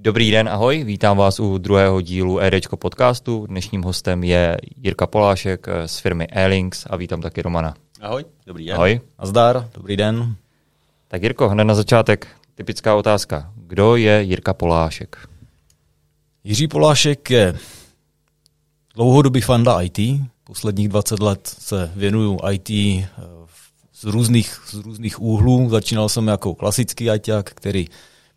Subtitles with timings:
[0.00, 3.46] Dobrý den, ahoj, vítám vás u druhého dílu EDčko podcastu.
[3.46, 7.74] Dnešním hostem je Jirka Polášek z firmy Airlinks a vítám taky Romana.
[8.00, 8.74] Ahoj, dobrý den.
[8.74, 9.00] Ahoj.
[9.18, 10.34] Nazdar, dobrý den.
[11.08, 13.52] Tak Jirko, hned na začátek typická otázka.
[13.56, 15.28] Kdo je Jirka Polášek?
[16.44, 17.58] Jiří Polášek je
[18.94, 19.98] dlouhodobý fanda IT.
[20.44, 23.08] Posledních 20 let se věnuju IT eh,
[23.92, 25.68] z různých, z různých úhlů.
[25.70, 27.86] Začínal jsem jako klasický ITák, který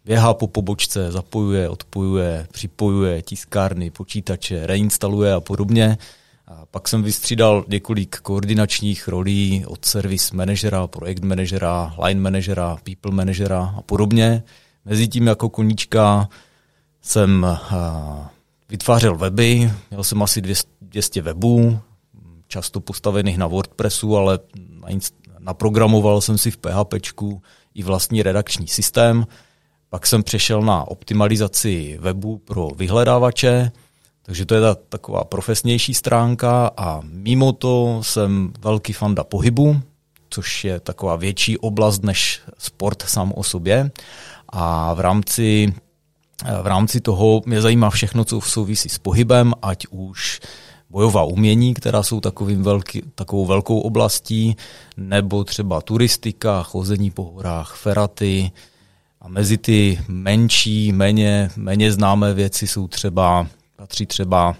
[0.05, 5.97] běhá po pobočce, zapojuje, odpojuje, připojuje tiskárny, počítače, reinstaluje a podobně.
[6.47, 13.11] A pak jsem vystřídal několik koordinačních rolí od service manažera, projekt manažera, line manažera, people
[13.11, 14.43] manažera a podobně.
[14.85, 16.29] Mezitím jako koníčka
[17.01, 17.57] jsem
[18.69, 20.41] vytvářel weby, měl jsem asi
[20.81, 21.79] 200 webů,
[22.47, 24.39] často postavených na WordPressu, ale
[25.39, 26.93] naprogramoval jsem si v PHP
[27.73, 29.25] i vlastní redakční systém.
[29.93, 33.71] Pak jsem přešel na optimalizaci webu pro vyhledávače,
[34.21, 39.81] takže to je ta taková profesnější stránka a mimo to jsem velký fanda pohybu,
[40.29, 43.91] což je taková větší oblast než sport sám o sobě.
[44.49, 45.73] A v rámci,
[46.61, 50.39] v rámci toho mě zajímá všechno, co souvisí s pohybem, ať už
[50.89, 54.55] bojová umění, která jsou takovým velký, takovou velkou oblastí,
[54.97, 58.51] nebo třeba turistika, chození po horách, feraty.
[59.21, 63.47] A mezi ty menší, méně, méně známé věci jsou třeba
[63.81, 64.55] Patří třeba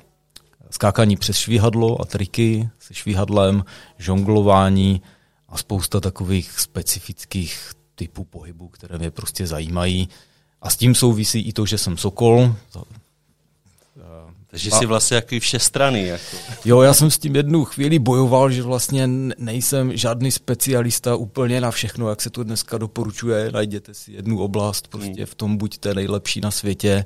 [0.70, 3.66] skákání přes švíhadlo a triky se švíhadlem,
[3.98, 5.02] žonglování
[5.50, 10.10] a spousta takových specifických typů pohybu, které mě prostě zajímají.
[10.62, 12.56] A s tím souvisí i to, že jsem sokol.
[14.52, 16.08] Takže jsi vlastně jaký všestrany.
[16.08, 16.38] Jako.
[16.66, 21.72] Jo, já jsem s tím jednu chvíli bojoval, že vlastně nejsem žádný specialista úplně na
[21.72, 23.52] všechno, jak se to dneska doporučuje.
[23.52, 27.06] Najděte si jednu oblast, prostě v tom buďte nejlepší na světě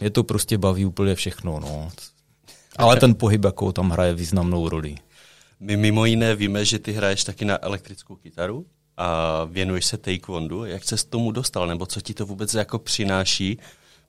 [0.00, 1.60] mě to prostě baví úplně všechno.
[1.60, 1.90] No.
[2.76, 4.94] Ale ten pohyb jako tam hraje významnou roli.
[5.60, 8.66] My mimo jiné víme, že ty hraješ taky na elektrickou kytaru
[8.96, 10.64] a věnuješ se taekwondu.
[10.64, 13.58] Jak se s tomu dostal, nebo co ti to vůbec jako přináší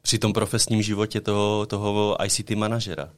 [0.01, 3.09] při tom profesním životě toho, toho ICT manažera?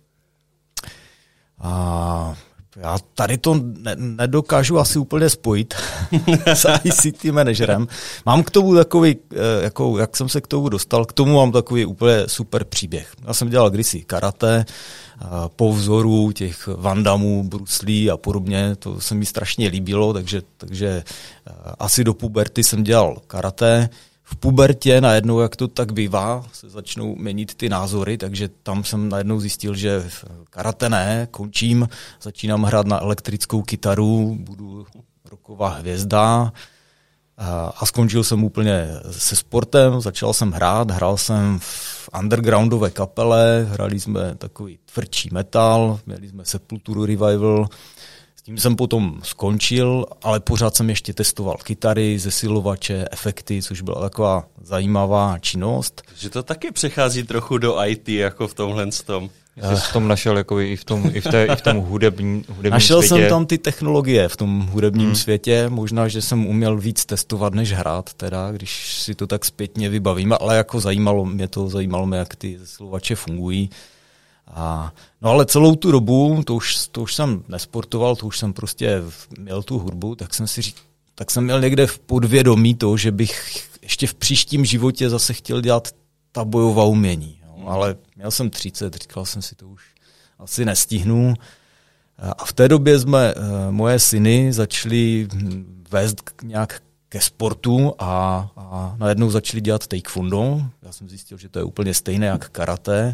[1.59, 2.35] A
[2.75, 5.73] já tady to ne, nedokážu asi úplně spojit
[6.45, 7.88] s ICT manažerem.
[8.25, 11.51] Mám k tomu takový, eh, jako, jak jsem se k tomu dostal, k tomu mám
[11.51, 13.11] takový úplně super příběh.
[13.27, 14.65] Já jsem dělal kdysi karate,
[15.55, 21.51] po vzoru těch Vandamů, Bruslí a podobně, to se mi strašně líbilo, takže, takže eh,
[21.79, 23.89] asi do puberty jsem dělal karate,
[24.33, 29.09] v pubertě najednou, jak to tak bývá, se začnou měnit ty názory, takže tam jsem
[29.09, 30.09] najednou zjistil, že
[30.49, 31.89] karate ne, končím,
[32.21, 34.85] začínám hrát na elektrickou kytaru, budu
[35.31, 36.51] roková hvězda
[37.75, 44.00] a skončil jsem úplně se sportem, začal jsem hrát, hrál jsem v undergroundové kapele, hrali
[44.00, 47.67] jsme takový tvrdší metal, měli jsme Sepulturu Revival,
[48.46, 54.46] tím jsem potom skončil, ale pořád jsem ještě testoval kytary, zesilovače, efekty, což byla taková
[54.62, 56.02] zajímavá činnost.
[56.16, 59.30] Že to taky přechází trochu do IT, jako v tomhle tom.
[59.62, 62.46] Jsi v tom našel jako i v tom, i v, té, i v tom hudební,
[62.50, 63.24] hudebním Našel světě.
[63.24, 65.16] jsem tam ty technologie v tom hudebním hmm.
[65.16, 69.90] světě, možná, že jsem uměl víc testovat, než hrát, teda, když si to tak zpětně
[69.90, 73.70] vybavím, ale jako zajímalo mě to, zajímalo mě, jak ty zesilovače fungují.
[74.48, 78.54] A, no ale celou tu dobu, to už, to už jsem nesportoval, to už jsem
[78.54, 79.02] prostě
[79.40, 80.76] měl tu hudbu, tak jsem si řík,
[81.16, 85.62] tak jsem měl někde v podvědomí to, že bych ještě v příštím životě zase chtěl
[85.62, 85.88] dělat
[86.31, 87.40] ta bojová umění.
[87.48, 89.84] No, ale měl jsem 30, říkal jsem si to už
[90.40, 91.34] asi nestihnu.
[92.18, 95.28] A v té době jsme, eh, moje syny začaly
[95.92, 100.62] vést nějak ke sportu a, a najednou začali dělat taekwondo.
[100.81, 103.14] Já jsem zjistil, že to je úplně stejné jak karate.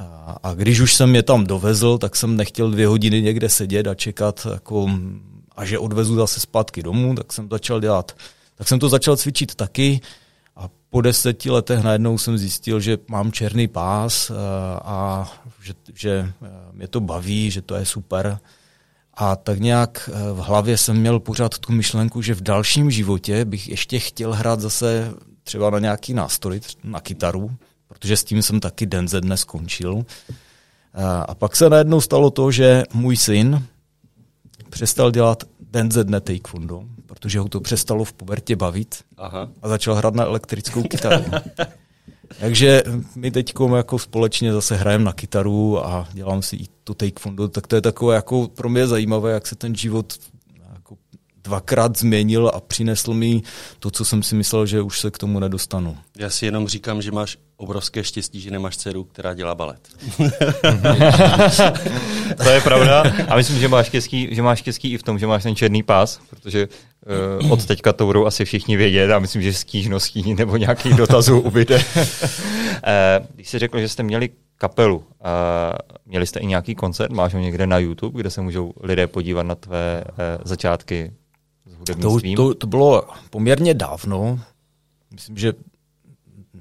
[0.00, 3.86] A, a když už jsem je tam dovezl, tak jsem nechtěl dvě hodiny někde sedět
[3.86, 4.90] a čekat, jako,
[5.56, 8.12] a že odvezu zase zpátky domů, tak jsem začal dělat.
[8.54, 10.00] Tak jsem to začal cvičit taky
[10.56, 14.34] a po deseti letech najednou jsem zjistil, že mám černý pás a,
[14.84, 15.28] a
[15.62, 16.32] že, že
[16.72, 18.38] mě to baví, že to je super.
[19.14, 23.68] A tak nějak v hlavě jsem měl pořád tu myšlenku, že v dalším životě bych
[23.68, 27.50] ještě chtěl hrát zase třeba na nějaký nástroj, na kytaru,
[28.00, 30.04] protože s tím jsem taky den ze dne skončil.
[31.26, 33.66] A pak se najednou stalo to, že můj syn
[34.70, 39.48] přestal dělat den ze dne taekwondo, protože ho to přestalo v pubertě bavit Aha.
[39.62, 41.24] a začal hrát na elektrickou kytaru.
[42.40, 42.82] Takže
[43.16, 47.66] my teď jako společně zase hrajeme na kytaru a dělám si i to taekwondo, tak
[47.66, 50.18] to je takové jako pro mě zajímavé, jak se ten život
[51.50, 53.42] dvakrát změnil a přinesl mi
[53.78, 55.96] to, co jsem si myslel, že už se k tomu nedostanu.
[56.18, 59.88] Já si jenom říkám, že máš obrovské štěstí, že nemáš dceru, která dělá balet.
[62.42, 63.02] to je pravda.
[63.28, 65.82] A myslím, že máš, štěstí, že máš štěstí i v tom, že máš ten černý
[65.82, 66.68] pás, protože
[67.42, 71.40] uh, od teďka to budou asi všichni vědět a myslím, že stížností nebo nějakých dotazů
[71.40, 71.76] ubyde.
[71.76, 71.82] uh,
[73.34, 75.04] když jsi řekl, že jste měli kapelu, uh,
[76.06, 79.42] měli jste i nějaký koncert, máš ho někde na YouTube, kde se můžou lidé podívat
[79.42, 80.14] na tvé uh,
[80.44, 81.12] začátky
[81.70, 81.96] s?
[82.00, 84.40] To, to, to bylo poměrně dávno.
[85.10, 85.52] Myslím, že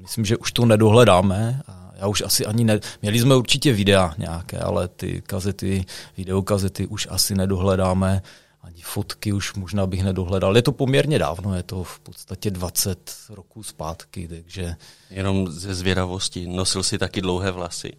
[0.02, 1.62] myslím, že už to nedohledáme.
[1.68, 2.80] A já už asi ani ne...
[3.02, 5.86] Měli jsme určitě videa nějaké, ale ty kazety,
[6.18, 8.22] videokazety už asi nedohledáme.
[8.62, 10.56] Ani fotky už možná bych nedohledal.
[10.56, 14.76] Je to poměrně dávno, je to v podstatě 20 roků zpátky, takže...
[15.10, 16.48] Jenom ze zvědavosti.
[16.48, 17.94] Nosil si taky dlouhé vlasy.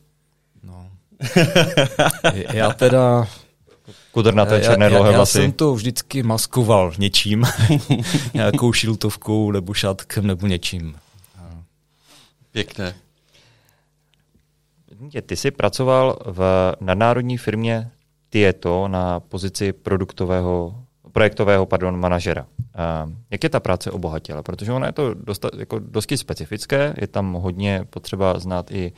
[0.63, 0.91] No.
[2.53, 3.29] já teda...
[4.13, 5.39] Kudrnaté černé já, dlouhé vlasy.
[5.39, 7.47] Já jsem to vždycky maskoval něčím.
[8.35, 10.97] Nějakou šiltovkou nebo šátkem nebo něčím.
[12.53, 12.95] Pěkné.
[15.27, 17.91] Ty jsi pracoval v nadnárodní firmě
[18.31, 20.83] Tieto na pozici produktového,
[21.13, 22.47] projektového pardon, manažera.
[23.31, 24.43] Jak je ta práce obohatila?
[24.43, 28.93] Protože ono je to dosta, jako dosti specifické, je tam hodně potřeba znát i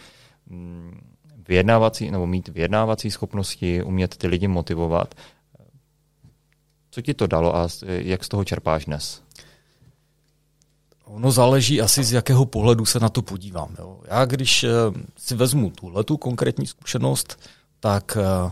[0.47, 1.12] mm,
[1.49, 5.15] vyjednávací, nebo mít vyjednávací schopnosti, umět ty lidi motivovat.
[6.91, 9.23] Co ti to dalo a jak z toho čerpáš dnes?
[11.05, 13.77] Ono záleží asi z jakého pohledu se na to podívám.
[13.79, 14.01] Jo.
[14.09, 14.69] Já když eh,
[15.17, 17.41] si vezmu tuhle tu konkrétní zkušenost,
[17.81, 18.51] tak eh,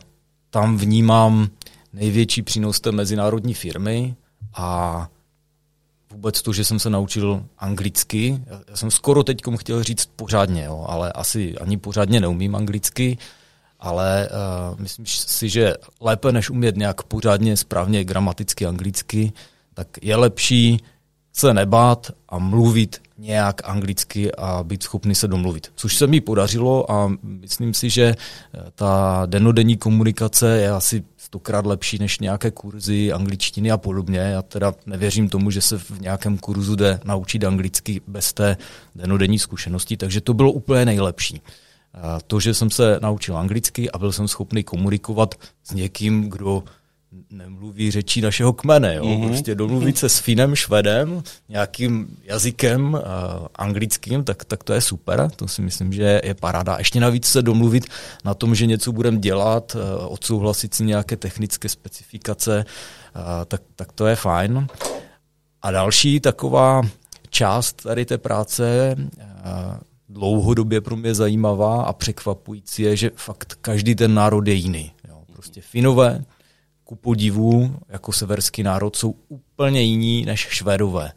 [0.51, 1.49] tam vnímám
[1.93, 4.15] největší přínos té mezinárodní firmy
[4.55, 5.09] a
[6.11, 8.43] vůbec to, že jsem se naučil anglicky.
[8.69, 13.19] Já jsem skoro teď chtěl říct pořádně, jo, ale asi ani pořádně neumím anglicky,
[13.81, 14.29] ale
[14.73, 19.33] uh, myslím si, že lépe než umět nějak pořádně, správně gramaticky anglicky,
[19.75, 20.81] tak je lepší
[21.33, 25.73] se nebát a mluvit nějak anglicky a být schopný se domluvit.
[25.75, 31.67] Což se mi podařilo a myslím si, že eh, ta denodenní komunikace je asi stokrát
[31.67, 34.19] lepší než nějaké kurzy angličtiny a podobně.
[34.19, 38.56] Já teda nevěřím tomu, že se v nějakém kurzu jde naučit anglicky bez té
[38.94, 41.41] denodenní zkušenosti, takže to bylo úplně nejlepší.
[42.27, 45.35] To, že jsem se naučil anglicky a byl jsem schopný komunikovat
[45.65, 46.65] s někým, kdo
[47.31, 48.95] nemluví řečí našeho kmene.
[48.95, 49.05] Jo?
[49.05, 49.29] Mm-hmm.
[49.29, 53.01] Prostě domluvit se s Finem, Švedem, nějakým jazykem uh,
[53.55, 55.31] anglickým, tak, tak to je super.
[55.37, 56.79] To si myslím, že je paráda.
[56.79, 57.87] Ještě navíc se domluvit
[58.25, 62.65] na tom, že něco budeme dělat, uh, odsouhlasit si nějaké technické specifikace,
[63.17, 64.67] uh, tak, tak to je fajn.
[65.63, 66.83] A další taková
[67.31, 69.05] část tady té práce uh,
[70.09, 74.93] dlouhodobě pro mě zajímavá a překvapující je, že fakt každý ten národ je jiný.
[75.09, 75.23] Jo?
[75.33, 76.25] Prostě Finové
[76.91, 81.13] ku podivu jako severský národ jsou úplně jiní než Švédové.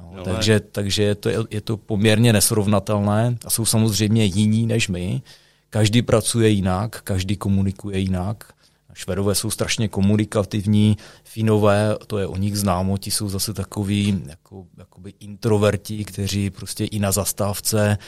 [0.00, 4.88] No, no, takže takže je, to, je to poměrně nesrovnatelné a jsou samozřejmě jiní než
[4.88, 5.22] my.
[5.70, 8.52] Každý pracuje jinak, každý komunikuje jinak.
[8.94, 14.66] Švedové jsou strašně komunikativní, Finové, to je o nich známo, ti jsou zase takový jako,
[14.78, 17.98] jakoby introverti, kteří prostě i na zastávce,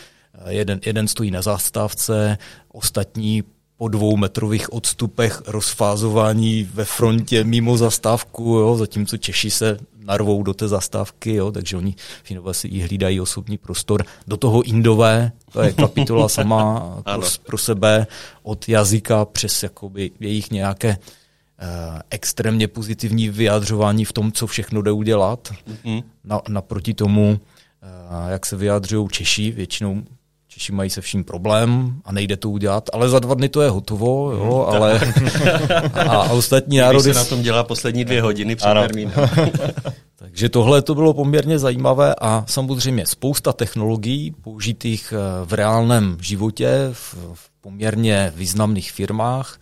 [0.48, 2.38] jeden, jeden stojí na zastávce,
[2.72, 3.44] ostatní
[3.80, 10.54] po dvou metrových odstupech rozfázování ve frontě mimo zastávku, jo, zatímco Češi se narvou do
[10.54, 14.04] té zastávky, jo, takže oni Finové si i hlídají osobní prostor.
[14.26, 18.06] Do toho Indové, to je kapitola sama pro, pro sebe,
[18.42, 21.66] od jazyka přes jakoby jejich nějaké uh,
[22.10, 25.52] extrémně pozitivní vyjádřování v tom, co všechno jde udělat.
[25.68, 26.04] Mm-hmm.
[26.24, 30.02] Na, naproti tomu, uh, jak se vyjádřují Češi, většinou
[30.60, 33.70] Češi mají se vším problém a nejde to udělat, ale za dva dny to je
[33.70, 35.00] hotovo, jo, hmm, ale
[35.94, 37.04] a, a ostatní národy...
[37.04, 39.14] Když se na tom dělá poslední dvě hodiny před termínem.
[40.16, 46.88] Takže tohle to bylo poměrně zajímavé a samozřejmě spousta technologií použitých eh, v reálném životě,
[46.92, 49.58] v, v poměrně významných firmách.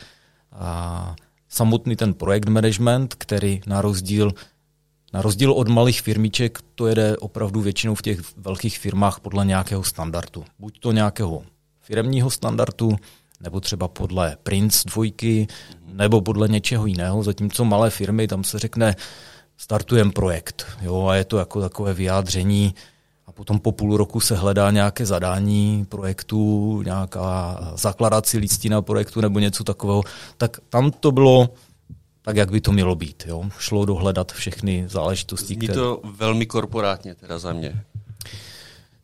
[0.52, 1.14] A
[1.48, 4.32] samotný ten projekt management, který na rozdíl
[5.12, 9.84] na rozdíl od malých firmiček to jede opravdu většinou v těch velkých firmách podle nějakého
[9.84, 10.44] standardu.
[10.58, 11.42] Buď to nějakého
[11.80, 12.96] firmního standardu,
[13.40, 15.46] nebo třeba podle Prince dvojky,
[15.92, 18.96] nebo podle něčeho jiného, zatímco malé firmy, tam se řekne,
[19.56, 20.66] startujeme projekt.
[20.80, 22.74] Jo, a je to jako takové vyjádření
[23.26, 29.38] a potom po půl roku se hledá nějaké zadání projektu, nějaká zakladací listina projektu nebo
[29.38, 30.02] něco takového.
[30.36, 31.48] Tak tam to bylo
[32.28, 33.24] tak, jak by to mělo být.
[33.26, 33.44] Jo?
[33.58, 35.46] Šlo dohledat všechny záležitosti.
[35.46, 35.74] Zní které...
[35.74, 37.84] to velmi korporátně teda za mě.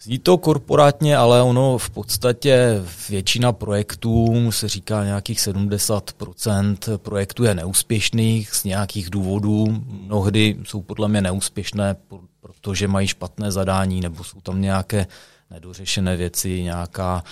[0.01, 7.55] Zní to korporátně, ale ono v podstatě většina projektů, se říká nějakých 70% projektů je
[7.55, 9.83] neúspěšných z nějakých důvodů.
[9.87, 11.97] Mnohdy jsou podle mě neúspěšné,
[12.41, 15.07] protože mají špatné zadání nebo jsou tam nějaké
[15.51, 17.25] nedořešené věci, nějaká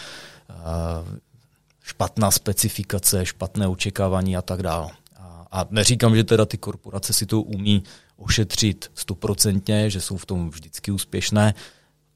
[0.51, 0.57] uh,
[1.83, 4.91] špatná specifikace, špatné očekávání a tak dále.
[5.53, 7.83] A, neříkám, že teda ty korporace si to umí
[8.17, 11.55] ošetřit stoprocentně, že jsou v tom vždycky úspěšné,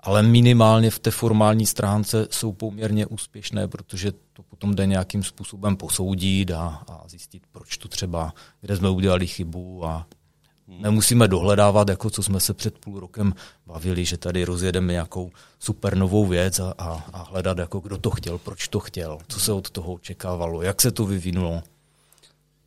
[0.01, 5.77] ale minimálně v té formální stránce jsou poměrně úspěšné, protože to potom jde nějakým způsobem
[5.77, 10.07] posoudit a, a zjistit, proč to třeba, kde jsme udělali chybu a
[10.69, 13.35] nemusíme dohledávat, jako co jsme se před půl rokem
[13.67, 18.11] bavili, že tady rozjedeme nějakou super novou věc a, a, a hledat, jako kdo to
[18.11, 21.63] chtěl, proč to chtěl, co se od toho očekávalo, jak se to vyvinulo.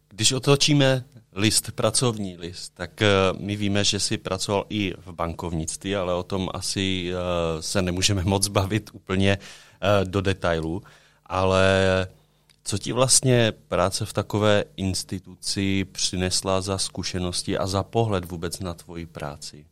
[0.10, 5.96] Když otočíme list, pracovní list, tak uh, my víme, že jsi pracoval i v bankovnictví,
[5.96, 10.84] ale o tom asi uh, se nemůžeme moc bavit úplně uh, do detailu.
[11.26, 12.08] Ale
[12.64, 18.74] co ti vlastně práce v takové instituci přinesla za zkušenosti a za pohled vůbec na
[18.74, 19.66] tvoji práci?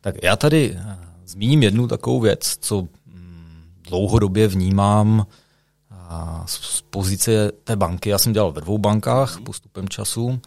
[0.00, 0.78] Tak já tady
[1.24, 5.26] zmíním jednu takovou věc, co mm, dlouhodobě vnímám
[6.46, 8.10] z pozice té banky.
[8.10, 10.40] Já jsem dělal ve dvou bankách postupem času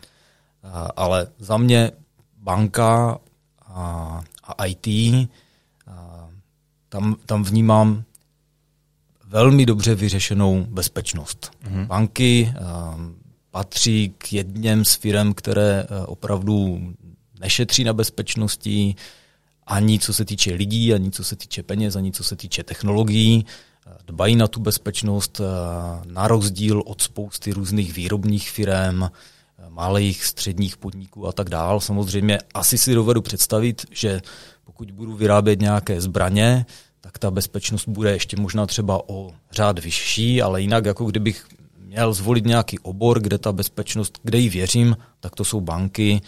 [0.95, 1.91] ale za mě
[2.37, 3.19] banka
[3.65, 4.87] a, a IT,
[5.87, 6.27] a
[6.89, 8.03] tam, tam vnímám
[9.25, 11.51] velmi dobře vyřešenou bezpečnost.
[11.63, 11.87] Mm-hmm.
[11.87, 12.97] Banky a,
[13.51, 16.81] patří k jedním z firm, které opravdu
[17.39, 18.95] nešetří na bezpečnosti,
[19.67, 23.45] ani co se týče lidí, ani co se týče peněz, ani co se týče technologií.
[24.05, 25.41] Dbají na tu bezpečnost
[26.05, 29.03] na rozdíl od spousty různých výrobních firm,
[29.69, 31.79] malých, středních podniků a tak dál.
[31.79, 34.21] Samozřejmě asi si dovedu představit, že
[34.63, 36.65] pokud budu vyrábět nějaké zbraně,
[37.01, 41.47] tak ta bezpečnost bude ještě možná třeba o řád vyšší, ale jinak jako kdybych
[41.77, 46.21] měl zvolit nějaký obor, kde ta bezpečnost, kde ji věřím, tak to jsou banky,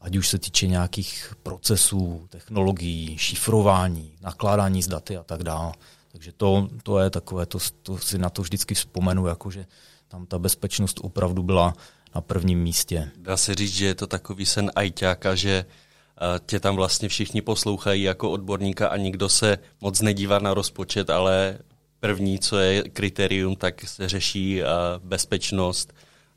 [0.00, 5.72] ať už se týče nějakých procesů, technologií, šifrování, nakládání s daty a tak dále.
[6.12, 9.66] Takže to, to je takové, to, to si na to vždycky vzpomenu, jako že
[10.08, 11.74] tam ta bezpečnost opravdu byla
[12.14, 13.10] na prvním místě.
[13.16, 17.42] Dá se říct, že je to takový sen ajťáka, že eh, tě tam vlastně všichni
[17.42, 21.58] poslouchají jako odborníka a nikdo se moc nedívá na rozpočet, ale
[22.00, 24.66] první, co je kritérium, tak se řeší eh,
[25.04, 25.92] bezpečnost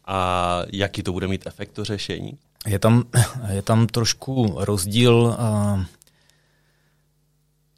[0.05, 2.37] a jaký to bude mít efekt to řešení?
[2.67, 3.03] Je tam,
[3.51, 5.37] je tam trošku rozdíl.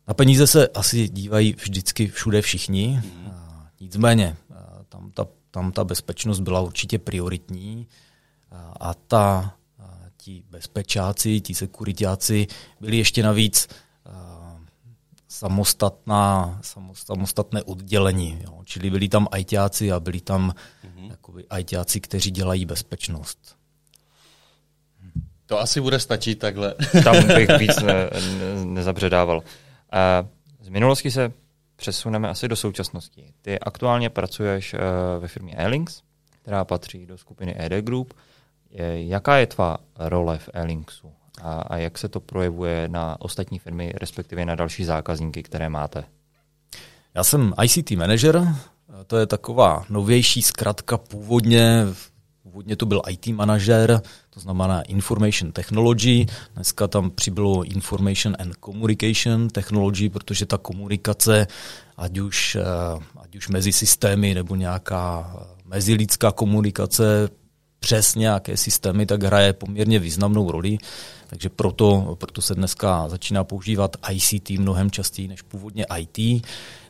[0.08, 3.32] Na peníze se asi dívají vždycky všude všichni, hmm.
[3.80, 4.38] nicméně
[4.90, 7.88] tam ta tam ta bezpečnost byla určitě prioritní
[8.80, 9.54] a ta,
[10.18, 12.48] ti bezpečáci, ti sekuritáci
[12.82, 13.68] byli ještě navíc
[15.28, 16.60] samostatná,
[16.94, 18.40] samostatné oddělení.
[18.44, 18.62] Jo.
[18.66, 21.10] Čili byli tam ajťáci a byli tam mm-hmm.
[21.10, 23.56] jakoby ajťáci, kteří dělají bezpečnost.
[25.46, 26.76] To asi bude stačit takhle.
[27.04, 29.42] Tam bych víc ne, ne, nezabředával.
[30.62, 31.32] Z minulosti se
[31.76, 33.34] přesuneme asi do současnosti.
[33.42, 34.80] Ty aktuálně pracuješ uh,
[35.20, 36.02] ve firmě Airlinks,
[36.42, 38.14] která patří do skupiny ED Group.
[38.94, 43.94] Jaká je tvá role v Airlinksu a, a jak se to projevuje na ostatní firmy,
[43.96, 46.04] respektive na další zákazníky, které máte?
[47.14, 48.48] Já jsem ICT manager,
[49.08, 51.86] to je taková novější zkratka původně,
[52.52, 56.26] původně to byl IT manažer, to znamená Information Technology.
[56.56, 61.48] Dneska tam přibylo Information and Communication Technology, protože ta komunikace,
[61.98, 62.64] ať už, eh,
[63.18, 67.30] ať už mezi systémy nebo nějaká eh, mezilidská komunikace
[67.80, 70.78] přes nějaké systémy, tak hraje poměrně významnou roli.
[71.28, 76.44] Takže proto, proto se dneska začíná používat ICT mnohem častěji než původně IT.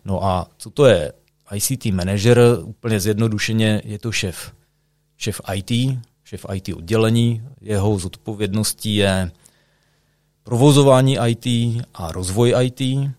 [0.06, 1.14] No a co to je
[1.54, 2.40] ICT manager?
[2.64, 4.52] Úplně zjednodušeně je to šéf.
[5.18, 7.44] Šéf IT, šéf IT oddělení.
[7.62, 9.32] Jeho zodpovědností je
[10.44, 11.46] provozování IT
[11.94, 13.12] a rozvoj IT.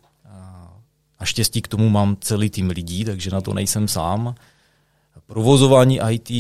[1.20, 4.34] Naštěstí k tomu mám celý tým lidí, takže na to nejsem sám.
[5.26, 6.30] Provozování IT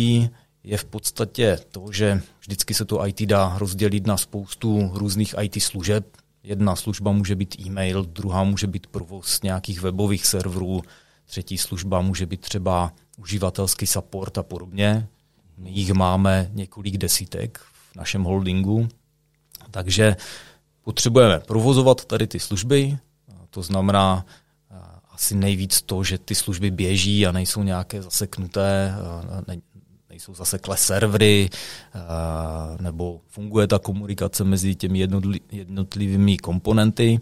[0.64, 5.62] je v podstatě to, že vždycky se to IT dá rozdělit na spoustu různých IT
[5.62, 6.16] služeb.
[6.42, 10.82] Jedna služba může být e-mail, druhá může být provoz nějakých webových serverů,
[11.24, 15.08] třetí služba může být třeba uživatelský support a podobně.
[15.58, 17.58] My jich máme několik desítek
[17.92, 18.88] v našem holdingu,
[19.70, 20.16] takže
[20.84, 22.98] potřebujeme provozovat tady ty služby,
[23.50, 24.26] to znamená
[25.10, 28.94] asi nejvíc to, že ty služby běží a nejsou nějaké zaseknuté,
[30.08, 31.50] nejsou zaseklé servery,
[32.80, 34.98] nebo funguje ta komunikace mezi těmi
[35.52, 37.18] jednotlivými komponenty.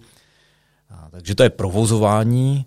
[1.11, 2.67] Takže to je provozování,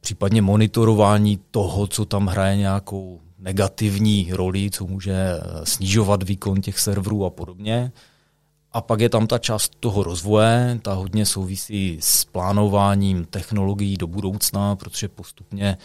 [0.00, 6.78] případně monitorování toho, co tam hraje nějakou negativní roli, co může eh, snižovat výkon těch
[6.78, 7.92] serverů a podobně.
[8.72, 14.06] A pak je tam ta část toho rozvoje, ta hodně souvisí s plánováním technologií do
[14.06, 15.76] budoucna, protože postupně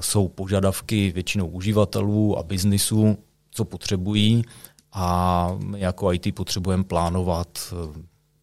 [0.00, 3.18] jsou požadavky většinou uživatelů a biznisu,
[3.50, 4.44] co potřebují
[4.92, 7.74] a my jako IT potřebujeme plánovat,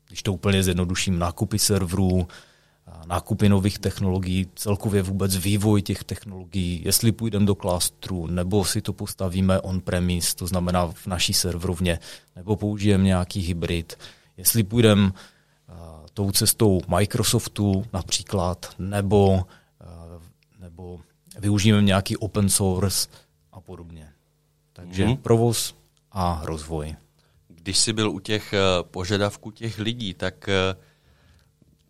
[0.08, 2.28] když to úplně zjednoduším, nákupy serverů,
[3.06, 8.94] nákupy nových technologií, celkově vůbec vývoj těch technologií, jestli půjdeme do klastru, nebo si to
[8.94, 12.00] postavíme on-premise, to znamená v naší serverovně,
[12.36, 13.98] nebo použijeme nějaký hybrid,
[14.38, 15.12] jestli půjdeme uh,
[16.14, 19.44] tou cestou Microsoftu například, nebo, uh,
[20.60, 21.00] nebo
[21.40, 23.10] využijeme nějaký open source
[23.52, 24.10] a podobně.
[24.74, 25.18] Takže mm-hmm.
[25.18, 25.76] provoz
[26.12, 26.96] a rozvoj.
[27.48, 30.82] Když jsi byl u těch uh, požadavků těch lidí, tak uh,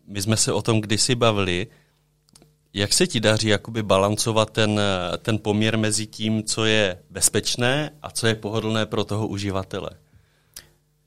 [0.06, 1.66] my jsme se o tom kdysi bavili.
[2.74, 4.80] Jak se ti daří jakoby balancovat ten,
[5.18, 9.90] ten poměr mezi tím, co je bezpečné a co je pohodlné pro toho uživatele?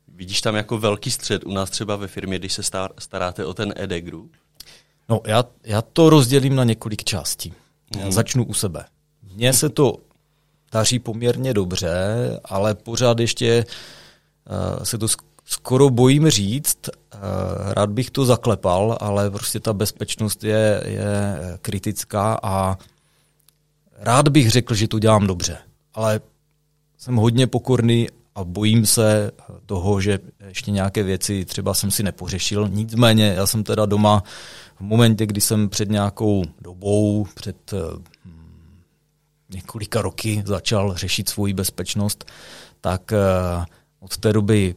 [0.08, 2.62] Vidíš tam jako velký střed u nás třeba ve firmě, když se
[3.00, 4.32] staráte o ten ED group?
[5.10, 7.54] No, já, já to rozdělím na několik částí.
[7.98, 8.12] Já mm.
[8.12, 8.86] začnu u sebe.
[9.34, 9.98] Mně se to
[10.72, 11.96] daří poměrně dobře,
[12.46, 13.66] ale pořád ještě
[14.78, 15.08] uh, se to
[15.46, 17.18] skoro bojím říct, eh,
[17.74, 22.78] rád bych to zaklepal, ale prostě ta bezpečnost je, je kritická a
[23.98, 25.58] rád bych řekl, že to dělám dobře,
[25.94, 26.20] ale
[26.98, 29.32] jsem hodně pokorný a bojím se
[29.66, 32.68] toho, že ještě nějaké věci třeba jsem si nepořešil.
[32.68, 34.24] Nicméně já jsem teda doma
[34.76, 37.78] v momentě, kdy jsem před nějakou dobou, před eh,
[39.50, 42.26] několika roky začal řešit svoji bezpečnost,
[42.82, 43.18] tak eh,
[44.00, 44.76] od té doby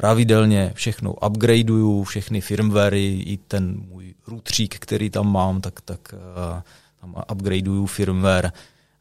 [0.00, 6.62] pravidelně všechno upgradeuju, všechny firmwary, i ten můj routerík, který tam mám, tak, tak uh,
[7.00, 8.52] tam upgradeuju firmware,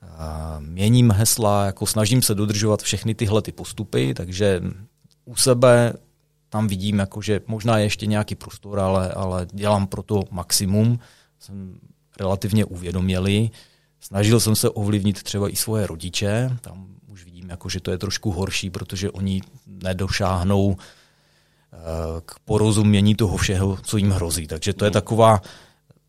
[0.01, 0.09] uh,
[0.59, 4.61] měním hesla, jako snažím se dodržovat všechny tyhle ty postupy, takže
[5.25, 5.93] u sebe
[6.49, 10.99] tam vidím, jako, že možná je ještě nějaký prostor, ale, ale dělám pro to maximum.
[11.39, 11.79] Jsem
[12.19, 13.51] relativně uvědomělý.
[13.99, 17.97] Snažil jsem se ovlivnit třeba i svoje rodiče, tam už vidím, jako, že to je
[17.97, 21.77] trošku horší, protože oni nedošáhnou eh,
[22.25, 24.47] k porozumění toho všeho, co jim hrozí.
[24.47, 25.41] Takže to je taková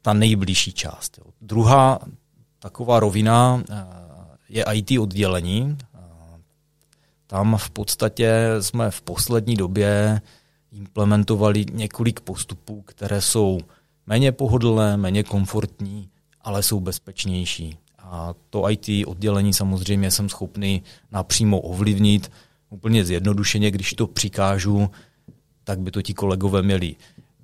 [0.03, 1.19] ta nejbližší část.
[1.41, 1.99] Druhá
[2.59, 3.85] taková rovina eh,
[4.49, 5.79] je IT oddělení.
[5.81, 5.99] Eh,
[7.27, 10.21] tam v podstatě jsme v poslední době
[10.73, 13.61] implementovali několik postupů, které jsou
[14.07, 16.09] méně pohodlné, méně komfortní,
[16.41, 17.79] ale jsou bezpečnější.
[18.11, 22.31] A to IT oddělení samozřejmě jsem schopný napřímo ovlivnit,
[22.71, 24.91] úplně zjednodušeně, když to přikážu,
[25.65, 26.97] tak by to ti kolegové měli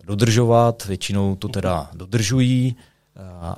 [0.05, 2.77] dodržovat, většinou to teda dodržují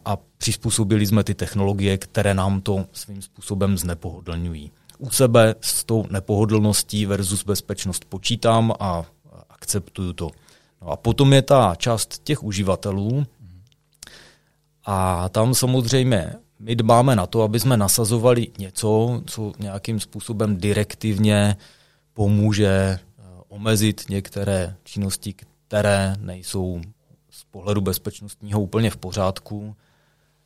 [0.04, 4.70] a přizpůsobili jsme ty technologie, které nám to svým způsobem znepohodlňují.
[4.98, 9.04] U sebe s tou nepohodlností versus bezpečnost počítám a
[9.50, 10.30] akceptuju to.
[10.82, 13.26] No a potom je ta část těch uživatelů
[14.84, 21.56] a tam samozřejmě my dbáme na to, aby jsme nasazovali něco, co nějakým způsobem direktivně
[22.14, 25.34] pomůže eh, omezit některé činnosti,
[25.68, 26.80] které nejsou
[27.30, 29.76] z pohledu bezpečnostního úplně v pořádku,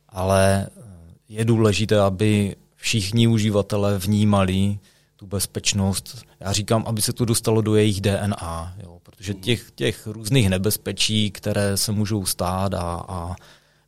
[0.09, 0.81] ale eh,
[1.29, 4.79] je důležité, aby všichni uživatelé vnímali
[5.15, 6.25] tu bezpečnost.
[6.39, 11.31] Já říkám, aby se to dostalo do jejich DNA, jo, protože těch, těch různých nebezpečí,
[11.31, 13.35] které se můžou stát a, a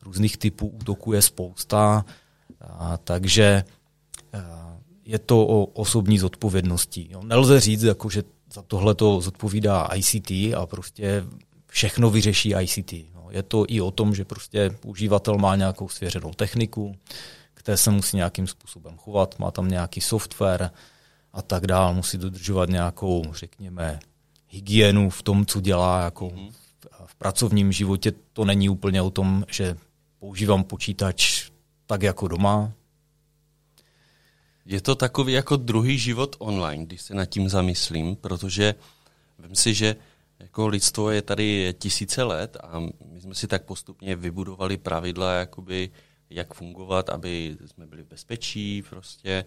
[0.04, 2.06] různých typů útoků je spousta,
[2.62, 3.64] a, takže
[4.34, 7.08] a, je to o osobní zodpovědnosti.
[7.10, 7.22] Jo.
[7.24, 11.26] Nelze říct, jako, že za tohle to zodpovídá ICT a prostě
[11.68, 12.94] všechno vyřeší ICT.
[13.16, 13.28] No.
[13.30, 16.96] Je to i o tom, že prostě uživatel má nějakou svěřenou techniku,
[17.54, 20.72] které se musí nějakým způsobem chovat, má tam nějaký software
[21.34, 24.00] a tak dál, musí dodržovat nějakou, řekněme,
[24.48, 26.52] hygienu v tom, co dělá, jako mm-hmm.
[27.06, 29.78] v pracovním životě to není úplně o tom, že
[30.24, 31.52] používám počítač
[31.86, 32.72] tak jako doma.
[34.66, 38.76] Je to takový jako druhý život online, když se nad tím zamyslím, protože
[39.40, 39.96] vím si, že
[40.40, 45.92] jako lidstvo je tady tisíce let a my jsme si tak postupně vybudovali pravidla, jakoby,
[46.30, 49.46] jak fungovat, aby jsme byli v bezpečí prostě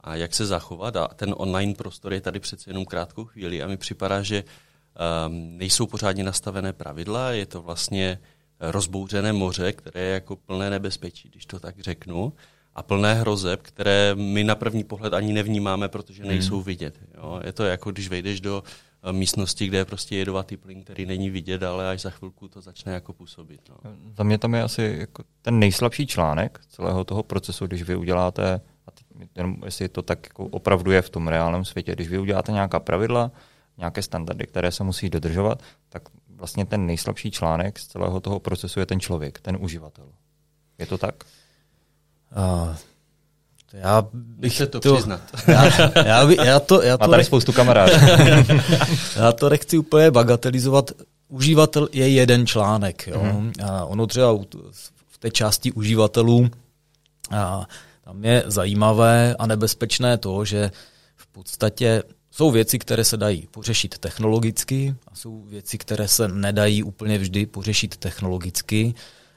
[0.00, 0.96] a jak se zachovat.
[0.96, 5.58] A ten online prostor je tady přece jenom krátkou chvíli a mi připadá, že um,
[5.58, 8.18] nejsou pořádně nastavené pravidla, je to vlastně
[8.60, 12.32] rozbouřené moře, které je jako plné nebezpečí, když to tak řeknu,
[12.74, 16.32] a plné hrozeb, které my na první pohled ani nevnímáme, protože hmm.
[16.32, 16.98] nejsou vidět.
[17.16, 17.40] Jo?
[17.44, 18.62] Je to jako, když vejdeš do
[19.12, 22.92] místnosti, kde je prostě jedovatý plyn, který není vidět, ale až za chvilku to začne
[22.92, 23.60] jako působit.
[23.68, 23.76] No.
[24.16, 28.60] Za mě tam je asi jako ten nejslabší článek celého toho procesu, když vy uděláte,
[28.86, 32.18] a teď, jenom jestli to tak jako opravdu je v tom reálném světě, když vy
[32.18, 33.30] uděláte nějaká pravidla,
[33.78, 36.02] nějaké standardy, které se musí dodržovat, tak
[36.44, 40.04] vlastně ten nejslabší článek z celého toho procesu je ten člověk, ten uživatel.
[40.78, 41.24] Je to tak?
[42.36, 42.76] Uh,
[43.72, 45.20] já bych to, to přiznat.
[45.46, 45.64] Já,
[46.06, 47.92] já, by, já to, já to Má tady spoustu kamarádů.
[49.16, 50.90] já to nechci úplně bagatelizovat.
[51.28, 53.06] Uživatel je jeden článek.
[53.06, 53.22] Jo?
[53.22, 53.52] Mm.
[53.64, 54.38] A ono třeba
[55.08, 56.50] v té části uživatelů
[57.30, 57.66] a
[58.04, 60.70] tam je zajímavé a nebezpečné to, že
[61.16, 62.02] v podstatě
[62.34, 67.46] jsou věci, které se dají pořešit technologicky a jsou věci, které se nedají úplně vždy
[67.46, 68.94] pořešit technologicky.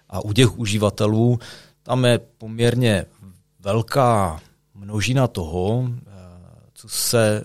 [0.10, 1.40] A u těch uživatelů
[1.84, 3.06] tam je poměrně
[3.60, 4.42] velká
[4.74, 6.12] množina toho, eh,
[6.74, 7.44] co se,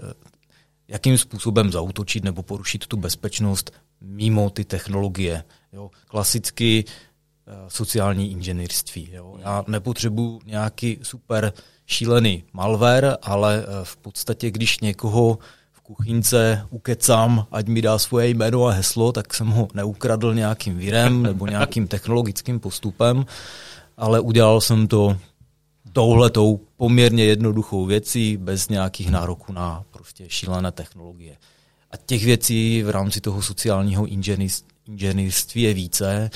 [0.88, 5.44] jakým způsobem zautočit nebo porušit tu bezpečnost mimo ty technologie.
[5.72, 5.90] Jo.
[6.06, 9.08] Klasicky eh, sociální inženýrství.
[9.12, 9.36] Jo.
[9.38, 11.52] Já nepotřebuji nějaký super
[11.86, 15.38] šílený malware, ale eh, v podstatě, když někoho
[15.72, 20.78] v kuchynce ukecám, ať mi dá svoje jméno a heslo, tak jsem ho neukradl nějakým
[20.78, 23.26] virem nebo nějakým technologickým postupem,
[23.96, 25.16] ale udělal jsem to
[25.92, 31.36] touhletou poměrně jednoduchou věcí bez nějakých nároků na prostě šílené technologie.
[31.90, 34.06] A těch věcí v rámci toho sociálního
[34.86, 36.30] inženýrství je více.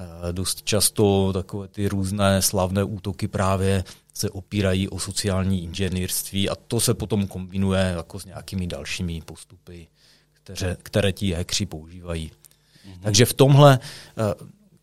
[0.00, 3.84] Eh, dost často takové ty různé slavné útoky právě
[4.14, 9.88] se opírají o sociální inženýrství a to se potom kombinuje jako s nějakými dalšími postupy,
[10.32, 12.30] které, které ti hackři používají.
[12.30, 13.00] Mm-hmm.
[13.02, 13.78] Takže v tomhle
[14.18, 14.34] eh,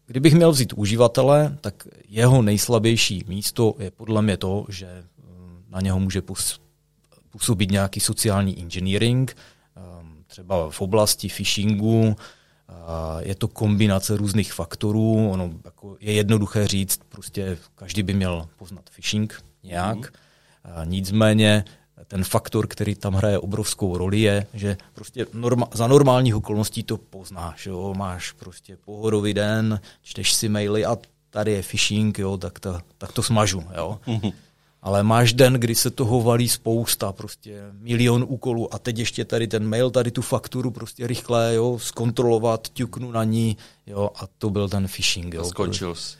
[0.09, 5.81] Kdybych měl vzít uživatele, tak jeho nejslabější místo je podle mě to, že mm, na
[5.81, 6.21] něho může
[7.29, 9.35] působit nějaký sociální engineering,
[10.27, 12.15] třeba v oblasti phishingu,
[13.19, 18.89] je to kombinace různých faktorů, ono jako je jednoduché říct, prostě každý by měl poznat
[18.95, 20.89] phishing nějak, mm.
[20.89, 21.63] nicméně
[22.07, 26.97] ten faktor, který tam hraje obrovskou roli, je, že prostě norma, za normálních okolností to
[26.97, 27.65] poznáš.
[27.65, 27.93] Jo?
[27.97, 30.97] Máš prostě pohodový den, čteš si maily a
[31.29, 32.37] tady je phishing, jo?
[32.37, 33.63] Tak, to, tak to smažu.
[33.75, 33.99] Jo?
[34.07, 34.33] Mm-hmm.
[34.87, 39.47] Ale máš den, kdy se toho valí spousta, prostě milion úkolů a teď ještě tady
[39.47, 44.49] ten mail, tady tu fakturu prostě rychle, jo, zkontrolovat, ťuknu na ní, jo, a to
[44.49, 45.33] byl ten phishing.
[45.33, 45.45] Jo.
[45.45, 46.17] Skončil jsi.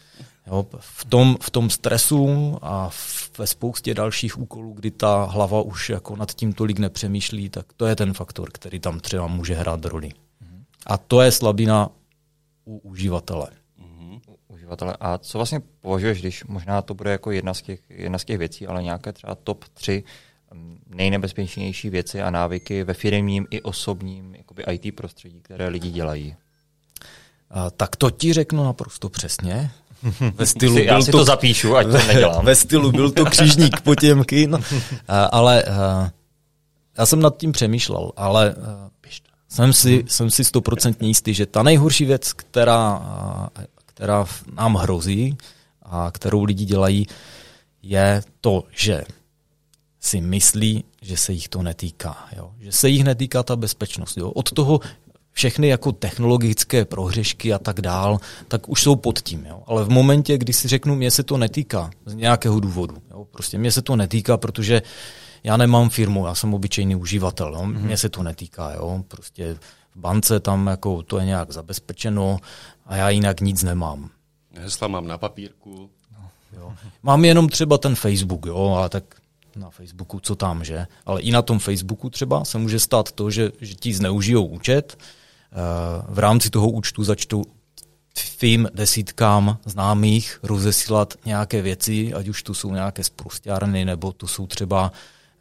[0.47, 2.89] Jo, v, tom, v tom stresu a
[3.37, 7.85] ve spoustě dalších úkolů, kdy ta hlava už jako nad tím tolik nepřemýšlí, tak to
[7.85, 10.07] je ten faktor, který tam třeba může hrát roli.
[10.07, 10.63] Mm-hmm.
[10.85, 11.89] A to je slabina
[12.65, 13.47] u uživatele.
[14.67, 14.97] Uživatele.
[14.99, 18.37] A co vlastně považuješ, když možná to bude jako jedna z těch, jedna z těch
[18.37, 20.03] věcí, ale nějaké třeba top tři
[20.53, 26.35] mm, nejnebezpečnější věci a návyky ve firmním i osobním jakoby IT prostředí, které lidi dělají?
[27.49, 29.71] A, tak to ti řeknu naprosto přesně.
[30.35, 32.45] Ve stylu já si to, to zapíšu, ať to nedělám.
[32.45, 34.59] Ve stylu byl to křižník Potěmky, no.
[35.31, 35.63] ale
[36.97, 38.55] já jsem nad tím přemýšlel, ale
[39.49, 43.01] jsem si, jsem si stoprocentně jistý, že ta nejhorší věc, která,
[43.97, 45.37] která nám hrozí
[45.81, 47.07] a kterou lidi dělají,
[47.83, 49.03] je to, že
[49.99, 52.27] si myslí, že se jich to netýká.
[52.37, 52.51] Jo?
[52.59, 54.17] Že se jich netýká ta bezpečnost.
[54.17, 54.29] Jo?
[54.29, 54.79] Od toho,
[55.31, 59.45] všechny jako technologické prohřešky a tak dál, tak už jsou pod tím.
[59.45, 59.63] Jo.
[59.65, 63.25] Ale v momentě, kdy si řeknu, mě se to netýká z nějakého důvodu, jo.
[63.31, 64.81] prostě mě se to netýká, protože
[65.43, 67.61] já nemám firmu, já jsem obyčejný uživatel, jo.
[67.61, 67.81] Mm-hmm.
[67.81, 68.73] mě se to netýká.
[68.73, 69.03] Jo.
[69.07, 69.57] Prostě
[69.97, 72.39] v bance tam jako to je nějak zabezpečeno
[72.85, 74.09] a já jinak nic nemám.
[74.55, 75.89] Hesla mám na papírku.
[76.17, 76.73] No, jo.
[77.03, 79.03] Mám jenom třeba ten Facebook, jo, ale tak
[79.55, 80.87] na Facebooku, co tam, že?
[81.05, 84.97] Ale i na tom Facebooku třeba se může stát to, že, že ti zneužijou účet,
[85.51, 87.43] Eh, v rámci toho účtu začtou
[88.37, 94.47] tvým desítkám známých rozesílat nějaké věci, ať už tu jsou nějaké zprostárny, nebo tu jsou
[94.47, 94.91] třeba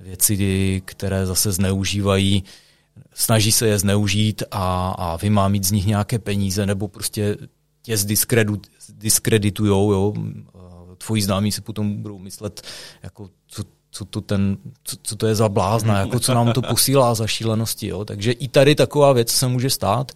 [0.01, 2.45] věci, které zase zneužívají,
[3.15, 7.37] snaží se je zneužít a, a vy má mít z nich nějaké peníze, nebo prostě
[7.83, 7.97] tě
[8.89, 10.15] zdiskreditujou, jo.
[11.07, 12.63] Tvoji známí si potom budou myslet,
[13.03, 16.63] jako, co, co to, ten, co, co to je za blázna, jako co nám to
[16.63, 17.87] posílá za šílenosti.
[17.87, 18.05] Jo?
[18.05, 20.13] Takže i tady taková věc se může stát.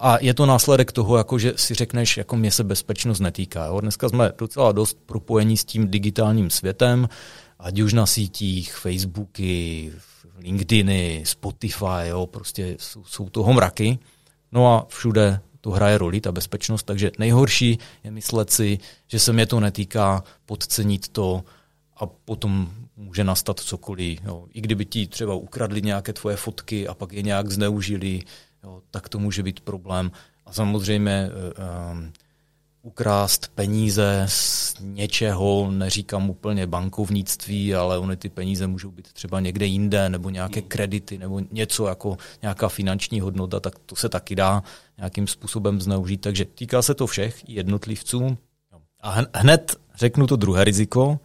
[0.00, 3.66] A je to následek toho, jako že si řekneš, jako mě se bezpečnost netýká.
[3.66, 3.80] Jo?
[3.80, 7.08] Dneska jsme docela dost propojení s tím digitálním světem,
[7.58, 9.92] ať už na sítích, Facebooky,
[10.42, 12.26] LinkedIny, Spotify, jo?
[12.26, 13.98] prostě jsou, jsou toho mraky.
[14.52, 18.78] No a všude to hraje roli, ta bezpečnost, takže nejhorší je myslet si,
[19.08, 21.44] že se mě to netýká, podcenit to,
[21.96, 24.20] a potom může nastat cokoliv.
[24.24, 24.44] Jo.
[24.52, 28.20] I kdyby ti třeba ukradli nějaké tvoje fotky a pak je nějak zneužili,
[28.64, 30.10] jo, tak to může být problém.
[30.46, 31.30] A samozřejmě
[31.92, 32.12] um,
[32.82, 39.66] ukrást peníze z něčeho, neříkám úplně bankovnictví, ale ony ty peníze můžou být třeba někde
[39.66, 40.68] jinde, nebo nějaké hmm.
[40.68, 44.62] kredity, nebo něco jako nějaká finanční hodnota, tak to se taky dá
[44.98, 46.20] nějakým způsobem zneužít.
[46.20, 48.38] Takže týká se to všech jednotlivců.
[49.00, 51.20] A hned řeknu to druhé riziko.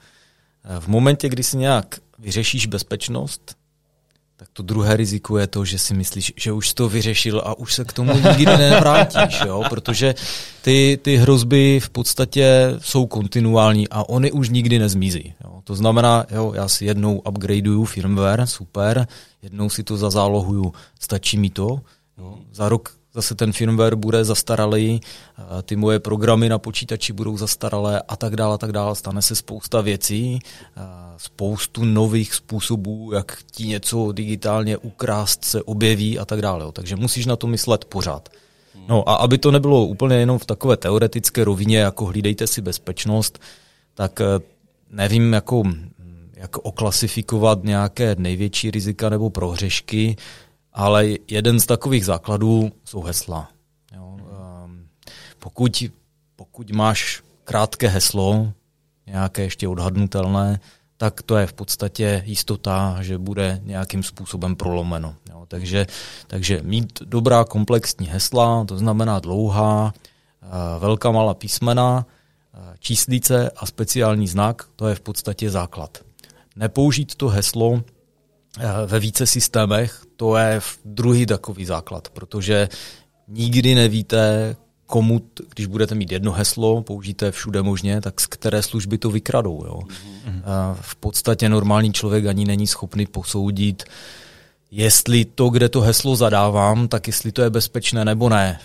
[0.79, 3.56] V momentě, kdy si nějak vyřešíš bezpečnost,
[4.37, 7.73] tak to druhé riziko je to, že si myslíš, že už to vyřešil a už
[7.73, 9.63] se k tomu nikdy nevrátíš, jo?
[9.69, 10.15] protože
[10.61, 15.33] ty, ty hrozby v podstatě jsou kontinuální a oni už nikdy nezmizí.
[15.43, 15.61] Jo?
[15.63, 19.07] To znamená, jo, já si jednou upgradeuju firmware, super,
[19.41, 21.81] jednou si to zazálohuju, stačí mi to,
[22.17, 22.37] jo?
[22.51, 25.01] za rok zase ten firmware bude zastaralý,
[25.63, 28.95] ty moje programy na počítači budou zastaralé a tak dále, a tak dále.
[28.95, 30.39] Stane se spousta věcí,
[31.17, 36.71] spoustu nových způsobů, jak ti něco digitálně ukrást se objeví a tak dále.
[36.71, 38.29] Takže musíš na to myslet pořád.
[38.87, 43.39] No a aby to nebylo úplně jenom v takové teoretické rovině, jako hlídejte si bezpečnost,
[43.93, 44.25] tak eh,
[44.91, 45.63] nevím, jako,
[46.33, 50.15] jak oklasifikovat nějaké největší rizika nebo prohřešky
[50.77, 53.49] ale jeden z takových základů jsou hesla.
[53.95, 54.17] Jo.
[54.19, 54.87] Ehm,
[55.39, 55.83] pokud,
[56.35, 58.53] pokud máš krátké heslo,
[59.07, 60.59] nějaké ještě odhadnutelné,
[60.97, 65.15] tak to je v podstatě jistota, že bude nějakým způsobem prolomeno.
[65.29, 65.45] Jo.
[65.47, 65.87] Takže,
[66.27, 70.47] takže mít dobrá komplexní hesla, to znamená dlouhá, eh,
[70.79, 72.05] velká malá písmena,
[72.53, 75.97] eh, číslice a speciální znak, to je v podstatě základ.
[76.55, 77.81] Nepoužít to heslo
[78.85, 82.69] ve více systémech, to je druhý takový základ, protože
[83.27, 85.21] nikdy nevíte, komu,
[85.55, 89.63] když budete mít jedno heslo, použijte všude možně, tak z které služby to vykradou.
[89.65, 89.79] Jo?
[89.79, 90.75] Mm-hmm.
[90.81, 93.83] V podstatě normální člověk ani není schopný posoudit,
[94.71, 98.59] jestli to, kde to heslo zadávám, tak jestli to je bezpečné nebo ne.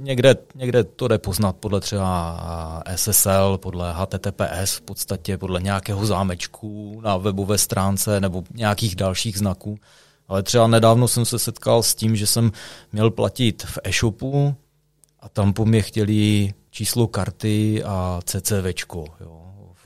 [0.00, 7.00] Někde, někde to jde poznat podle třeba SSL, podle HTTPS, v podstatě podle nějakého zámečku
[7.04, 9.78] na webové stránce nebo nějakých dalších znaků.
[10.28, 12.52] Ale třeba nedávno jsem se setkal s tím, že jsem
[12.92, 14.54] měl platit v e-shopu
[15.20, 19.04] a tam po mě chtěli číslo karty a CCVčko.
[19.20, 19.39] Jo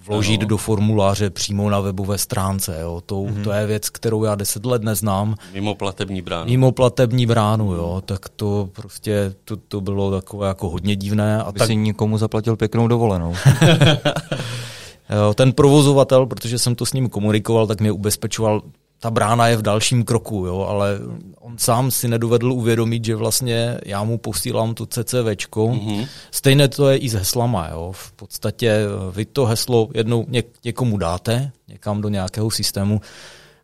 [0.07, 0.49] vložit ano.
[0.49, 2.79] do formuláře přímo na webové stránce.
[2.81, 3.03] Jo.
[3.07, 3.45] To, mm-hmm.
[3.45, 5.35] to je věc, kterou já deset let neznám.
[5.53, 6.51] Mimo platební bránu.
[6.51, 8.03] Mimo platební bránu, jo.
[8.05, 11.43] Tak to prostě, to, to bylo takové jako hodně divné.
[11.43, 11.67] A By tak...
[11.67, 13.35] si nikomu zaplatil pěknou dovolenou.
[15.11, 18.63] jo, ten provozovatel, protože jsem to s ním komunikoval, tak mě ubezpečoval,
[18.99, 20.99] ta brána je v dalším kroku, jo, ale
[21.41, 25.67] on sám si nedovedl uvědomit, že vlastně já mu posílám to CCVčko.
[25.67, 26.07] Mm-hmm.
[26.31, 27.69] Stejné to je i s heslama.
[27.69, 27.93] Jo.
[27.93, 33.01] V podstatě eh, vy to heslo jednou něk- někomu dáte, někam do nějakého systému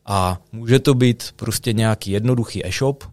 [0.06, 3.04] a může to být prostě nějaký jednoduchý e-shop,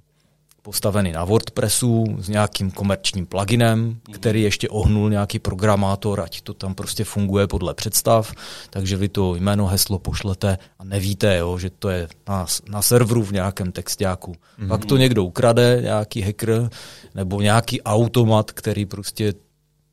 [0.68, 6.76] postavený na WordPressu s nějakým komerčním pluginem, který ještě ohnul nějaký programátor, ať to tam
[6.76, 8.34] prostě funguje podle představ,
[8.70, 13.24] takže vy to jméno, heslo pošlete a nevíte, jo, že to je na, na serveru
[13.24, 14.32] v nějakém textáku.
[14.32, 14.68] Mm-hmm.
[14.68, 16.70] Pak to někdo ukrade, nějaký hacker,
[17.16, 19.34] nebo nějaký automat, který prostě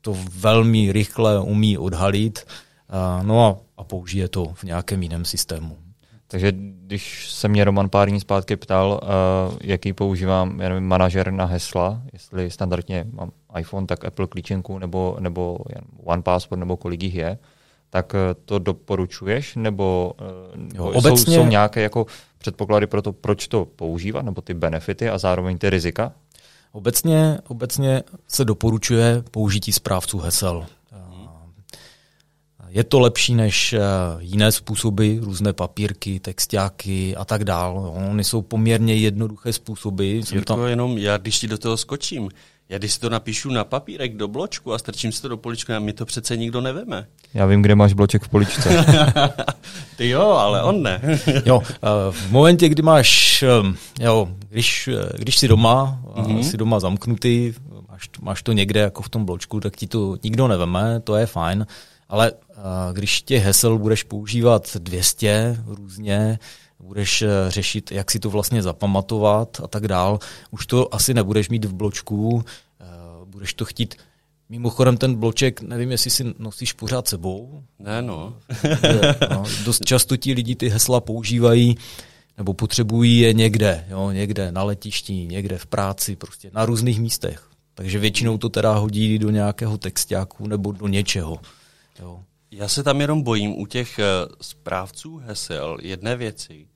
[0.01, 2.43] to velmi rychle umí odhalit,
[2.89, 5.84] a, no a, a použije to v nějakém jiném systému.
[6.27, 11.31] Takže když se mě Roman pár dní zpátky ptal, uh, jaký používám já nevím, manažer
[11.31, 15.57] na hesla, jestli standardně mám iPhone, tak Apple klíčenku nebo, nebo
[16.03, 17.37] One Password nebo kolik jich je,
[17.89, 19.55] tak uh, to doporučuješ?
[19.55, 20.13] Nebo
[20.55, 21.17] uh, jo, obecně...
[21.17, 22.05] jsou, jsou nějaké jako
[22.37, 26.11] předpoklady pro to, proč to používat, nebo ty benefity a zároveň ty rizika?
[26.71, 30.65] Obecně, obecně se doporučuje použití správců hesel.
[32.75, 33.79] Je to lepší než eh,
[34.19, 37.93] jiné způsoby, různé papírky, textáky a tak dál.
[38.09, 40.19] Ony jsou poměrně jednoduché způsoby.
[40.31, 40.65] Jirko, tam...
[40.65, 42.29] jenom já, když ti do toho skočím,
[42.69, 45.73] já když si to napíšu na papírek do bločku a strčím si to do poličky,
[45.73, 47.07] a mi to přece nikdo neveme.
[47.33, 48.85] Já vím, kde máš bloček v poličce.
[49.97, 51.01] Ty jo, ale on ne.
[51.45, 51.77] jo, eh,
[52.11, 56.39] v momentě, kdy máš, eh, jo, když, když jsi doma, mm-hmm.
[56.39, 57.53] jsi doma zamknutý,
[57.89, 61.25] máš, máš to někde jako v tom bločku, tak ti to nikdo neveme, to je
[61.25, 61.65] fajn.
[62.09, 62.31] Ale
[62.93, 66.39] když těch hesel budeš používat 200 různě,
[66.79, 70.19] budeš eh, řešit, jak si to vlastně zapamatovat a tak dál,
[70.51, 72.45] už to asi nebudeš mít v bločku,
[72.81, 72.85] eh,
[73.25, 73.95] budeš to chtít
[74.49, 77.63] Mimochodem ten bloček, nevím, jestli si nosíš pořád sebou.
[77.79, 78.35] Ne, no.
[79.31, 81.77] no dost často ti lidi ty hesla používají
[82.37, 87.47] nebo potřebují je někde, jo, někde na letišti, někde v práci, prostě na různých místech.
[87.73, 91.39] Takže většinou to teda hodí do nějakého textáku nebo do něčeho.
[91.99, 94.05] Jo Já se tam jenom bojím u těch eh,
[94.41, 96.67] správců hesel jedné věci,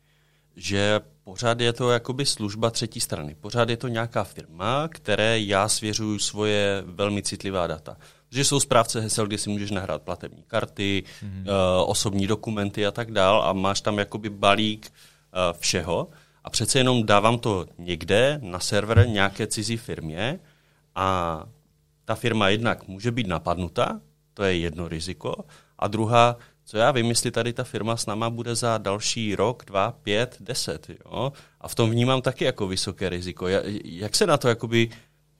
[0.56, 3.36] že pořád je to jakoby služba třetí strany.
[3.36, 7.98] Pořád je to nějaká firma, které já svěřuju svoje velmi citlivá data.
[8.30, 11.42] Že jsou správce hesel, kde si můžeš nahrát platební karty, mm-hmm.
[11.42, 16.10] uh, osobní dokumenty a tak dál a máš tam jakoby balík uh, všeho
[16.44, 20.40] a přece jenom dávám to někde na server nějaké cizí firmě
[20.96, 21.44] a
[22.06, 24.02] ta firma jednak může být napadnuta,
[24.40, 25.36] to je jedno riziko,
[25.80, 29.64] a druhá, co já vím, jestli tady ta firma s náma bude za další rok,
[29.68, 30.90] dva, pět, deset.
[30.90, 31.34] Jo?
[31.62, 33.48] A v tom vnímám taky jako vysoké riziko.
[33.84, 34.90] Jak se na to jakoby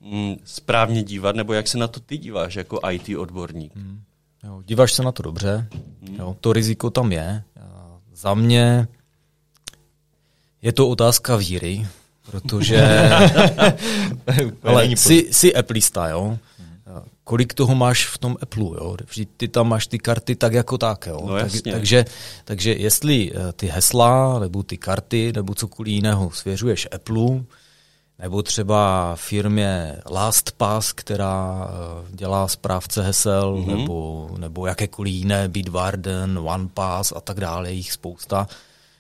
[0.02, 3.76] mm, správně dívat, nebo jak se na to ty díváš jako IT odborník?
[3.76, 4.02] Hmm.
[4.44, 5.68] Jo, díváš se na to dobře,
[6.08, 6.16] hmm.
[6.16, 7.44] jo, to riziko tam je.
[8.14, 8.88] Za mě
[10.62, 11.88] je to otázka víry,
[12.32, 12.88] protože
[14.64, 16.38] ale jsi, jsi Applista, jo?
[17.24, 18.98] Kolik toho máš v tom Apple, jo?
[19.10, 21.22] Vždyť ty tam máš ty karty tak jako tak, jo?
[21.26, 22.06] No, tak, takže,
[22.46, 27.44] takže jestli eh, ty hesla, nebo ty karty, nebo cokoliv jiného svěřuješ Apple,
[28.20, 33.78] nebo třeba firmě LastPass, která eh, dělá správce hesel, mm-hmm.
[33.78, 38.48] nebo, nebo jakékoliv jiné, Bitwarden, OnePass a tak dále, jich spousta,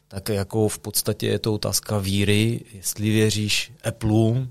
[0.08, 4.48] tak jako v podstatě je to otázka víry, jestli věříš Apple,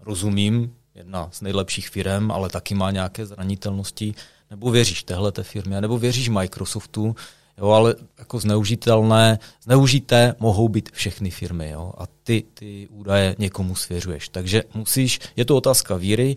[0.00, 4.14] rozumím, jedna z nejlepších firm, ale taky má nějaké zranitelnosti,
[4.50, 7.16] nebo věříš téhle firmě, nebo věříš Microsoftu,
[7.58, 13.74] jo, ale jako zneužitelné, zneužité mohou být všechny firmy, jo, a ty ty údaje někomu
[13.74, 14.28] svěřuješ.
[14.28, 16.36] Takže musíš, je to otázka víry,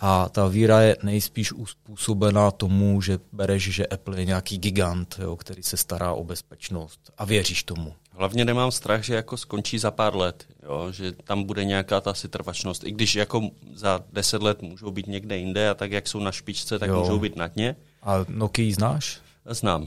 [0.00, 5.36] a ta víra je nejspíš uspůsobená tomu, že bereš, že Apple je nějaký gigant, jo,
[5.36, 7.94] který se stará o bezpečnost a věříš tomu.
[8.18, 12.14] Hlavně nemám strach, že jako skončí za pár let, jo, že tam bude nějaká ta
[12.14, 12.84] setrvačnost.
[12.84, 16.32] I když jako za deset let můžou být někde jinde a tak, jak jsou na
[16.32, 17.00] špičce, tak jo.
[17.00, 17.76] můžou být na dně.
[18.02, 19.20] A Nokia znáš?
[19.50, 19.86] Znám.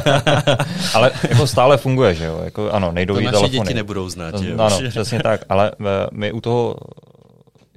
[0.94, 2.40] ale jako stále funguje, že jo?
[2.44, 3.58] Jako, ano, nejdou to naše telefony.
[3.58, 4.60] děti nebudou znát, že jo?
[4.60, 5.44] Ano, přesně tak.
[5.48, 6.76] Ale eh, my u toho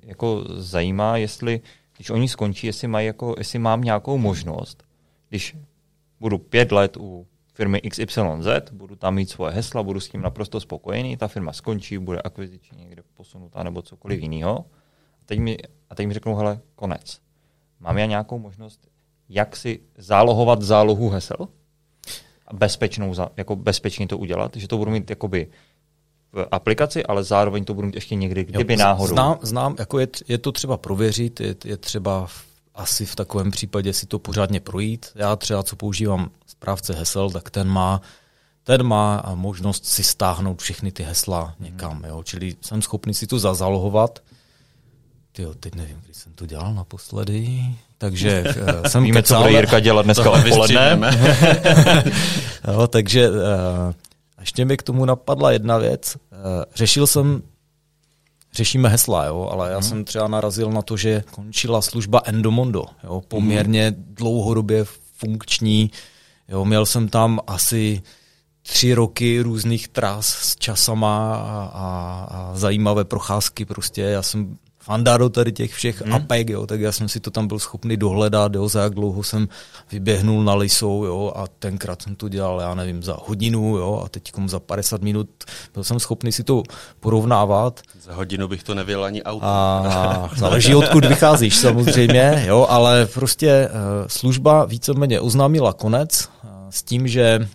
[0.05, 1.61] jako zajímá, jestli,
[1.97, 4.83] když oni skončí, jestli, mají jako, jestli mám nějakou možnost,
[5.29, 5.55] když
[6.19, 7.27] budu pět let u
[7.59, 11.97] firmy XYZ, budu tam mít svoje hesla, budu s tím naprosto spokojený, ta firma skončí,
[11.97, 14.65] bude akvizičně někde posunutá nebo cokoliv jiného.
[15.21, 15.57] A teď mi,
[15.89, 17.19] a teď mi řeknou, hele, konec.
[17.79, 18.87] Mám já nějakou možnost,
[19.29, 21.47] jak si zálohovat zálohu hesel?
[22.53, 25.47] Bezpečnou, jako bezpečně to udělat, že to budu mít jakoby
[26.31, 29.13] v aplikaci, ale zároveň to budu mít ještě někdy, kdyby jo, náhodou.
[29.13, 32.27] Znám, znám jako je, je to třeba prověřit, je, je třeba
[32.75, 35.05] asi v takovém případě si to pořádně projít.
[35.15, 38.01] Já třeba, co používám správce hesel, tak ten má
[38.63, 41.91] ten má možnost si stáhnout všechny ty hesla někam.
[41.91, 42.05] Hmm.
[42.05, 42.23] Jo?
[42.23, 44.19] Čili jsem schopný si to zazalohovat.
[45.31, 47.65] Tyjo, teď nevím, když jsem to dělal naposledy.
[47.97, 50.99] Takže uh, jsem Víme, kecal, co bude Jirka dělat dneska odpoledne.
[52.67, 53.35] jo, takže uh,
[54.39, 56.17] ještě mi k tomu napadla jedna věc.
[56.31, 57.41] Eh, řešil jsem,
[58.53, 59.83] řešíme hesla, jo, ale já hmm.
[59.83, 64.05] jsem třeba narazil na to, že končila služba Endomondo, jo, poměrně hmm.
[64.15, 64.85] dlouhodobě
[65.17, 65.91] funkční.
[66.49, 68.01] Jo, měl jsem tam asi
[68.61, 74.01] tři roky různých tras s časama a, a, a zajímavé procházky prostě.
[74.01, 74.57] Já jsem
[74.89, 76.13] fanda do tady těch všech hmm.
[76.13, 79.23] apek, jo, tak já jsem si to tam byl schopný dohledat, jo, za jak dlouho
[79.23, 79.47] jsem
[79.91, 84.09] vyběhnul na lisou, jo, a tenkrát jsem to dělal, já nevím, za hodinu, jo, a
[84.09, 85.29] teď za 50 minut
[85.73, 86.63] byl jsem schopný si to
[86.99, 87.81] porovnávat.
[88.01, 89.45] Za hodinu bych to nevěl ani auto.
[89.45, 96.29] A záleží, odkud vycházíš samozřejmě, jo, ale prostě uh, služba víceméně oznámila konec
[96.69, 97.49] s tím, že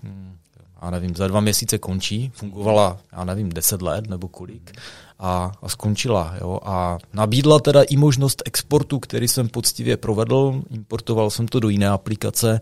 [0.82, 4.72] já nevím, za dva měsíce končí, fungovala, já nevím, deset let nebo kolik
[5.18, 6.34] a, a skončila.
[6.40, 6.60] Jo?
[6.62, 11.88] A nabídla teda i možnost exportu, který jsem poctivě provedl, importoval jsem to do jiné
[11.88, 12.60] aplikace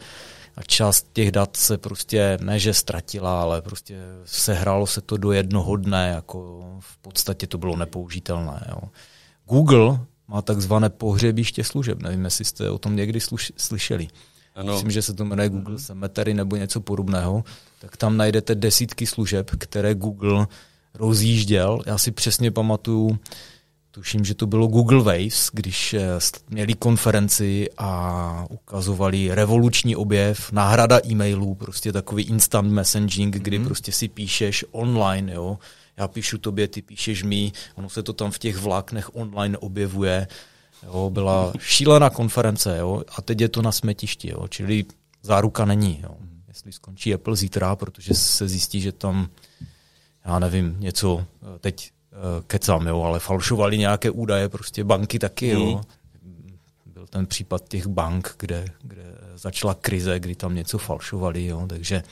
[0.56, 5.32] a část těch dat se prostě ne, že ztratila, ale prostě sehrálo se to do
[5.32, 8.66] jednoho dne, jako v podstatě to bylo nepoužitelné.
[8.68, 8.88] Jo?
[9.48, 13.20] Google má takzvané pohřebiště služeb, nevím, jestli jste o tom někdy
[13.56, 14.08] slyšeli.
[14.54, 14.72] Ano.
[14.72, 17.44] Myslím, že se to jmenuje Google Cemetery nebo něco podobného,
[17.80, 20.46] tak tam najdete desítky služeb, které Google
[20.94, 21.82] rozjížděl.
[21.86, 23.18] Já si přesně pamatuju,
[23.90, 26.18] tuším, že to bylo Google Waves, když eh,
[26.50, 33.64] měli konferenci a ukazovali revoluční objev, náhrada e-mailů, prostě takový instant messaging, kdy mm.
[33.64, 35.58] prostě si píšeš online, jo.
[35.96, 40.26] Já píšu tobě, ty píšeš mi, ono se to tam v těch vláknech online objevuje.
[40.86, 44.84] Jo, byla šílená konference, jo, a teď je to na smetišti, jo, čili
[45.22, 46.16] záruka není, jo.
[46.48, 49.28] Jestli skončí Apple zítra, protože se zjistí, že tam
[50.24, 55.48] já nevím, něco, eh, teď uh, kecám, jo, ale falšovali nějaké údaje, prostě banky taky,
[55.48, 55.80] jo.
[56.86, 59.02] Byl ten případ těch bank, kde, kde
[59.34, 62.02] začala krize, kdy tam něco falšovali, jo, takže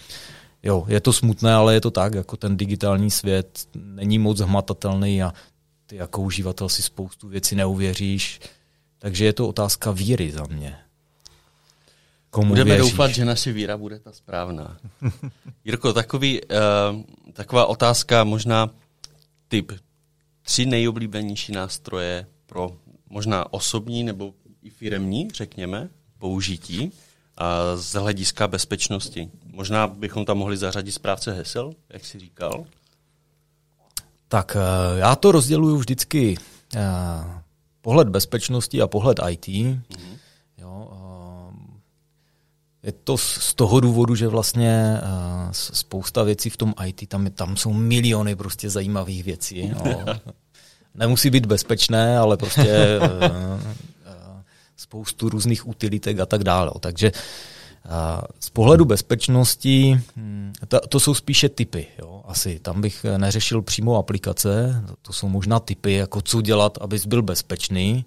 [0.63, 5.23] jo, je to smutné, ale je to tak, jako ten digitální svět není moc hmatatelný
[5.23, 5.33] a
[5.87, 8.41] ty jako uživatel si spoustu věcí neuvěříš,
[9.01, 10.79] takže je to otázka víry za mě.
[12.31, 12.91] Komu Budeme věříš?
[12.91, 14.77] doufat, že naše víra bude ta správná.
[15.65, 18.71] Jirko, takový, uh, taková otázka, možná
[19.49, 19.73] typ
[20.43, 22.77] tři nejoblíbenější nástroje pro
[23.09, 25.89] možná osobní nebo i firemní, řekněme,
[26.19, 26.93] použití
[27.37, 29.31] a z hlediska bezpečnosti.
[29.47, 32.65] Možná bychom tam mohli zařadit správce hesel, jak jsi říkal.
[34.29, 36.37] Tak eh, já to rozděluju vždycky
[36.77, 36.81] eh,
[37.81, 39.47] pohled bezpečnosti a pohled IT.
[39.47, 40.17] Mm-hmm.
[40.59, 40.89] Jo,
[42.83, 44.99] je to z toho důvodu, že vlastně
[45.53, 49.69] spousta věcí v tom IT, tam, tam jsou miliony prostě zajímavých věcí.
[49.69, 50.05] Jo.
[50.95, 52.99] Nemusí být bezpečné, ale prostě
[54.77, 56.71] spoustu různých utilitek a tak dále.
[56.81, 57.13] Takže
[58.41, 61.87] z pohledu bezpečnosti, hm, to, to jsou spíše typy.
[61.99, 67.07] Jo, asi tam bych neřešil přímo aplikace, to jsou možná typy, jako co dělat, abys
[67.07, 68.05] byl bezpečný.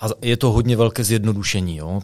[0.00, 1.76] A je to hodně velké zjednodušení.
[1.76, 2.00] Jo.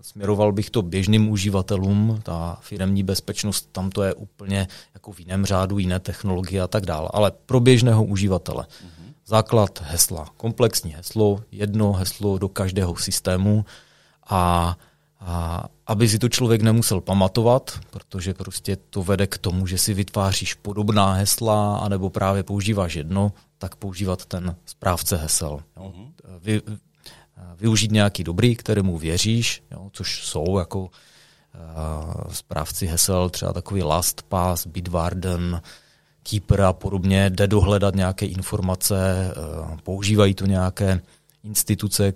[0.00, 5.46] Směroval bych to běžným uživatelům, ta firemní bezpečnost, tam to je úplně jako v jiném
[5.46, 7.08] řádu, jiné technologie a tak dále.
[7.12, 8.62] Ale pro běžného uživatele.
[8.64, 9.12] Mm-hmm.
[9.26, 13.64] Základ hesla, komplexní heslo, jedno heslo do každého systému
[14.28, 14.76] a
[15.26, 19.94] a aby si to člověk nemusel pamatovat, protože prostě to vede k tomu, že si
[19.94, 25.60] vytváříš podobná hesla, anebo právě používáš jedno, tak používat ten správce hesel.
[25.76, 25.92] Jo.
[25.96, 26.12] Mhm.
[26.40, 26.62] Vy,
[27.56, 30.88] využít nějaký dobrý, kterému věříš, jo, což jsou jako uh,
[32.32, 35.62] správci hesel, třeba takový LastPass, Bitwarden,
[36.22, 41.00] Keeper a podobně, jde dohledat nějaké informace, uh, používají to nějaké
[41.42, 42.12] instituce,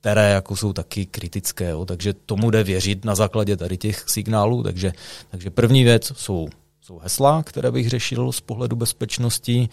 [0.00, 4.62] které jako jsou taky kritické, jo, takže tomu jde věřit na základě tady těch signálů.
[4.62, 4.92] Takže,
[5.30, 6.48] takže první věc jsou,
[6.80, 9.68] jsou hesla, které bych řešil z pohledu bezpečnosti.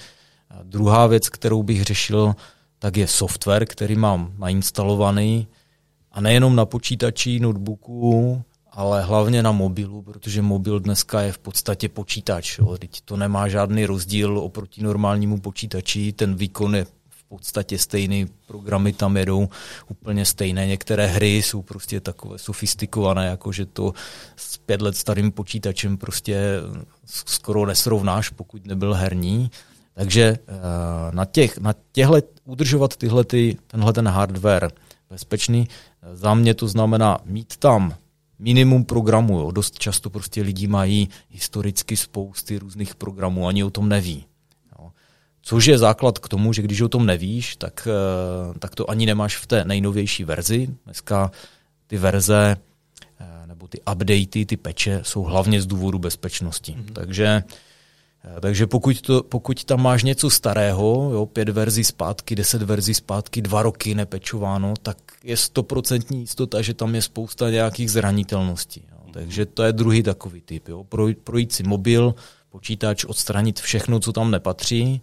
[0.49, 2.35] A druhá věc, kterou bych řešil,
[2.79, 5.47] tak je software, který mám nainstalovaný
[6.11, 11.89] a nejenom na počítači, notebooku, ale hlavně na mobilu, protože mobil dneska je v podstatě
[11.89, 12.59] počítač.
[12.59, 12.77] Jo.
[12.77, 16.85] Teď to nemá žádný rozdíl oproti normálnímu počítači, ten výkon je
[17.29, 19.49] podstatě stejný, programy tam jedou
[19.87, 20.67] úplně stejné.
[20.67, 23.93] Některé hry jsou prostě takové sofistikované, jako že to
[24.35, 26.59] s pět let starým počítačem prostě
[27.05, 29.51] skoro nesrovnáš, pokud nebyl herní.
[29.93, 30.41] Takže eh,
[31.11, 34.71] na, těch, na těhle, udržovat tyhle, ty, tenhle ten hardware
[35.09, 37.95] bezpečný, eh, za mě to znamená mít tam
[38.39, 39.39] minimum programů.
[39.39, 39.51] Jo.
[39.51, 44.25] Dost často prostě lidi mají historicky spousty různých programů, ani o tom neví.
[45.47, 49.05] Což je základ k tomu, že když o tom nevíš, tak, eh, tak to ani
[49.05, 50.67] nemáš v té nejnovější verzi.
[50.85, 51.31] Dneska
[51.87, 52.57] ty verze
[53.19, 56.71] eh, nebo ty updaty, ty peče jsou hlavně z důvodu bezpečnosti.
[56.71, 56.93] Mm-hmm.
[56.93, 57.43] Takže,
[58.23, 62.93] eh, takže pokud, to, pokud tam máš něco starého, jo, pět verzí zpátky, deset verzí
[62.93, 68.83] zpátky, dva roky nepečováno, tak je stoprocentní jistota, že tam je spousta nějakých zranitelností.
[68.91, 68.97] Jo.
[68.97, 69.13] Mm-hmm.
[69.13, 70.67] Takže to je druhý takový typ.
[70.67, 70.85] Jo.
[71.23, 72.15] projít si mobil,
[72.49, 75.01] počítač, odstranit všechno, co tam nepatří,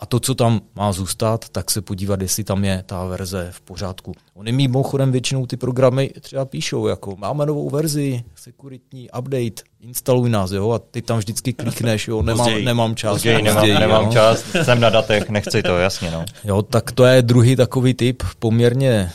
[0.00, 3.60] a to, co tam má zůstat, tak se podívat, jestli tam je ta verze v
[3.60, 4.12] pořádku.
[4.34, 10.50] Oni mimochodem většinou ty programy třeba píšou, jako máme novou verzi, sekuritní update, instaluj nás,
[10.50, 12.64] jo, a ty tam vždycky klikneš, jo, nemám, později.
[12.64, 13.12] nemám čas.
[13.12, 14.12] Později, nemám, později, nemám jo.
[14.12, 16.24] čas, jsem na datech, nechci to, jasně, no.
[16.44, 19.10] Jo, tak to je druhý takový typ, poměrně e,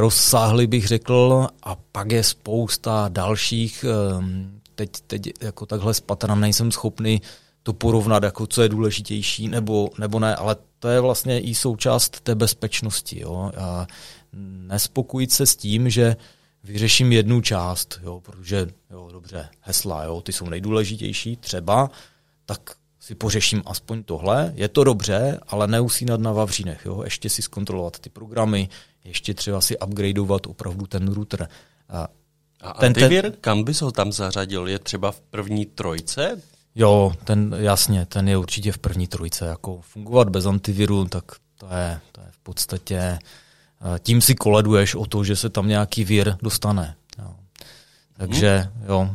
[0.00, 4.24] rozsáhlý bych řekl, a pak je spousta dalších, e,
[4.74, 7.22] teď, teď jako takhle spatran nejsem schopný
[7.62, 12.20] to porovnat, jako co je důležitější nebo, nebo ne, ale to je vlastně i součást
[12.20, 13.20] té bezpečnosti.
[13.20, 13.52] Jo.
[13.58, 13.86] A
[14.66, 16.16] nespokojit se s tím, že
[16.64, 21.90] vyřeším jednu část, jo, protože jo, dobře, hesla, jo, ty jsou nejdůležitější, třeba,
[22.46, 22.60] tak
[23.02, 24.52] si pořeším aspoň tohle.
[24.56, 26.86] Je to dobře, ale neusínat na vavřínech.
[26.86, 27.02] Jo?
[27.04, 28.68] Ještě si zkontrolovat ty programy,
[29.04, 31.48] ještě třeba si upgradeovat opravdu ten router.
[31.88, 32.08] A,
[32.60, 34.68] a ten, antivir, kam bys ho tam zařadil?
[34.68, 36.42] Je třeba v první trojce?
[36.74, 39.46] Jo, ten jasně, ten je určitě v první trojce.
[39.46, 41.24] Jako fungovat bez antiviru, tak
[41.58, 43.18] to je, to je v podstatě, eh,
[44.02, 46.94] tím si koleduješ o to, že se tam nějaký vír dostane.
[47.18, 47.34] Jo.
[48.12, 48.84] Takže hmm.
[48.88, 49.10] jo,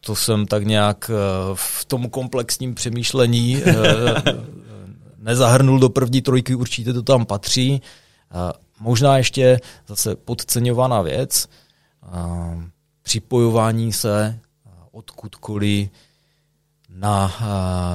[0.00, 1.14] to jsem tak nějak eh,
[1.54, 3.74] v tom komplexním přemýšlení eh,
[5.18, 7.82] nezahrnul do první trojky, určitě to tam patří.
[8.80, 11.48] Možná ještě zase podceňovaná věc,
[13.02, 14.38] připojování se
[14.92, 15.88] odkudkoliv
[16.96, 17.36] na,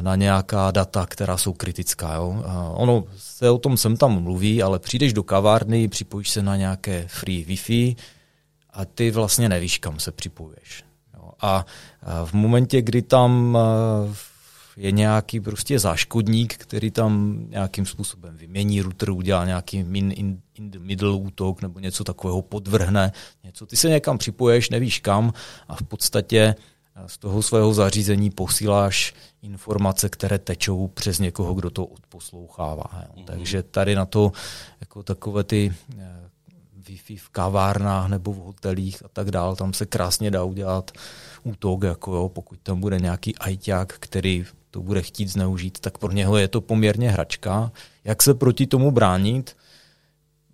[0.02, 2.14] na nějaká data, která jsou kritická.
[2.14, 2.44] Jo.
[2.74, 7.06] Ono se o tom sem tam mluví, ale přijdeš do kavárny, připojíš se na nějaké
[7.08, 7.96] free Wi-Fi
[8.74, 10.84] a ty vlastně nevíš, kam se připojuješ.
[11.18, 11.32] Jo.
[11.42, 11.66] A
[12.26, 13.58] v momentě, kdy tam
[14.78, 20.72] je nějaký prostě záškodník, který tam nějakým způsobem vymění router, udělá nějaký in, in, in
[20.72, 23.12] the middle útok nebo něco takového podvrhne,
[23.44, 23.66] něco.
[23.66, 25.34] Ty se někam připoješ, nevíš kam
[25.68, 26.56] a v podstatě
[27.08, 32.84] z toho svého zařízení posíláš informace, které tečou přes někoho, kdo to odposlouchává.
[32.94, 33.14] Jo.
[33.16, 33.26] Mm-hmm.
[33.26, 34.32] Takže tady na to
[34.82, 36.30] jako takové ty eh,
[36.88, 40.92] Wi-Fi v kavárnách nebo v hotelích a tak dál, tam se krásně dá udělat
[41.44, 46.12] útok, jako jo, pokud tam bude nějaký ajťák, který to bude chtít zneužít, tak pro
[46.12, 47.72] něho je to poměrně hračka.
[48.04, 49.58] Jak se proti tomu bránit?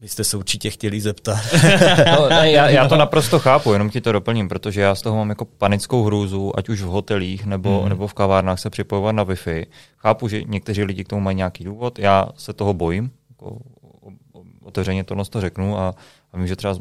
[0.01, 1.39] Vy jste se určitě chtěli zeptat.
[2.19, 5.17] no, ne, já, já to naprosto chápu, jenom ti to doplním, protože já z toho
[5.17, 7.89] mám jako panickou hrůzu, ať už v hotelích nebo, hmm.
[7.89, 9.65] nebo v kavárnách se připojovat na Wi-Fi.
[9.97, 13.57] Chápu, že někteří lidi k tomu mají nějaký důvod, já se toho bojím, jako
[14.63, 15.95] otevřeně to to řeknu a,
[16.33, 16.79] a vím, že třeba z,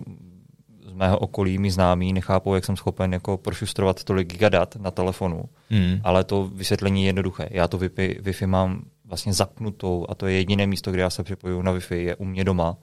[0.86, 5.44] z mého okolí mi známí nechápou, jak jsem schopen jako prošustrovat tolik gigadat na telefonu,
[5.70, 6.00] hmm.
[6.02, 7.48] ale to vysvětlení je jednoduché.
[7.50, 11.22] Já to Wi-Fi, Wi-Fi mám vlastně zapnutou a to je jediné místo, kde já se
[11.22, 12.76] připojuju na Wi-Fi, je u mě doma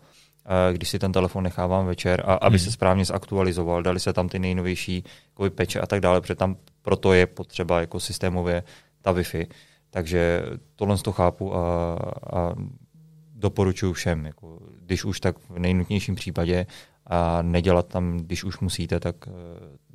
[0.72, 2.66] když si ten telefon nechávám večer, a aby hmm.
[2.66, 6.56] se správně zaktualizoval, dali se tam ty nejnovější jako peče a tak dále, protože tam
[6.82, 8.64] proto je potřeba jako systémově
[9.02, 9.48] ta Wi-Fi.
[9.90, 10.44] Takže
[10.76, 11.96] tohle to chápu a,
[12.34, 12.54] a
[13.34, 14.26] doporučuji všem.
[14.26, 16.66] Jako, když už tak v nejnutnějším případě
[17.08, 19.34] a nedělat tam, když už musíte, tak uh,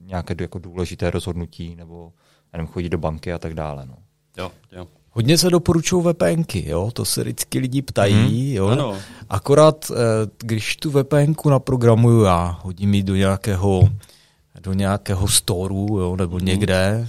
[0.07, 2.13] nějaké jako důležité rozhodnutí nebo
[2.53, 3.87] nevím, chodit do banky a tak dále.
[3.87, 3.97] No.
[4.39, 4.87] Jo, jo.
[5.19, 6.91] Hodně se doporučují VPNky, jo?
[6.93, 8.15] to se vždycky lidi ptají.
[8.15, 8.55] Mm-hmm.
[8.55, 8.67] Jo?
[8.67, 8.97] Ano.
[9.29, 9.95] Akorát, eh,
[10.39, 13.89] když tu VPNku naprogramuju já, hodím ji do nějakého,
[14.63, 16.17] do nějakého storu jo?
[16.17, 16.45] nebo mm-hmm.
[16.45, 17.09] někde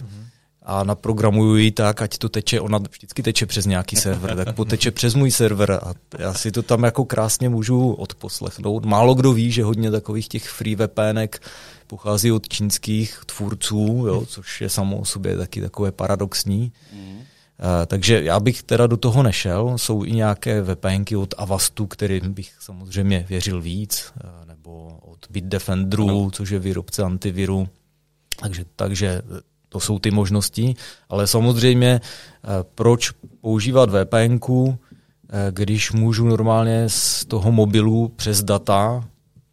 [0.64, 4.92] a naprogramuju ji tak, ať to teče, ona vždycky teče přes nějaký server, tak poteče
[4.92, 8.86] přes můj server a já si to tam jako krásně můžu odposlechnout.
[8.86, 11.42] Málo kdo ví, že hodně takových těch free VPNek
[11.88, 14.26] pochází od čínských tvůrců, jo?
[14.26, 16.72] což je samo o sobě taky takové paradoxní.
[16.94, 17.19] Mm.
[17.60, 19.78] Eh, takže já bych teda do toho nešel.
[19.78, 26.08] Jsou i nějaké VPNky od Avastu, kterým bych samozřejmě věřil víc, eh, nebo od Bitdefenderu,
[26.08, 26.32] no.
[26.32, 27.68] což je výrobce antiviru.
[28.42, 29.22] Takže, takže
[29.70, 30.76] to jsou ty možnosti.
[31.10, 34.78] Ale samozřejmě, eh, proč používat VPNku,
[35.52, 39.04] když můžu normálně z toho mobilu přes data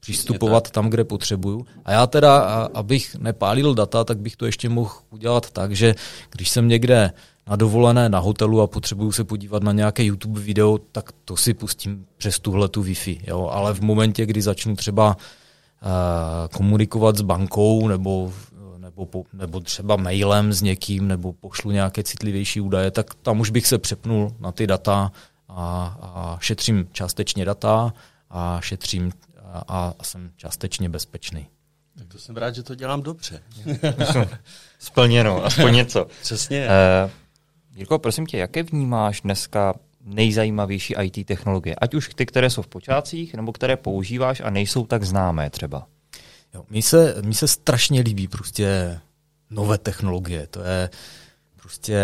[0.00, 1.66] přistupovat tam, kde potřebuju.
[1.84, 2.38] A já teda,
[2.74, 5.94] abych nepálil data, tak bych to ještě mohl udělat tak, že
[6.30, 7.12] když jsem někde
[7.46, 11.54] na dovolené na hotelu a potřebuju se podívat na nějaké YouTube video, tak to si
[11.54, 13.20] pustím přes tuhle tu Wi-Fi.
[13.26, 13.48] Jo?
[13.52, 15.88] Ale v momentě, kdy začnu třeba uh,
[16.56, 18.32] komunikovat s bankou nebo,
[18.78, 23.50] nebo, po, nebo třeba mailem s někým nebo pošlu nějaké citlivější údaje, tak tam už
[23.50, 25.12] bych se přepnul na ty data
[25.48, 27.92] a, a šetřím částečně data
[28.30, 29.12] a šetřím
[29.68, 31.46] a, a jsem částečně bezpečný.
[31.98, 33.42] Tak to jsem rád, že to dělám dobře.
[34.78, 36.06] Splněno, aspoň něco.
[36.22, 36.68] Přesně.
[37.04, 37.10] Uh,
[37.76, 39.74] Jirko, prosím tě, jaké vnímáš dneska
[40.04, 41.74] nejzajímavější IT technologie?
[41.74, 45.86] Ať už ty, které jsou v počátcích, nebo které používáš a nejsou tak známé třeba.
[46.54, 49.00] Jo, mně se, mně se strašně líbí prostě
[49.50, 50.46] nové technologie.
[50.46, 50.90] To je
[51.56, 52.00] prostě,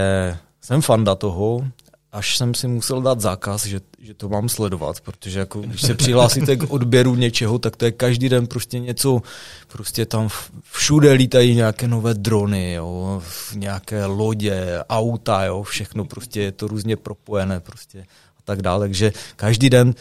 [0.60, 1.68] jsem fanda toho
[2.12, 5.94] až jsem si musel dát zákaz, že, že to mám sledovat, protože jako, když se
[5.94, 9.22] přihlásíte k odběru něčeho, tak to je každý den prostě něco,
[9.68, 10.28] prostě tam
[10.70, 13.22] všude lítají nějaké nové drony, jo,
[13.54, 18.00] nějaké lodě, auta, jo, všechno prostě je to různě propojené prostě
[18.38, 19.94] a tak dále, takže každý den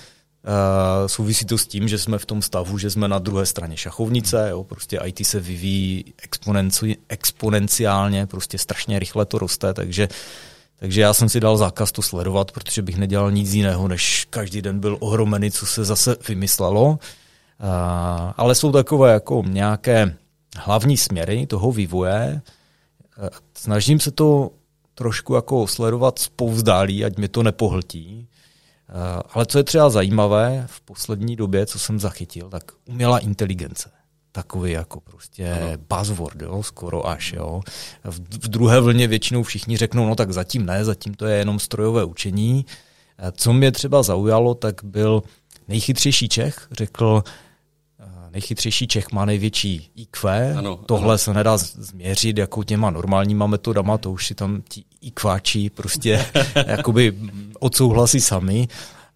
[0.44, 3.78] Uh, souvisí to s tím, že jsme v tom stavu, že jsme na druhé straně
[3.78, 10.16] šachovnice, jo, prostě IT se vyvíjí exponenci, exponenciálně, prostě strašně rychle to roste, takže uh,
[10.82, 14.62] takže já jsem si dal zákaz to sledovat, protože bych nedělal nic jiného, než každý
[14.62, 17.00] den byl ohromený, co se zase vymyslelo.
[18.38, 20.16] Ale jsou takové jako nějaké
[20.58, 22.42] hlavní směry toho vývoje.
[23.58, 24.52] Snažím se to
[24.96, 28.28] trošku jako sledovat zpovzdálí, ať mě to nepohltí.
[29.34, 33.92] Ale co je třeba zajímavé v poslední době, co jsem zachytil, tak umělá inteligence
[34.32, 35.72] takový jako prostě ano.
[35.98, 37.34] buzzword, jo, skoro až.
[37.34, 37.62] Jo.
[38.04, 41.60] V, v druhé vlně většinou všichni řeknou, no tak zatím ne, zatím to je jenom
[41.60, 42.66] strojové učení.
[43.32, 45.24] Co mě třeba zaujalo, tak byl
[45.68, 47.24] nejchytřejší Čech, řekl,
[48.32, 51.18] nejchytřejší Čech má největší IQ, ano, tohle ano.
[51.18, 56.26] se nedá změřit jako těma normálníma metodama, to už si tam ti IQáči prostě
[56.68, 57.14] jakoby
[57.60, 58.68] odsouhlasí sami.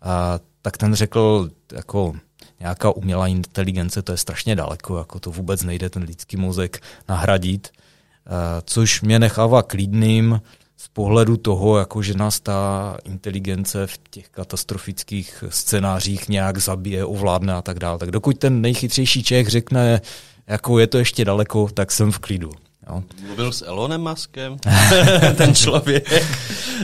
[0.02, 2.14] A, tak ten řekl jako
[2.60, 7.70] nějaká umělá inteligence, to je strašně daleko, jako to vůbec nejde ten lidský mozek nahradit,
[7.74, 8.30] eh,
[8.66, 10.42] což mě nechává klidným
[10.78, 17.54] z pohledu toho, jako že nás ta inteligence v těch katastrofických scénářích nějak zabije, ovládne
[17.54, 17.98] a tak dále.
[17.98, 20.02] Tak dokud ten nejchytřejší Čech řekne,
[20.48, 22.52] jako je to ještě daleko, tak jsem v klidu.
[22.90, 23.04] Jo.
[23.26, 24.58] Mluvil s Elonem Muskem,
[25.38, 26.10] ten člověk,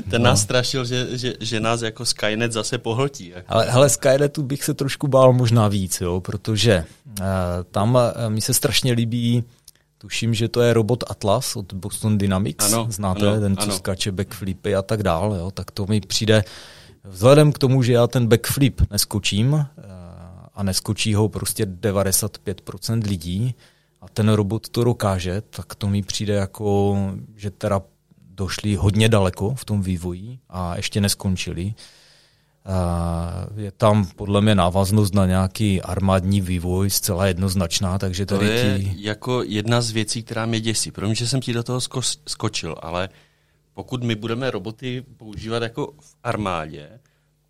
[0.10, 0.30] ten no.
[0.30, 3.30] nás strašil, že, že, že nás jako Skynet zase pohltí.
[3.30, 3.46] Jako.
[3.48, 6.86] Ale hele, Skynetu bych se trošku bál možná víc, jo, protože
[7.20, 7.26] uh,
[7.72, 9.44] tam uh, mi se strašně líbí
[10.02, 12.74] Tuším, že to je robot Atlas od Boston Dynamics.
[12.74, 13.74] Ano, Znáte, ano, ten, co ano.
[13.74, 15.38] skače backflipy a tak dále.
[15.38, 15.52] Jo?
[15.52, 16.44] Tak to mi přijde,
[17.04, 19.64] vzhledem k tomu, že já ten backflip neskočím uh,
[20.54, 23.56] a neskočí ho prostě 95% lidí,
[24.02, 26.98] a ten robot to dokáže, tak to mi přijde jako,
[27.36, 27.82] že teda
[28.30, 31.74] došli hodně daleko v tom vývoji a ještě neskončili.
[33.58, 38.80] Je tam podle mě návaznost na nějaký armádní vývoj zcela jednoznačná, takže tady to je
[38.80, 38.96] ti...
[38.96, 40.92] jako jedna z věcí, která mě děsí.
[40.92, 43.10] Promiň, že jsem ti do toho sko- skočil, ale
[43.74, 46.90] pokud my budeme roboty používat jako v armádě,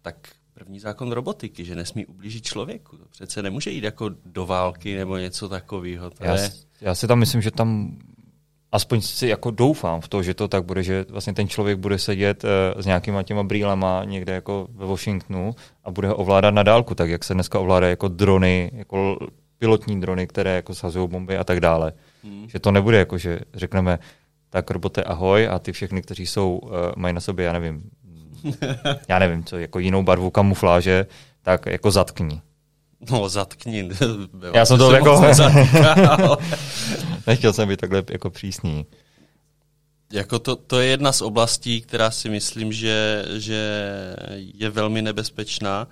[0.02, 0.16] tak
[0.62, 2.98] první zákon robotiky, že nesmí ublížit člověku.
[2.98, 6.12] To přece nemůže jít jako do války nebo něco takového.
[6.20, 6.50] já, je...
[6.82, 7.98] já si tam myslím, že tam
[8.72, 12.00] aspoň si jako doufám v to, že to tak bude, že vlastně ten člověk bude
[12.00, 16.64] sedět uh, s nějakýma těma brýlema někde jako ve Washingtonu a bude ho ovládat na
[16.64, 19.18] dálku, tak jak se dneska ovládá jako drony, jako
[19.58, 21.94] pilotní drony, které jako sazují bomby a tak dále.
[22.24, 22.50] Hmm.
[22.50, 24.00] Že to nebude jako, že řekneme,
[24.50, 27.90] tak robote ahoj a ty všechny, kteří jsou, uh, mají na sobě, já nevím,
[29.08, 31.06] já nevím, co, jako jinou barvu kamufláže,
[31.42, 32.42] tak jako zatkni.
[33.12, 33.90] No, zatkni.
[34.54, 35.22] Já jsem to jako...
[37.28, 38.86] Nechtěl jsem být takhle jako přísný.
[40.12, 43.94] Jako to, to je jedna z oblastí, která si myslím, že, že
[44.36, 45.88] je velmi nebezpečná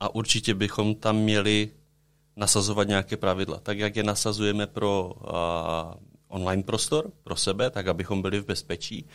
[0.00, 1.70] a určitě bychom tam měli
[2.36, 3.60] nasazovat nějaké pravidla.
[3.62, 5.30] Tak, jak je nasazujeme pro uh,
[6.28, 9.06] online prostor, pro sebe, tak abychom byli v bezpečí,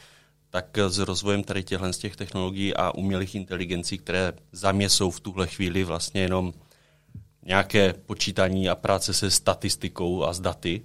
[0.49, 5.11] tak s rozvojem tady těchto z těch technologií a umělých inteligencí, které za mě jsou
[5.11, 6.53] v tuhle chvíli vlastně jenom
[7.45, 10.81] nějaké počítání a práce se statistikou a s daty.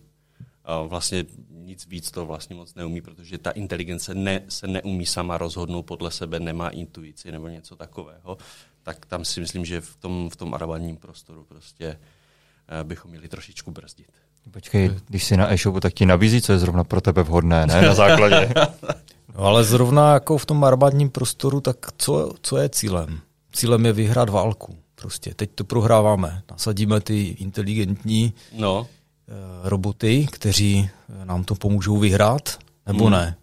[0.65, 5.39] A vlastně nic víc to vlastně moc neumí, protože ta inteligence ne, se neumí sama
[5.39, 8.39] rozhodnout podle sebe, nemá intuici nebo něco takového.
[8.83, 13.29] Tak tam si myslím, že v tom, v tom arabadním prostoru prostě eh, bychom měli
[13.29, 14.11] trošičku brzdit.
[14.51, 17.83] Počkej, když jsi na e-shopu, tak ti nabízí, co je zrovna pro tebe vhodné, ne?
[17.83, 18.55] Na základě.
[19.35, 23.21] no, ale zrovna jako v tom arabadním prostoru, tak co, co je cílem?
[23.53, 24.77] Cílem je vyhrát válku.
[24.95, 26.43] Prostě teď to prohráváme.
[26.51, 28.87] Nasadíme ty inteligentní no.
[29.29, 29.33] Eh,
[29.69, 33.13] roboty, kteří eh, nám to pomůžou vyhrát, nebo hmm.
[33.13, 33.37] ne?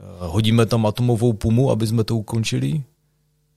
[0.00, 2.82] Eh, hodíme tam atomovou pumu, aby jsme to ukončili?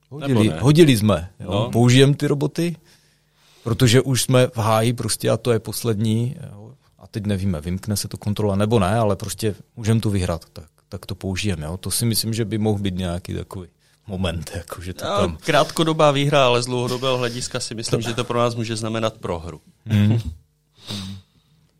[0.10, 1.30] Hodili, hodili jsme.
[1.40, 1.52] Jo?
[1.52, 1.72] No.
[1.72, 2.76] Použijeme ty roboty,
[3.64, 6.36] protože už jsme v háji prostě a to je poslední.
[6.52, 6.74] Jo?
[6.98, 10.70] A teď nevíme, vymkne se to kontrola nebo ne, ale prostě můžeme to vyhrát, tak,
[10.90, 11.66] tak to použijeme.
[11.66, 11.78] Jo?
[11.78, 13.68] To si myslím, že by mohl být nějaký takový
[14.08, 14.52] moment.
[14.56, 15.38] Jako, že to no, tam...
[15.38, 18.10] Krátkodobá výhra, ale z dlouhodobého hlediska si myslím, to...
[18.10, 19.62] že to pro nás může znamenat prohru.
[19.86, 20.20] Hmm.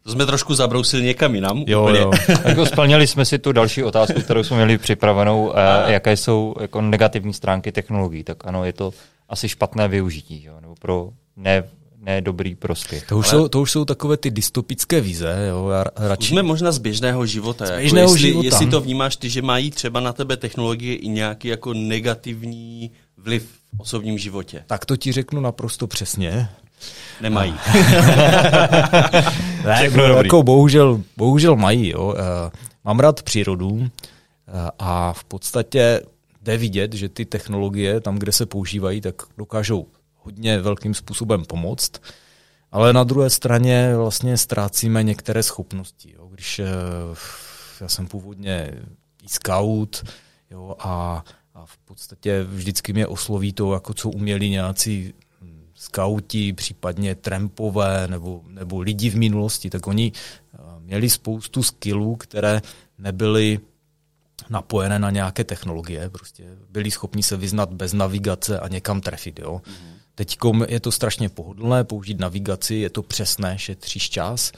[0.04, 1.64] To jsme trošku zabrousili někam jinam.
[1.68, 2.00] Jo, úplně.
[2.00, 2.12] jo.
[2.46, 6.82] jako splnili jsme si tu další otázku, kterou jsme měli připravenou, eh, jaké jsou jako
[6.82, 8.24] negativní stránky technologií.
[8.24, 8.94] Tak ano, je to
[9.30, 11.64] asi špatné využití, jo, nebo pro ne
[12.02, 13.06] ne dobrý prospěch.
[13.08, 13.42] To už, ale...
[13.42, 15.48] jsou, to už jsou takové ty dystopické vize.
[15.50, 16.28] Jo, já radši...
[16.28, 17.66] Jsme možná z běžného života.
[17.66, 18.46] Z jako běžného jako jestli, života.
[18.46, 23.50] jestli to vnímáš ty, že mají třeba na tebe technologie i nějaký jako negativní vliv
[23.76, 24.64] v osobním životě.
[24.68, 26.50] Tak to ti řeknu naprosto přesně.
[27.22, 27.54] Nemají.
[29.66, 31.90] ne, no, jako bohužel, bohužel mají.
[31.90, 32.16] Jo.
[32.18, 32.52] Eh,
[32.86, 33.92] mám rád přírodu eh,
[34.80, 36.02] a v podstatě
[36.42, 39.88] jde vidět, že ty technologie tam, kde se používají, tak dokážou
[40.30, 41.92] hodně velkým způsobem pomoct,
[42.72, 46.14] ale na druhé straně vlastně ztrácíme některé schopnosti.
[46.18, 46.28] Jo.
[46.28, 46.66] Když eh,
[47.82, 48.74] já jsem původně
[49.24, 50.04] i scout
[50.52, 51.24] jo, a,
[51.54, 55.14] a v podstatě vždycky mě osloví to, jako co uměli nějací
[55.74, 62.62] skauti, případně trampové nebo, nebo lidi v minulosti, tak oni eh, měli spoustu skillů, které
[62.98, 63.60] nebyly
[64.50, 69.40] napojené na nějaké technologie, prostě byli schopni se vyznat bez navigace a někam trefit.
[69.40, 69.62] Jo.
[69.66, 69.99] Mm-hmm.
[70.20, 74.52] Teď je to strašně pohodlné použít navigaci, je to přesné, šetříš čas,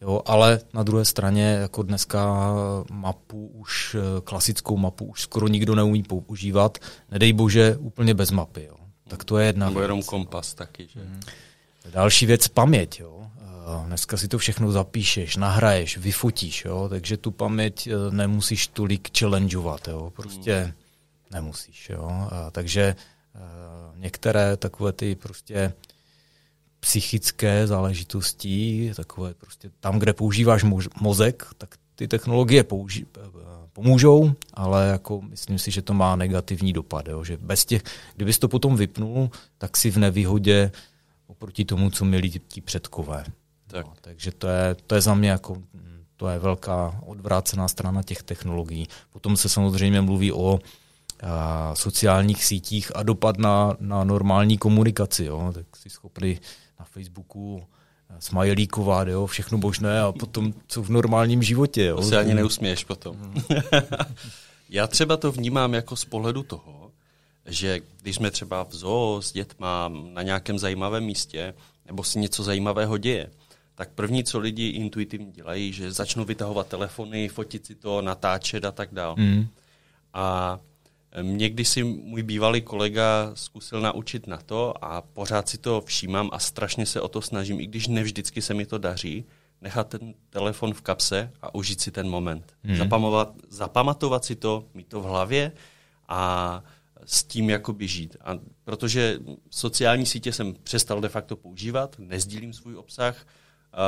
[0.00, 2.52] jo, ale na druhé straně jako dneska
[2.90, 6.78] mapu už, klasickou mapu už skoro nikdo neumí používat,
[7.10, 8.64] nedej bože úplně bez mapy.
[8.64, 8.76] Jo.
[9.08, 10.88] Tak to je jedna Nebo jenom kompas taky.
[10.92, 11.00] Že?
[11.00, 11.20] Hmm.
[11.90, 13.00] Další věc paměť.
[13.00, 13.30] Jo.
[13.86, 19.88] Dneska si to všechno zapíšeš, nahraješ, vyfotíš, jo, takže tu paměť e, nemusíš tolik challengeovat,
[19.88, 20.72] jo, prostě hmm.
[21.30, 21.90] nemusíš.
[21.90, 22.28] Jo.
[22.30, 22.96] A takže
[23.96, 25.72] některé takové ty prostě
[26.80, 30.64] psychické záležitosti, takové prostě tam, kde používáš
[31.00, 33.06] mozek, tak ty technologie použi-
[33.72, 37.08] pomůžou, ale jako myslím si, že to má negativní dopad.
[37.08, 37.24] Jo?
[37.24, 37.82] Že bez těch,
[38.16, 40.72] kdybys to potom vypnul, tak si v nevýhodě
[41.26, 43.24] oproti tomu, co měli ti předkové.
[43.66, 43.86] Tak.
[43.86, 45.62] No, takže to je, to je za mě jako
[46.16, 48.88] to je velká odvrácená strana těch technologií.
[49.10, 50.58] Potom se samozřejmě mluví o
[51.74, 55.24] sociálních sítích a dopad na, na normální komunikaci.
[55.24, 55.52] Jo?
[55.54, 56.38] Tak si schopný
[56.78, 57.62] na Facebooku
[58.18, 61.84] smajlíkovat, jo, všechno možné a potom co v normálním životě.
[61.84, 61.96] Jo.
[61.96, 63.34] To se ani neusměješ potom.
[64.70, 66.90] Já třeba to vnímám jako z pohledu toho,
[67.46, 71.54] že když jsme třeba v zoo s dětma na nějakém zajímavém místě,
[71.86, 73.30] nebo si něco zajímavého děje,
[73.74, 78.72] tak první, co lidi intuitivně dělají, že začnou vytahovat telefony, fotit si to, natáčet a
[78.72, 79.14] tak dále.
[79.18, 79.46] Mm.
[80.14, 80.58] A
[81.22, 86.38] Někdy si můj bývalý kolega zkusil naučit na to a pořád si to všímám a
[86.38, 89.24] strašně se o to snažím, i když nevždycky se mi to daří,
[89.60, 92.54] nechat ten telefon v kapse a užít si ten moment.
[92.64, 92.76] Hmm.
[92.76, 95.52] Zapamovat, zapamatovat si to, mít to v hlavě
[96.08, 96.62] a
[97.04, 98.16] s tím jakoby žít.
[98.20, 99.18] A protože
[99.50, 103.26] sociální sítě jsem přestal de facto používat, nezdílím svůj obsah
[103.72, 103.84] a,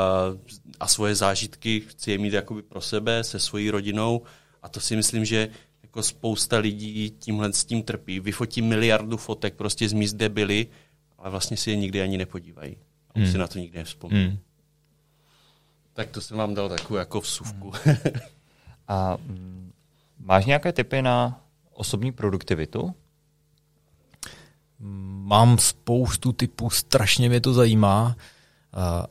[0.81, 4.23] a svoje zážitky chci je mít jakoby pro sebe, se svojí rodinou
[4.63, 5.49] a to si myslím, že
[5.91, 8.21] jako spousta lidí tímhle s tím trpí.
[8.21, 10.67] Vyfotí miliardu fotek prostě z míst, kde byli,
[11.19, 12.77] ale vlastně si je nikdy ani nepodívají.
[13.11, 13.33] A už hmm.
[13.33, 14.27] si na to nikdy nevzpomínají.
[14.27, 14.39] Hmm.
[15.93, 17.73] Tak to jsem vám dal takovou jako vsuvku.
[17.85, 17.97] Hmm.
[18.89, 19.73] A mm,
[20.19, 21.41] máš nějaké typy na
[21.75, 22.95] osobní produktivitu?
[25.25, 28.17] Mám spoustu typů, strašně mě to zajímá,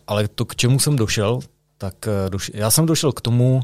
[0.07, 1.39] ale to, k čemu jsem došel,
[1.77, 3.61] tak eh, doš- já jsem došel k tomu,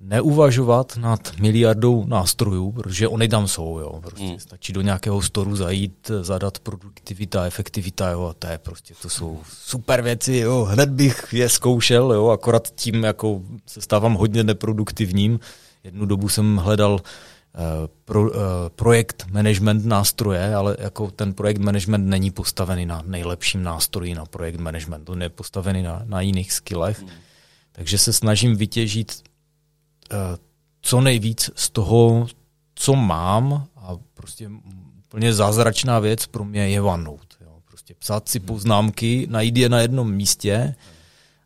[0.00, 3.78] neuvažovat nad miliardou nástrojů, protože oni tam jsou.
[3.78, 4.00] Jo.
[4.00, 4.38] Prostě hmm.
[4.38, 9.40] Stačí do nějakého storu zajít, zadat produktivita, efektivita, jo, a to je prostě, to jsou
[9.48, 10.64] super věci, jo.
[10.64, 15.40] hned bych je zkoušel, jo, akorát tím jako se stávám hodně neproduktivním.
[15.84, 17.00] Jednu dobu jsem hledal uh,
[18.04, 18.36] pro, uh,
[18.76, 24.60] projekt management nástroje, ale jako ten projekt management není postavený na nejlepším nástroji na projekt
[24.60, 27.00] management, on je postavený na, na jiných skillech.
[27.00, 27.10] Hmm.
[27.72, 29.27] Takže se snažím vytěžit
[30.80, 32.26] co nejvíc z toho,
[32.74, 34.50] co mám a prostě
[35.06, 37.36] úplně zázračná věc pro mě je OneNote.
[37.40, 37.52] Jo.
[37.64, 40.74] Prostě psát si poznámky, najít je na jednom místě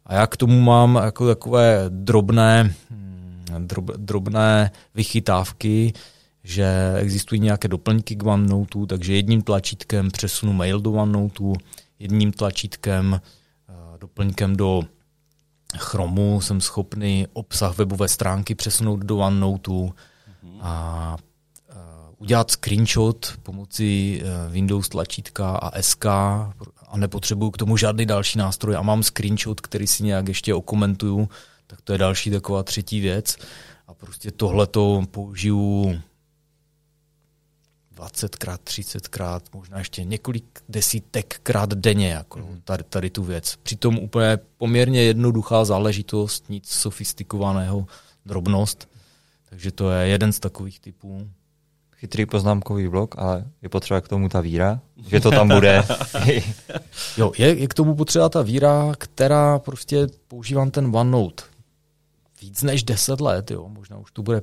[0.06, 5.92] a já k tomu mám jako takové drobné, hm, drob, drobné vychytávky,
[6.44, 11.44] že existují nějaké doplňky k OneNote, takže jedním tlačítkem přesunu mail do OneNote,
[11.98, 13.20] jedním tlačítkem
[13.68, 14.82] eh, doplňkem do
[15.77, 20.59] Chromu jsem schopný obsah webové stránky přesunout do OneNote mm-hmm.
[20.61, 21.16] a
[22.23, 28.77] udělat screenshot pomocí e, Windows tlačítka a SK a nepotřebuju k tomu žádný další nástroj
[28.77, 31.29] a mám screenshot, který si nějak ještě okomentuju,
[31.66, 33.37] tak to je další taková třetí věc.
[33.89, 36.01] A prostě tohle to použiju
[38.03, 42.61] 20krát, 30krát, možná ještě několik desítek krát denně, jako mm.
[42.64, 43.57] tady, tady tu věc.
[43.62, 47.86] Přitom úplně poměrně jednoduchá záležitost, nic sofistikovaného,
[48.26, 48.88] drobnost.
[49.50, 51.28] Takže to je jeden z takových typů.
[51.96, 55.82] Chytrý poznámkový blok, ale je potřeba k tomu ta víra, že to tam bude.
[57.16, 61.42] jo, je, je k tomu potřeba ta víra, která prostě používám ten OneNote
[62.42, 64.42] víc než 10 let, jo, možná už to bude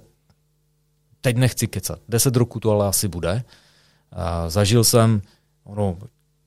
[1.21, 3.43] teď nechci kecat, deset roku to ale asi bude.
[4.11, 5.21] A zažil jsem,
[5.63, 5.97] ono,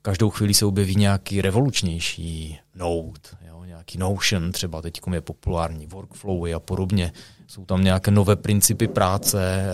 [0.02, 6.54] každou chvíli se objeví nějaký revolučnější Node, jo, nějaký Notion třeba, teď je populární, workflowy
[6.54, 7.12] a podobně.
[7.46, 9.64] Jsou tam nějaké nové principy práce,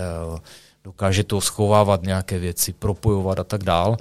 [0.84, 3.96] dokáže to schovávat nějaké věci, propojovat a tak dál.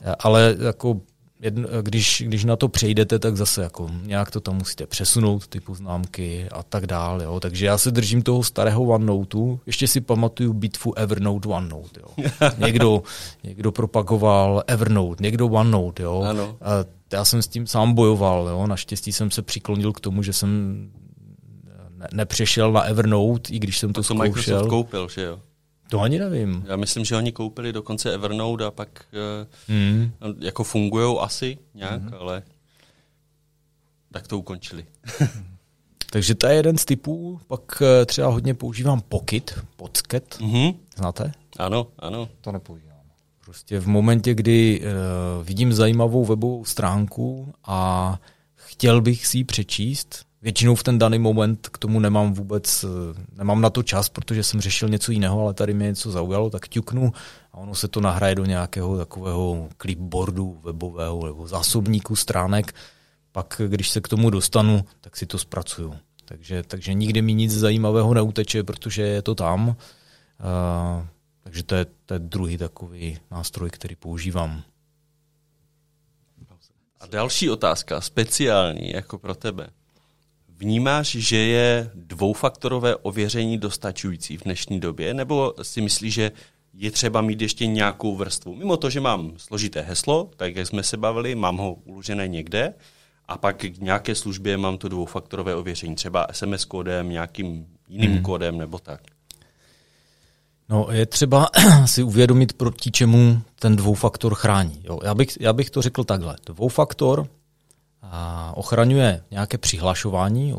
[0.00, 1.00] Eh, ale jako
[1.40, 5.60] jedno, když, když na to přejdete, tak zase jako nějak to tam musíte přesunout, ty
[5.60, 7.24] poznámky a tak dále.
[7.24, 7.40] Jo.
[7.40, 9.38] Takže já se držím toho starého OneNote.
[9.66, 12.00] Ještě si pamatuju bitvu Evernote OneNote.
[12.00, 12.26] Jo.
[12.58, 13.02] Někdo,
[13.44, 16.02] někdo propagoval Evernote, někdo OneNote.
[16.02, 16.22] Jo.
[16.22, 16.56] Ano.
[16.60, 16.70] A
[17.12, 18.48] já jsem s tím sám bojoval.
[18.48, 18.66] Jo.
[18.66, 20.90] Naštěstí jsem se přiklonil k tomu, že jsem
[21.98, 24.24] ne, nepřešel na Evernote, i když jsem to, to zkoušel.
[24.24, 25.40] Microsoft koupil, že jo?
[25.90, 26.64] To ani nevím.
[26.68, 29.04] Já myslím, že oni koupili dokonce Evernote a pak
[29.68, 30.12] mm.
[30.38, 32.14] jako fungují asi nějak, mm.
[32.18, 32.42] ale
[34.12, 34.86] tak to ukončili.
[36.10, 40.74] Takže to je jeden z typů, pak eh, třeba hodně používám Pocket, Pocket, mm-hmm.
[40.96, 41.32] znáte?
[41.58, 42.28] Ano, ano.
[42.40, 42.88] To nepoužívám.
[43.44, 48.20] Prostě v momentě, kdy uh, vidím zajímavou webovou stránku a
[48.54, 52.88] chtěl bych si ji přečíst, Většinou v ten daný moment k tomu nemám vůbec, eh,
[53.36, 56.68] nemám na to čas, protože jsem řešil něco jiného, ale tady mě něco zaujalo, tak
[56.68, 57.12] ťuknu
[57.52, 62.74] a ono se to nahraje do nějakého takového clipboardu webového nebo zásobníku stránek.
[63.32, 65.94] Pak, když se k tomu dostanu, tak si to zpracuju.
[66.24, 69.68] Takže, takže nikdy mi nic zajímavého neuteče, protože je to tam.
[69.68, 69.74] Uh,
[71.42, 74.62] takže to je, to je druhý takový nástroj, který používám.
[77.00, 79.68] A další otázka, speciální, jako pro tebe.
[80.58, 86.32] Vnímáš, že je dvoufaktorové ověření dostačující v dnešní době, nebo si myslíš, že
[86.74, 88.54] je třeba mít ještě nějakou vrstvu?
[88.54, 92.74] Mimo to, že mám složité heslo, tak jak jsme se bavili, mám ho uložené někde,
[93.28, 98.22] a pak k nějaké službě mám to dvoufaktorové ověření, třeba SMS kódem, nějakým jiným hmm.
[98.22, 99.00] kódem nebo tak.
[100.68, 101.48] No, je třeba
[101.86, 104.80] si uvědomit, proti čemu ten dvoufaktor chrání.
[104.84, 106.36] Jo, já, bych, já bych to řekl takhle.
[106.46, 107.28] Dvoufaktor
[108.54, 110.54] ochraňuje nějaké přihlašování,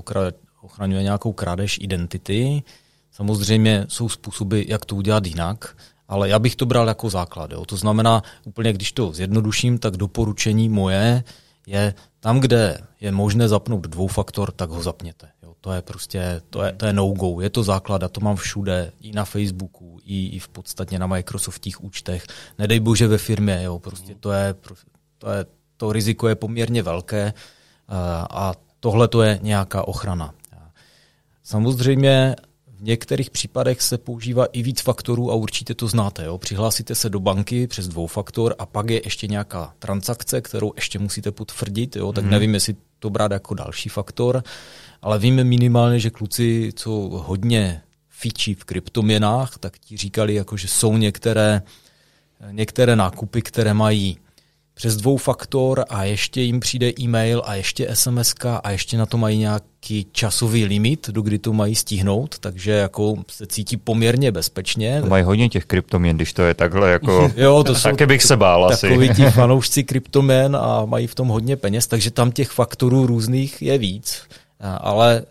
[0.62, 2.64] ochraňuje nějakou krádež identity.
[3.12, 5.78] Samozřejmě jsou způsoby, jak to udělat jinak,
[6.08, 7.52] ale já bych to bral jako základ.
[7.52, 7.66] Jo.
[7.66, 11.24] To znamená, úplně když to zjednoduším, tak doporučení moje
[11.68, 15.30] je tam, kde je možné zapnout dvoufaktor, tak ho zapněte.
[15.44, 18.36] Jo, to je prostě, to je, to je no-go, je to základ a to mám
[18.36, 22.26] všude, i na Facebooku, i, i v podstatě na Microsoftích účtech.
[22.58, 24.56] Nedej bože ve firmě, jo, prostě to je,
[25.18, 25.46] to je,
[25.80, 27.34] to riziko je poměrně velké
[28.30, 30.34] a tohle to je nějaká ochrana.
[31.44, 32.36] Samozřejmě
[32.68, 36.26] v některých případech se používá i víc faktorů a určitě to znáte.
[36.26, 36.38] Jo?
[36.38, 41.32] Přihlásíte se do banky přes dvoufaktor a pak je ještě nějaká transakce, kterou ještě musíte
[41.32, 42.14] potvrdit, jo?
[42.14, 42.32] tak hmm.
[42.32, 44.44] nevím, jestli to brát jako další faktor,
[45.02, 50.68] ale víme minimálně, že kluci, co hodně fičí v kryptoměnách, tak ti říkali, jako, že
[50.68, 51.62] jsou některé,
[52.52, 54.18] některé nákupy, které mají
[54.80, 59.38] přes dvoufaktor a ještě jim přijde e-mail a ještě SMS a ještě na to mají
[59.38, 65.02] nějaký časový limit, do kdy to mají stihnout, takže jako se cítí poměrně bezpečně.
[65.02, 68.38] To mají hodně těch kryptoměn, když to je takhle, jako jo, to taky bych se
[68.38, 68.88] bál asi.
[68.88, 73.62] Takový ti fanoušci kryptoměn a mají v tom hodně peněz, takže tam těch faktorů různých
[73.62, 74.22] je víc,
[74.60, 75.24] ale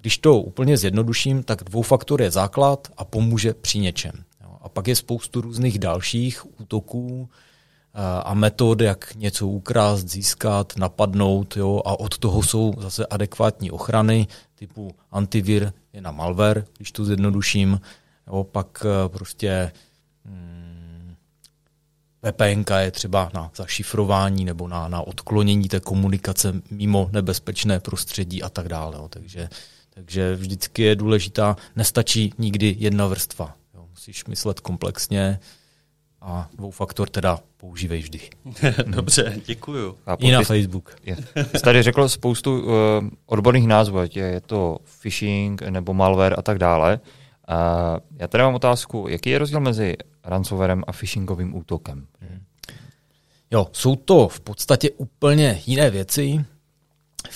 [0.00, 4.12] když to úplně zjednoduším, tak dvoufaktor je základ a pomůže při něčem.
[4.62, 7.28] A pak je spoustu různých dalších útoků,
[8.24, 14.26] a metod, jak něco ukrást, získat, napadnout, jo, a od toho jsou zase adekvátní ochrany,
[14.54, 17.80] typu antivir je na malware, když to zjednoduším,
[18.26, 19.72] jo, pak eh, prostě
[20.24, 21.14] hmm,
[22.22, 28.48] VPN je třeba na zašifrování nebo na, na odklonění té komunikace mimo nebezpečné prostředí a
[28.48, 28.96] tak dále.
[28.96, 29.08] Jo.
[29.08, 29.48] Takže,
[29.90, 33.56] takže vždycky je důležitá, nestačí nikdy jedna vrstva.
[33.74, 33.86] Jo.
[33.90, 35.40] Musíš myslet komplexně,
[36.20, 38.20] a dvoufaktor teda používej vždy.
[38.86, 39.98] Dobře, děkuju.
[40.06, 40.96] A I na Facebook.
[41.04, 41.16] Je.
[41.56, 42.72] Jsi tady řekl spoustu uh,
[43.26, 47.00] odborných názvů, je, je to phishing nebo malware a tak dále.
[47.50, 47.56] Uh,
[48.16, 52.06] já tady mám otázku, jaký je rozdíl mezi ransomwarem a phishingovým útokem?
[52.20, 52.42] Hmm.
[53.50, 56.44] Jo, jsou to v podstatě úplně jiné věci.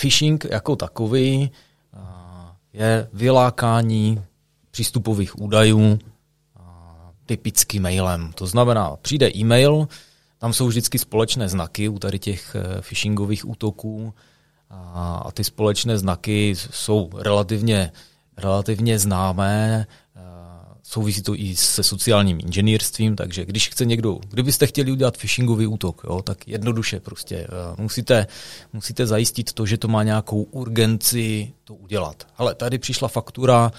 [0.01, 1.51] Phishing jako takový
[1.95, 2.01] uh,
[2.73, 4.23] je vylákání
[4.71, 5.99] přístupových údajů
[7.33, 8.33] typicky mailem.
[8.35, 9.89] To znamená, přijde e-mail,
[10.39, 14.15] tam jsou vždycky společné znaky u tady těch eh, phishingových útoků
[14.71, 17.93] a, ty společné znaky jsou relativně,
[18.37, 20.21] relativně známé, eh,
[20.83, 26.03] souvisí to i se sociálním inženýrstvím, takže když chce někdo, kdybyste chtěli udělat phishingový útok,
[26.05, 28.27] jo, tak jednoduše prostě uh, musíte,
[28.73, 32.27] musíte zajistit to, že to má nějakou urgenci to udělat.
[32.37, 33.73] Ale tady přišla faktura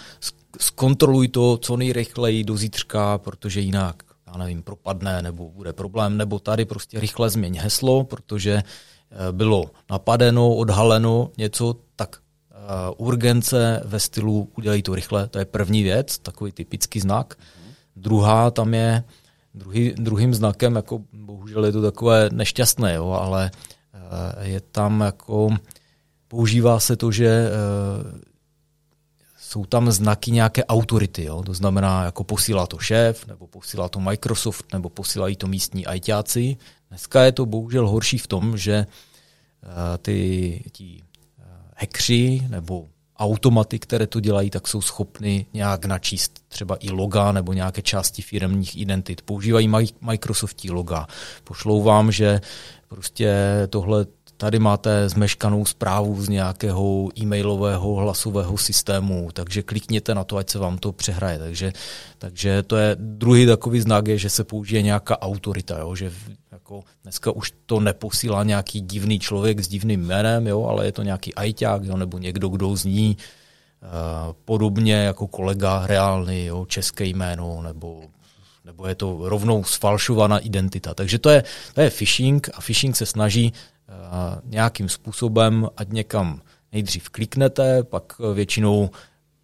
[0.60, 6.40] zkontroluj to co nejrychleji do zítřka, protože jinak, já nevím, propadne nebo bude problém, nebo
[6.40, 14.00] tady prostě rychle změň heslo, protože eh, bylo napadeno, odhaleno něco, tak uh, urgence ve
[14.00, 17.36] stylu udělej to rychle, to je první věc, takový typický znak.
[17.96, 19.04] Druhá tam je,
[19.54, 23.52] druhý, druhým znakem, jako bohužel je to takové nešťastné, jo, ale
[23.94, 25.50] uh, je tam jako,
[26.28, 27.50] používá se to, že
[29.54, 31.44] jsou tam znaky nějaké autority, jo?
[31.44, 36.58] to znamená, jako posílá to šéf, nebo posílá to Microsoft, nebo posílají to místní ITáci.
[36.90, 38.86] Dneska je to bohužel horší v tom, že
[39.64, 39.70] uh,
[40.02, 41.04] ty tí,
[41.38, 41.46] uh,
[41.78, 42.88] hackři nebo
[43.18, 48.22] automaty, které to dělají, tak jsou schopny nějak načíst třeba i loga nebo nějaké části
[48.22, 49.22] firmních identit.
[49.22, 49.70] Používají
[50.02, 51.08] Microsoftí loga.
[51.44, 52.42] Pošlou vám, že
[52.88, 53.34] prostě
[53.70, 54.06] tohle
[54.44, 60.60] tady máte zmeškanou zprávu z nějakého e-mailového hlasového systému, takže klikněte na to, ať se
[60.60, 61.40] vám to přehraje.
[61.40, 61.74] Takže,
[62.18, 65.96] takže to je druhý takový znak, je, že se použije nějaká autorita, jo?
[65.96, 66.12] že
[66.52, 70.64] jako dneska už to neposílá nějaký divný člověk s divným jménem, jo?
[70.64, 71.98] ale je to nějaký ajťák jo?
[71.98, 73.88] nebo někdo, kdo zní uh,
[74.46, 76.66] podobně jako kolega reálný, jo?
[76.66, 78.02] české jméno nebo
[78.66, 80.94] nebo je to rovnou sfalšovaná identita.
[80.94, 83.54] Takže to je, to je phishing a phishing se snaží
[84.44, 86.42] nějakým způsobem, ať někam
[86.72, 88.90] nejdřív kliknete, pak většinou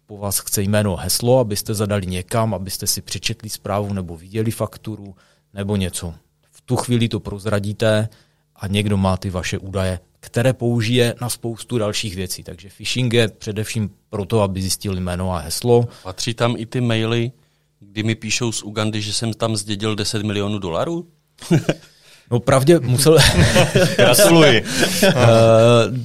[0.06, 5.16] po vás chce jméno heslo, abyste zadali někam, abyste si přečetli zprávu nebo viděli fakturu
[5.54, 6.14] nebo něco.
[6.50, 8.08] V tu chvíli to prozradíte
[8.56, 12.42] a někdo má ty vaše údaje, které použije na spoustu dalších věcí.
[12.42, 15.88] Takže phishing je především proto, aby zjistil jméno a heslo.
[16.02, 17.32] Patří tam i ty maily,
[17.80, 21.08] kdy mi píšou z Ugandy, že jsem tam zdědil 10 milionů dolarů?
[22.30, 23.18] no pravdě musel...
[23.96, 24.62] Gratuluji.
[24.62, 25.14] uh,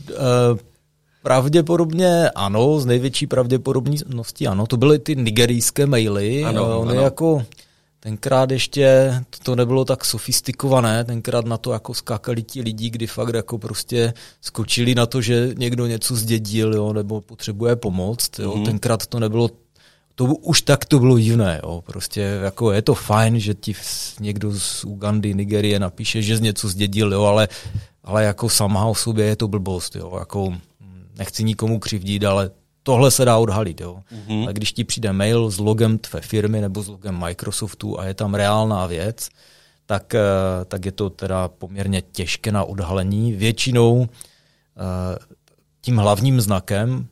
[0.10, 0.60] uh,
[1.24, 4.68] Pravděpodobně ano, z největší pravděpodobností ano.
[4.68, 6.44] To byly ty nigerijské maily.
[6.44, 7.02] Ano, Ony ano.
[7.02, 7.46] jako
[8.00, 9.14] tenkrát ještě
[9.44, 14.14] to nebylo tak sofistikované, tenkrát na to jako skákali ti lidi, kdy fakt jako prostě
[14.42, 18.30] skočili na to, že někdo něco zdědil, jo, nebo potřebuje pomoc.
[18.40, 18.56] Jo.
[18.56, 18.66] Mm.
[18.66, 19.50] Tenkrát to nebylo
[20.16, 21.84] to už tak to bylo divné, jo.
[21.86, 23.74] prostě jako je to fajn, že ti
[24.20, 27.48] někdo z Ugandy, Nigerie napíše, že z něco zdědil, jo, ale,
[28.04, 30.54] ale jako sama o sobě je to blbost, jo, jako
[31.18, 32.52] nechci nikomu křivdit, ale
[32.84, 33.82] tohle se dá odhalit.
[33.82, 34.00] Jo.
[34.12, 34.50] Mm-hmm.
[34.50, 38.14] A když ti přijde mail s logem tvé firmy nebo s logem Microsoftu a je
[38.14, 39.30] tam reálná věc,
[39.86, 40.20] tak, eh,
[40.66, 43.34] tak je to teda poměrně těžké na odhalení.
[43.34, 45.18] Většinou eh,
[45.82, 47.08] tím hlavním znakem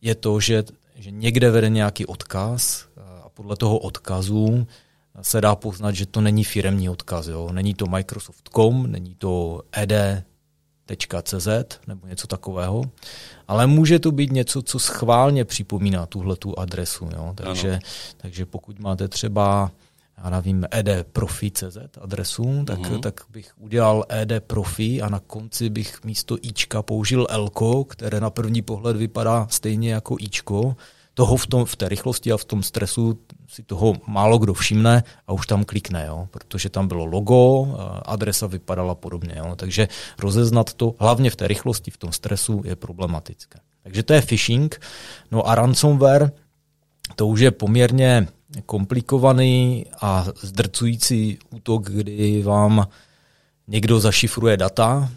[0.00, 0.64] je to, že,
[0.98, 2.86] že někde vede nějaký odkaz
[3.24, 4.66] a podle toho odkazu
[5.22, 7.26] se dá poznat, že to není firemní odkaz.
[7.26, 7.52] Jo.
[7.52, 9.92] Není to Microsoft.com, není to ed
[11.22, 11.48] .cz
[11.86, 12.84] nebo něco takového,
[13.48, 17.08] ale může to být něco, co schválně připomíná tuhle tu adresu.
[17.12, 17.32] Jo?
[17.34, 17.78] Takže,
[18.16, 19.70] takže pokud máte třeba
[20.24, 23.00] já nevím, edprofi.cz adresu, tak, uh-huh.
[23.00, 28.62] tak bych udělal edprofi a na konci bych místo ička použil elko, které na první
[28.62, 30.76] pohled vypadá stejně jako ičko,
[31.16, 35.02] toho v, tom, v té rychlosti a v tom stresu si toho málo kdo všimne
[35.26, 36.28] a už tam klikne, jo?
[36.30, 37.72] protože tam bylo logo,
[38.04, 39.34] adresa vypadala podobně.
[39.36, 39.56] Jo?
[39.56, 39.88] Takže
[40.18, 43.58] rozeznat to, hlavně v té rychlosti, v tom stresu, je problematické.
[43.82, 44.80] Takže to je phishing.
[45.30, 46.32] No a ransomware,
[47.14, 48.28] to už je poměrně
[48.66, 52.86] komplikovaný a zdrcující útok, kdy vám
[53.68, 55.10] někdo zašifruje data.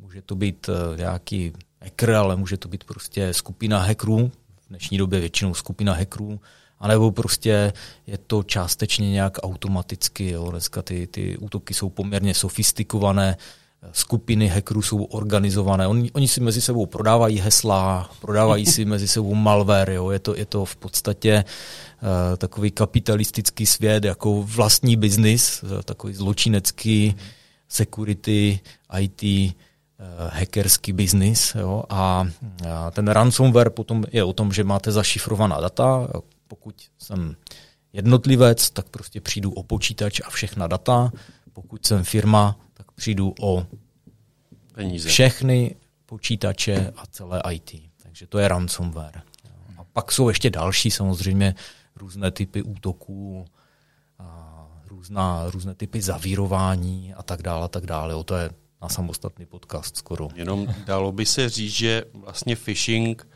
[0.00, 1.52] Může to být e, nějaký
[1.82, 4.30] hacker, ale může to být prostě skupina hackerů,
[4.68, 6.40] dnešní době většinou skupina hackerů,
[6.78, 7.72] anebo prostě
[8.06, 10.30] je to částečně nějak automaticky.
[10.30, 10.50] Jo.
[10.50, 13.36] Dneska ty, ty útoky jsou poměrně sofistikované,
[13.92, 15.86] skupiny hackerů jsou organizované.
[15.86, 19.92] Oni, oni si mezi sebou prodávají hesla, prodávají si mezi sebou malware.
[19.92, 20.10] Jo.
[20.10, 26.14] Je, to, je to v podstatě uh, takový kapitalistický svět, jako vlastní biznis, uh, takový
[26.14, 27.16] zločinecký
[27.68, 28.60] security,
[28.98, 29.54] IT,
[30.00, 31.54] Eh, hackerský biznis.
[31.54, 31.84] Jo?
[31.88, 32.24] A
[32.92, 36.08] ten ransomware potom je o tom, že máte zašifrovaná data.
[36.48, 37.36] Pokud jsem
[37.92, 41.12] jednotlivec, tak prostě přijdu o počítač a všechna data.
[41.52, 42.56] Pokud jsem firma,
[43.00, 43.66] přijdu o
[44.74, 45.08] Peníze.
[45.08, 45.76] všechny
[46.06, 47.70] počítače a celé IT.
[48.02, 49.22] Takže to je ransomware.
[49.76, 51.54] A pak jsou ještě další samozřejmě
[51.96, 53.44] různé typy útoků,
[54.18, 58.14] a různá, různé typy zavírování a tak dále, a tak dále.
[58.14, 58.50] O to je
[58.82, 60.28] na samostatný podcast skoro.
[60.34, 63.28] Jenom dalo by se říct, že vlastně phishing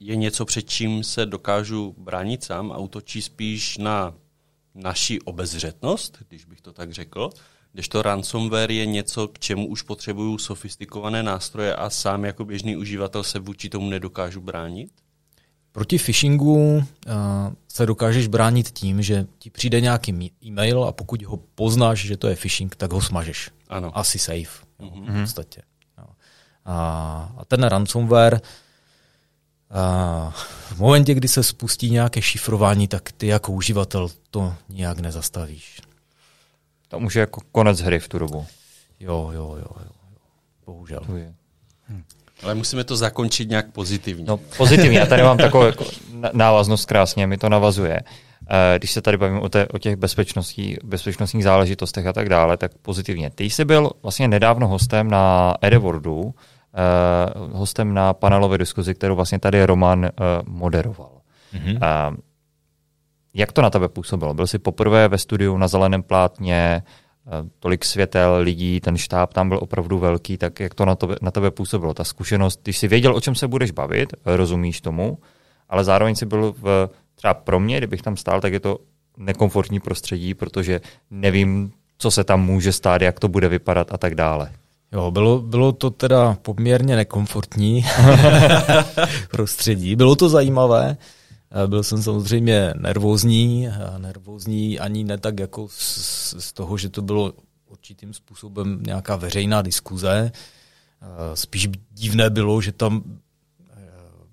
[0.00, 4.14] je něco, před čím se dokážu bránit sám a útočí spíš na
[4.74, 7.30] naši obezřetnost, když bych to tak řekl,
[7.72, 12.76] když to ransomware je něco, k čemu už potřebuju sofistikované nástroje a sám jako běžný
[12.76, 14.90] uživatel se vůči tomu nedokážu bránit?
[15.72, 16.82] Proti phishingu uh,
[17.68, 22.28] se dokážeš bránit tím, že ti přijde nějaký e-mail a pokud ho poznáš, že to
[22.28, 23.50] je phishing, tak ho smažeš.
[23.68, 23.98] Ano.
[23.98, 25.16] Asi safe mm-hmm.
[25.16, 25.62] v podstatě.
[25.98, 26.04] Jo.
[26.64, 28.40] A, a ten ransomware
[29.70, 30.30] a
[30.68, 35.80] v momentě, kdy se spustí nějaké šifrování, tak ty jako uživatel to nijak nezastavíš.
[36.90, 38.46] Tam už je jako konec hry v tu dobu.
[39.00, 39.92] Jo, jo, jo, jo.
[40.66, 41.00] Bohužel.
[41.06, 41.34] To je.
[41.88, 42.02] Hm.
[42.42, 44.24] Ale musíme to zakončit nějak pozitivně.
[44.28, 45.84] No pozitivně, já tady mám takovou jako
[46.32, 48.00] návaznost krásně, mi to navazuje.
[48.50, 52.56] Eh, když se tady bavím o, té, o těch bezpečností, bezpečnostních záležitostech a tak dále,
[52.56, 53.30] tak pozitivně.
[53.30, 59.38] Ty jsi byl vlastně nedávno hostem na Edewordu, eh, hostem na panelové diskuzi, kterou vlastně
[59.38, 60.10] tady Roman eh,
[60.46, 61.10] moderoval.
[61.54, 61.78] Mm-hmm.
[63.34, 64.34] Jak to na tebe působilo?
[64.34, 66.82] Byl jsi poprvé ve studiu na zeleném plátně,
[67.58, 71.30] tolik světel, lidí, ten štáb tam byl opravdu velký, tak jak to na tebe, na
[71.30, 71.94] tebe působilo?
[71.94, 75.18] Ta zkušenost, když jsi věděl, o čem se budeš bavit, rozumíš tomu,
[75.68, 78.78] ale zároveň jsi byl v třeba pro mě, kdybych tam stál, tak je to
[79.16, 84.14] nekomfortní prostředí, protože nevím, co se tam může stát, jak to bude vypadat a tak
[84.14, 84.52] dále.
[84.92, 87.84] Jo, bylo, bylo to teda poměrně nekomfortní
[89.30, 89.96] prostředí.
[89.96, 90.96] Bylo to zajímavé.
[91.66, 97.32] Byl jsem samozřejmě nervózní, nervózní ani ne tak jako z, z toho, že to bylo
[97.66, 100.32] určitým způsobem nějaká veřejná diskuze,
[101.34, 103.02] spíš divné bylo, že tam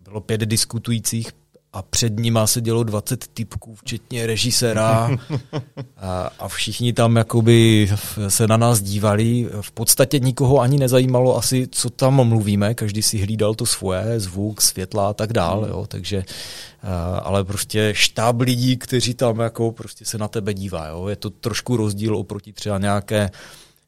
[0.03, 1.31] bylo pět diskutujících
[1.77, 5.09] a před nima se dělo 20 typků, včetně režiséra
[5.97, 7.89] a, a všichni tam jakoby
[8.27, 9.49] se na nás dívali.
[9.61, 14.61] V podstatě nikoho ani nezajímalo asi, co tam mluvíme, každý si hlídal to svoje, zvuk,
[14.61, 16.23] světla a tak dále, jo, takže
[17.21, 21.07] ale prostě štáb lidí, kteří tam jako prostě se na tebe dívá, jo.
[21.07, 23.29] je to trošku rozdíl oproti třeba nějaké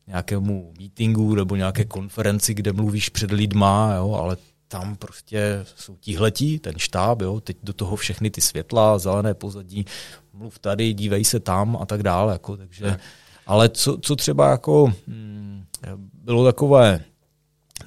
[0.08, 4.38] nějakému meetingu nebo nějaké konferenci, kde mluvíš před lidma, jo, ale
[4.72, 9.86] tam prostě jsou tíhletí, ten štáb, jo, teď do toho všechny ty světla, zelené pozadí,
[10.34, 12.34] mluv tady, dívej se tam a tak dále.
[12.34, 13.00] Jako, takže, tak.
[13.46, 15.66] Ale co, co třeba jako hm,
[16.14, 17.00] bylo takové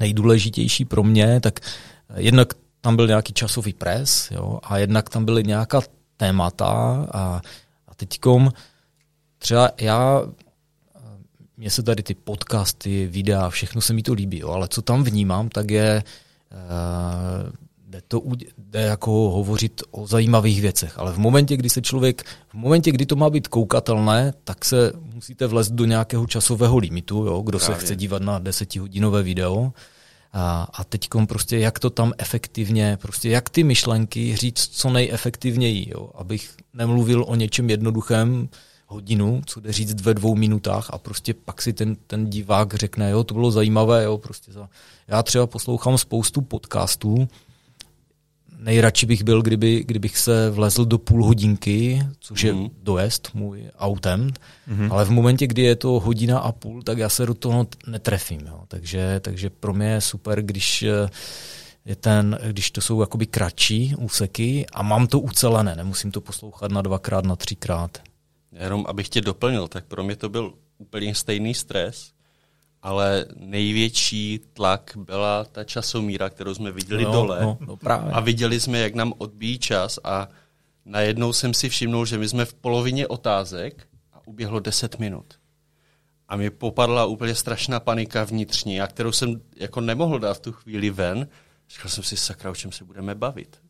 [0.01, 1.61] nejdůležitější pro mě, tak
[2.16, 5.80] jednak tam byl nějaký časový pres jo, a jednak tam byly nějaká
[6.16, 6.66] témata
[7.12, 7.41] a,
[7.89, 8.53] a teďkom
[9.39, 10.22] třeba já
[11.57, 15.05] mně se tady ty podcasty, videa, všechno se mi to líbí, jo, ale co tam
[15.05, 16.05] vnímám, tak je Eh,
[17.86, 18.22] jde, to,
[18.59, 23.07] jde jako hovořit o zajímavých věcech, ale v momentě, kdy se člověk, v momentě, kdy
[23.07, 27.76] to má být koukatelné, tak se musíte vlezt do nějakého časového limitu, jo, kdo Právě.
[27.76, 29.72] se chce dívat na desetihodinové video.
[30.34, 35.90] A, a teď prostě jak to tam efektivně, prostě jak ty myšlenky říct co nejefektivněji,
[35.90, 38.48] jo, abych nemluvil o něčem jednoduchém,
[38.93, 43.11] hodinu, co jde říct ve dvou minutách a prostě pak si ten, ten divák řekne,
[43.11, 44.68] jo, to bylo zajímavé, jo, prostě za...
[45.09, 47.28] Já třeba poslouchám spoustu podcastů,
[48.59, 52.68] nejradši bych byl, kdyby, kdybych se vlezl do půl hodinky, což je mm.
[52.82, 54.30] dojezd můj autem,
[54.66, 54.93] mm.
[54.93, 58.40] ale v momentě, kdy je to hodina a půl, tak já se do toho netrefím.
[58.47, 58.64] Jo.
[58.68, 60.84] Takže, takže pro mě je super, když
[61.84, 66.72] je ten, když to jsou jakoby kratší úseky a mám to ucelené, nemusím to poslouchat
[66.72, 67.99] na dvakrát, na třikrát.
[68.53, 72.12] Jenom abych tě doplnil, tak pro mě to byl úplně stejný stres,
[72.82, 77.38] ale největší tlak byla ta časomíra, kterou jsme viděli no, dole.
[77.42, 78.12] No, no právě.
[78.12, 80.28] A viděli jsme, jak nám odbíjí čas a
[80.84, 85.34] najednou jsem si všimnul, že my jsme v polovině otázek a uběhlo 10 minut.
[86.28, 90.53] A mi popadla úplně strašná panika vnitřní, a kterou jsem jako nemohl dát v tu
[90.53, 91.28] chvíli ven.
[91.70, 93.61] Říkal jsem si, sakra, o čem se budeme bavit.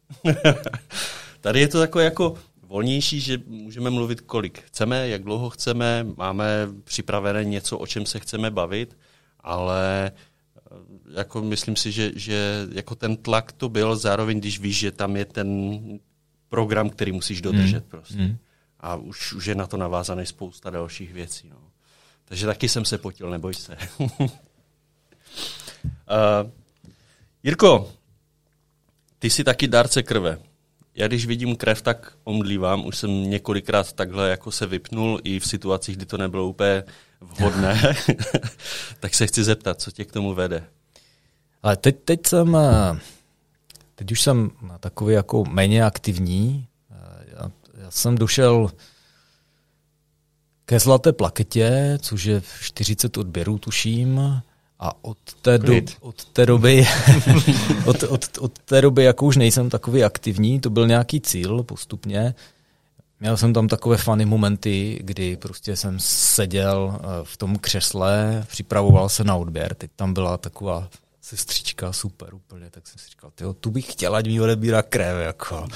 [1.40, 2.34] Tady je to takové jako
[2.72, 8.20] volnější, že můžeme mluvit, kolik chceme, jak dlouho chceme, máme připravené něco, o čem se
[8.20, 8.96] chceme bavit,
[9.40, 10.60] ale eh,
[11.20, 15.16] jako myslím si, že, že jako ten tlak to byl, zároveň když víš, že tam
[15.16, 15.80] je ten
[16.48, 17.90] program, který musíš dodržet mm.
[17.90, 18.18] prostě.
[18.18, 18.36] Mm.
[18.80, 21.48] A už, už je na to navázané spousta dalších věcí.
[21.48, 21.56] No.
[22.24, 23.76] Takže taky jsem se potil, neboj se.
[24.00, 24.18] uh,
[27.42, 27.92] Jirko,
[29.18, 30.51] ty jsi taky dárce krve
[30.94, 32.86] já když vidím krev, tak omdlívám.
[32.86, 36.84] Už jsem několikrát takhle jako se vypnul i v situacích, kdy to nebylo úplně
[37.20, 37.96] vhodné.
[39.00, 40.64] tak se chci zeptat, co tě k tomu vede?
[41.62, 43.00] Ale teď, teď jsem, eh,
[43.94, 46.66] teď už jsem takový jako méně aktivní.
[46.90, 47.50] Eh, já,
[47.82, 48.70] já jsem došel
[50.64, 54.20] ke zlaté plaketě, což je 40 odběrů, tuším.
[54.84, 56.86] A od té, do, od té doby,
[57.86, 62.34] od, od, od té doby, jako už nejsem takový aktivní, to byl nějaký cíl postupně.
[63.20, 69.08] Měl jsem tam takové funny momenty, kdy prostě jsem seděl eh, v tom křesle, připravoval
[69.08, 70.88] se na odběr, teď tam byla taková
[71.20, 75.16] sestřička, super úplně, tak jsem si říkal, tyjo, tu bych chtěla, ať mi odebírá krev,
[75.20, 75.66] jako.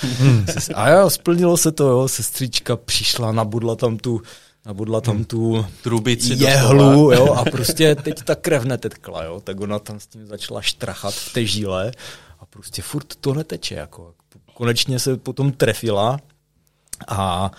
[0.74, 4.22] A jo, splnilo se to, jo, sestřička přišla, nabudla tam tu
[4.66, 9.78] nabudla tam tu trubici jehlu, jo, a prostě teď ta krev netetkla, jo, tak ona
[9.78, 11.92] tam s tím začala štrachat v té žíle
[12.40, 14.14] a prostě furt to neteče, jako.
[14.54, 16.18] Konečně se potom trefila
[17.08, 17.50] a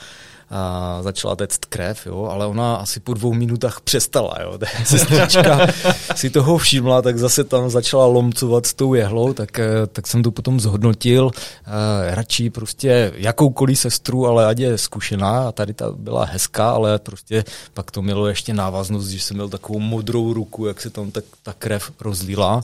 [0.49, 4.35] a začala tect krev, jo, ale ona asi po dvou minutách přestala.
[4.41, 4.59] Jo.
[4.83, 5.67] Sestřička
[6.15, 10.23] si toho všimla, tak zase tam začala lomcovat s tou jehlou, tak, eh, tak jsem
[10.23, 11.31] to potom zhodnotil.
[11.33, 16.99] Eh, radši prostě jakoukoliv sestru, ale ať je zkušená a tady ta byla hezká, ale
[16.99, 17.43] prostě
[17.73, 21.23] pak to mělo ještě návaznost, že jsem měl takovou modrou ruku, jak se tam tak,
[21.43, 22.63] ta krev rozlila.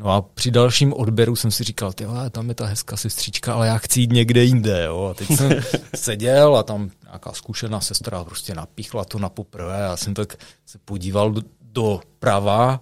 [0.00, 3.66] No a při dalším odběru jsem si říkal, ty tam je ta hezká sestřička, ale
[3.66, 4.84] já chci jít někde jinde.
[4.84, 5.04] Jo.
[5.10, 5.52] A teď jsem
[5.94, 9.80] seděl a tam nějaká zkušená sestra prostě napíchla to na poprvé.
[9.80, 10.36] Já jsem tak
[10.66, 12.80] se podíval do, do prava a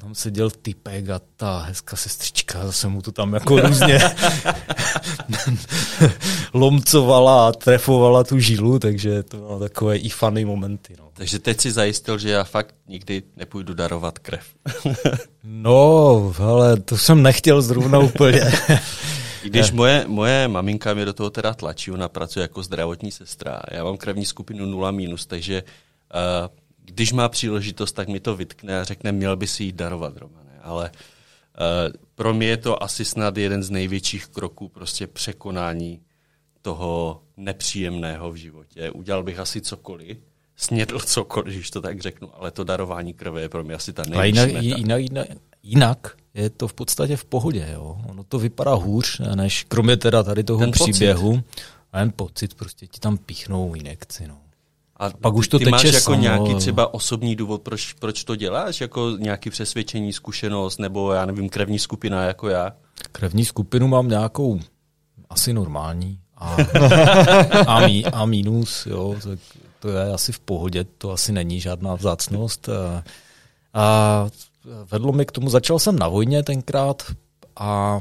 [0.00, 4.00] tam seděl typek a ta hezká sestřička zase mu to tam jako různě
[6.54, 10.94] lomcovala a trefovala tu žilu, takže to bylo takové i funny momenty.
[10.98, 11.04] No.
[11.14, 14.44] Takže teď si zajistil, že já fakt nikdy nepůjdu darovat krev.
[15.44, 18.52] no, ale to jsem nechtěl zrovna úplně.
[19.42, 23.60] Když moje, moje maminka mě do toho teda tlačí, ona pracuje jako zdravotní sestra.
[23.70, 26.48] Já mám krevní skupinu 0 minus, takže uh,
[26.84, 30.44] když má příležitost, tak mi to vytkne a řekne, měl by si jí darovat, Roman.
[30.62, 36.00] ale uh, pro mě je to asi snad jeden z největších kroků prostě překonání
[36.62, 38.90] toho nepříjemného v životě.
[38.90, 40.18] Udělal bych asi cokoliv,
[40.56, 44.02] snědl cokoliv, když to tak řeknu, ale to darování krve je pro mě asi ta
[44.08, 45.26] největší jinak, jinak, jinak,
[45.62, 47.68] jinak je to v podstatě v pohodě.
[47.72, 47.98] Jo.
[48.08, 51.32] Ono to vypadá hůř, než kromě teda tady toho ten příběhu.
[51.32, 51.62] Pocit.
[51.92, 54.26] A jen pocit, prostě ti tam píchnou injekci.
[54.26, 54.38] No.
[55.00, 58.24] A pak už to ty teče máš jako samo, nějaký třeba osobní důvod, proč, proč
[58.24, 58.80] to děláš?
[58.80, 62.72] Jako nějaký přesvědčení, zkušenost, nebo já nevím, krevní skupina jako já?
[63.12, 64.60] Krevní skupinu mám nějakou
[65.30, 66.18] asi normální.
[66.36, 66.56] A,
[67.66, 69.38] a, mí, a mínus, jo, tak
[69.78, 72.68] to je asi v pohodě, to asi není žádná vzácnost.
[72.68, 73.04] A,
[73.74, 74.26] a
[74.90, 77.02] vedlo mi k tomu, začal jsem na vojně tenkrát
[77.56, 78.00] a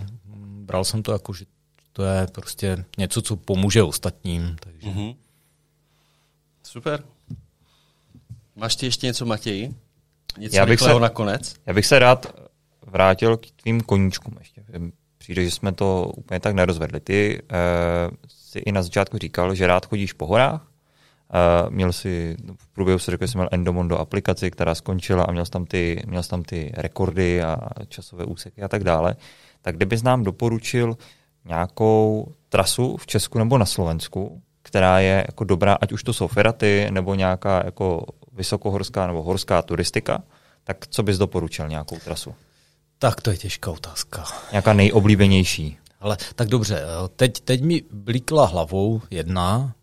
[0.65, 1.45] bral jsem to jako, že
[1.93, 4.55] to je prostě něco, co pomůže ostatním.
[4.59, 4.87] Takže.
[4.87, 5.15] Mm-hmm.
[6.69, 7.03] Super.
[8.55, 9.75] Máš ty ještě něco, Matěji?
[10.37, 11.55] Něco já bych se, nakonec?
[11.65, 12.49] Já bych se rád
[12.85, 14.63] vrátil k tvým koníčkům ještě.
[15.17, 16.99] Přijde, že jsme to úplně tak nerozvedli.
[16.99, 17.57] Ty uh,
[18.27, 20.61] si i na začátku říkal, že rád chodíš po horách.
[20.61, 25.31] Uh, měl si, v průběhu se řekl, že jsi měl Endomondo aplikaci, která skončila a
[25.31, 29.15] měl jsi tam ty, měl jsi tam ty rekordy a časové úseky a tak dále.
[29.61, 30.97] Tak kdybys nám doporučil
[31.45, 36.27] nějakou trasu v Česku nebo na Slovensku, která je jako dobrá, ať už to jsou
[36.27, 40.23] feraty nebo nějaká jako vysokohorská nebo horská turistika,
[40.63, 42.35] tak co bys doporučil nějakou trasu?
[42.99, 44.23] Tak to je těžká otázka.
[44.51, 45.77] Nějaká nejoblíbenější.
[45.99, 46.81] Ale tak dobře,
[47.15, 49.73] teď, teď mi blíkla hlavou jedna,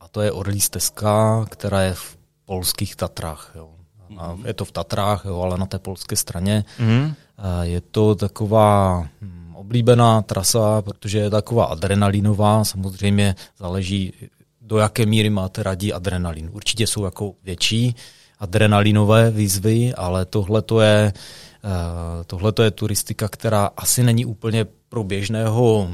[0.00, 3.52] a to je Orlí stezka, která je v polských Tatrách.
[3.54, 3.70] Jo.
[4.16, 4.46] A mhm.
[4.46, 6.64] je to v Tatrách, jo, ale na té polské straně.
[6.78, 7.14] Mm.
[7.62, 14.12] Je to taková hm, oblíbená trasa, protože je taková adrenalinová, samozřejmě záleží,
[14.60, 16.50] do jaké míry máte radí adrenalin.
[16.52, 17.94] Určitě jsou jako větší
[18.38, 25.04] adrenalinové výzvy, ale tohle to je, eh, tohle je turistika, která asi není úplně pro
[25.04, 25.90] běžného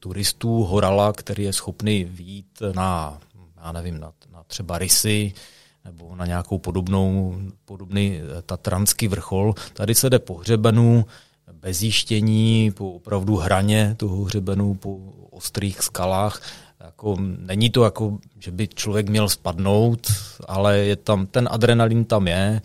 [0.00, 3.18] turistů, horala, který je schopný výjít na,
[3.64, 5.32] já nevím, na, na třeba rysy,
[5.84, 9.54] nebo na nějakou podobnou, podobný eh, tatranský vrchol.
[9.72, 11.04] Tady se jde po hřebenu,
[11.60, 11.84] bez
[12.74, 14.98] po opravdu hraně toho hřebenu, po
[15.30, 16.42] ostrých skalách.
[16.80, 20.06] Jako, není to jako, že by člověk měl spadnout,
[20.48, 22.62] ale je tam, ten adrenalin tam je.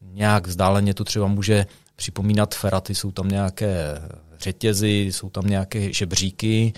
[0.00, 4.02] Nějak vzdáleně to třeba může připomínat feraty, jsou tam nějaké
[4.38, 6.72] řetězy, jsou tam nějaké žebříky,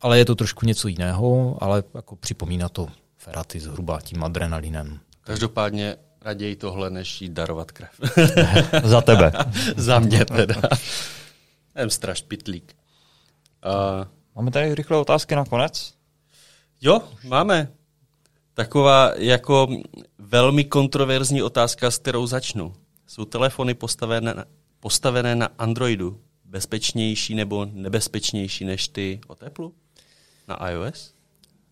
[0.00, 4.98] ale je to trošku něco jiného, ale jako připomíná to feraty zhruba tím adrenalinem.
[5.20, 5.96] Každopádně
[6.26, 7.90] raději tohle, než jít darovat krev.
[8.84, 9.32] Za tebe.
[9.76, 10.60] Za mě teda.
[11.76, 12.76] Jsem straš pitlík.
[13.66, 15.94] Uh, máme tady rychle otázky na konec?
[16.80, 17.68] Jo, máme.
[18.54, 19.68] Taková jako
[20.18, 22.74] velmi kontroverzní otázka, s kterou začnu.
[23.06, 24.44] Jsou telefony postavené na,
[24.80, 29.68] postavené na Androidu bezpečnější nebo nebezpečnější než ty o Apple?
[30.48, 31.15] Na iOS?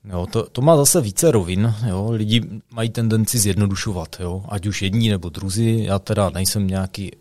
[0.05, 1.75] Jo, to, to má zase více rovin.
[1.87, 2.11] Jo.
[2.11, 4.45] Lidi mají tendenci zjednodušovat, jo.
[4.49, 5.85] ať už jední nebo druzí.
[5.85, 7.17] Já teda nejsem nějaký e,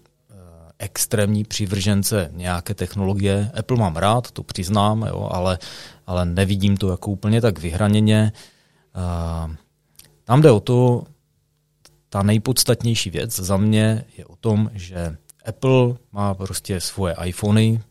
[0.80, 3.52] extrémní přívržence nějaké technologie.
[3.60, 5.60] Apple mám rád, to přiznám, jo, ale,
[6.08, 8.32] ale nevidím to jako úplně tak vyhraněně.
[8.96, 9.56] E,
[10.24, 11.04] tam jde o to,
[12.10, 17.82] ta nejpodstatnější věc za mě je o tom, že Apple má prostě svoje iPhony,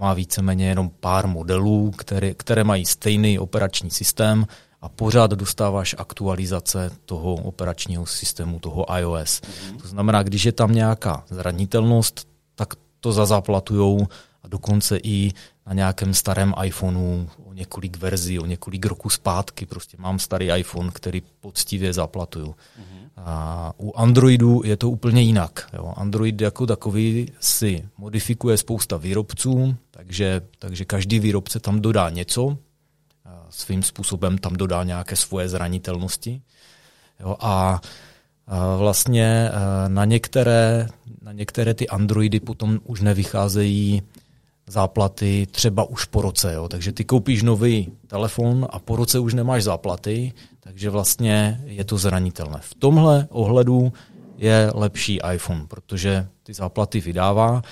[0.00, 4.46] má víceméně jenom pár modelů, které, které mají stejný operační systém
[4.82, 9.40] a pořád dostáváš aktualizace toho operačního systému, toho iOS.
[9.40, 9.80] Mm-hmm.
[9.82, 14.06] To znamená, když je tam nějaká zranitelnost, tak to zazaplatujou
[14.46, 15.32] a dokonce i
[15.66, 19.66] na nějakém starém iPhoneu o několik verzí, o několik roků zpátky.
[19.66, 22.46] Prostě mám starý iPhone, který poctivě zaplatuju.
[22.46, 23.08] Mm-hmm.
[23.16, 25.68] A u Androidu je to úplně jinak.
[25.72, 25.92] Jo.
[25.96, 32.58] Android jako takový si modifikuje spousta výrobců, takže, takže každý výrobce tam dodá něco,
[33.24, 36.42] a svým způsobem tam dodá nějaké svoje zranitelnosti.
[37.20, 37.36] Jo.
[37.40, 37.80] A
[38.48, 39.50] a vlastně
[39.88, 40.88] na některé,
[41.22, 44.02] na některé ty Androidy potom už nevycházejí
[44.68, 46.54] záplaty třeba už po roce.
[46.54, 46.68] Jo.
[46.68, 51.98] Takže ty koupíš nový telefon a po roce už nemáš záplaty, takže vlastně je to
[51.98, 52.58] zranitelné.
[52.62, 53.92] V tomhle ohledu
[54.36, 57.62] je lepší iPhone, protože ty záplaty vydává,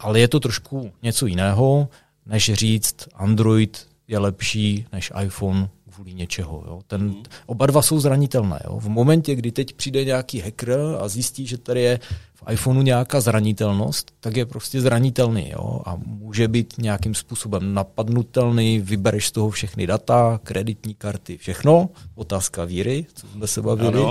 [0.00, 1.88] ale je to trošku něco jiného,
[2.26, 6.64] než říct Android je lepší než iPhone kvůli něčeho.
[6.66, 6.80] Jo.
[6.86, 7.22] Ten, mhm.
[7.46, 8.60] oba dva jsou zranitelné.
[8.64, 8.78] Jo.
[8.80, 12.00] V momentě, kdy teď přijde nějaký hacker a zjistí, že tady je
[12.34, 15.80] v iPhoneu nějaká zranitelnost, tak je prostě zranitelný jo.
[15.84, 22.64] a může být nějakým způsobem napadnutelný, vybereš z toho všechny data, kreditní karty, všechno, otázka
[22.64, 24.02] víry, co jsme se bavili,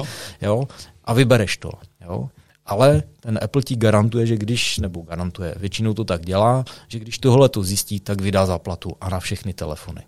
[0.42, 0.64] jo,
[1.04, 1.72] a vybereš to.
[2.06, 2.30] Jo.
[2.66, 7.18] ale ten Apple ti garantuje, že když, nebo garantuje, většinou to tak dělá, že když
[7.18, 10.02] tohle to zjistí, tak vydá záplatu a na všechny telefony.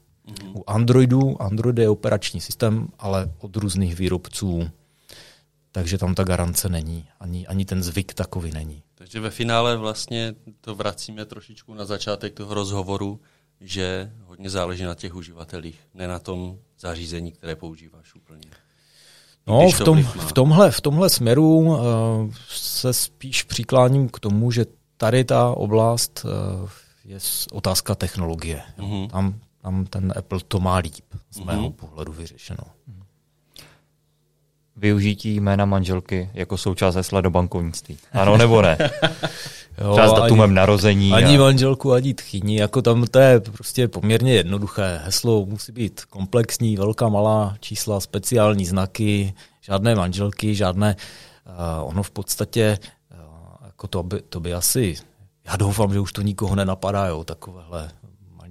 [0.53, 4.69] U Androidu, Android je operační systém, ale od různých výrobců,
[5.71, 8.83] takže tam ta garance není, ani, ani ten zvyk takový není.
[8.95, 13.19] Takže ve finále vlastně to vracíme trošičku na začátek toho rozhovoru,
[13.61, 18.41] že hodně záleží na těch uživatelích, ne na tom zařízení, které používáš úplně.
[19.47, 21.77] No, v, tom, v, tomhle, v tomhle směru uh,
[22.47, 24.65] se spíš přikláním k tomu, že
[24.97, 26.69] tady ta oblast uh,
[27.05, 27.19] je
[27.51, 28.61] otázka technologie.
[28.77, 29.09] Mm-hmm.
[29.09, 31.73] Tam, tam ten Apple to má líp, z mého mm-hmm.
[31.73, 32.63] pohledu vyřešeno.
[34.75, 37.97] Využití jména manželky jako součást hesla do bankovnictví.
[38.13, 38.77] Ano nebo ne?
[39.81, 41.13] Jo, Třeba s datumem ani, narození.
[41.13, 41.39] Ani a...
[41.39, 45.01] manželku, ani tchyni, jako tam to je prostě poměrně jednoduché.
[45.03, 50.95] Heslo musí být komplexní, velká, malá čísla, speciální znaky, žádné manželky, žádné,
[51.45, 52.77] uh, ono v podstatě,
[53.11, 54.95] uh, jako to by, to by asi,
[55.45, 57.91] já doufám, že už to nikoho nenapadá, jo, takovéhle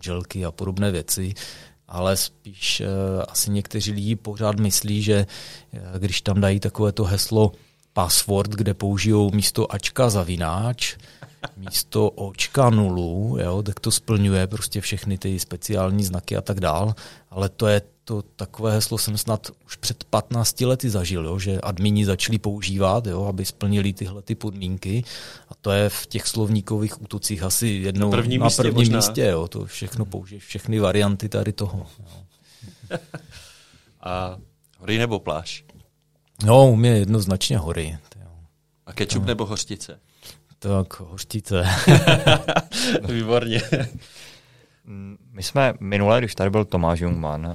[0.05, 1.35] manželky a podobné věci,
[1.89, 2.87] ale spíš uh,
[3.29, 5.27] asi někteří lidi pořád myslí, že
[5.73, 7.53] uh, když tam dají takovéto heslo
[7.93, 10.97] password, kde použijou místo ačka zavináč,
[11.57, 16.95] místo očka nulu, jo, tak to splňuje prostě všechny ty speciální znaky a tak dál,
[17.31, 21.61] ale to je to takové heslo jsem snad už před 15 lety zažil, jo, že
[21.61, 25.05] admini začali používat, jo, aby splnili tyhle ty podmínky
[25.49, 29.25] a to je v těch slovníkových útocích asi jednou na prvním na místě, prvním místě
[29.25, 31.87] jo, to všechno použije, všechny varianty tady toho.
[31.99, 32.99] Jo.
[34.01, 34.39] a
[34.79, 35.65] hory nebo pláž?
[36.45, 37.99] No, u mě jednoznačně hory.
[38.87, 40.01] A kečup nebo hořtice?
[40.65, 41.65] Tak, hořtice.
[43.09, 43.63] Výborně.
[45.33, 47.55] My jsme minule, když tady byl Tomáš Jungman, uh,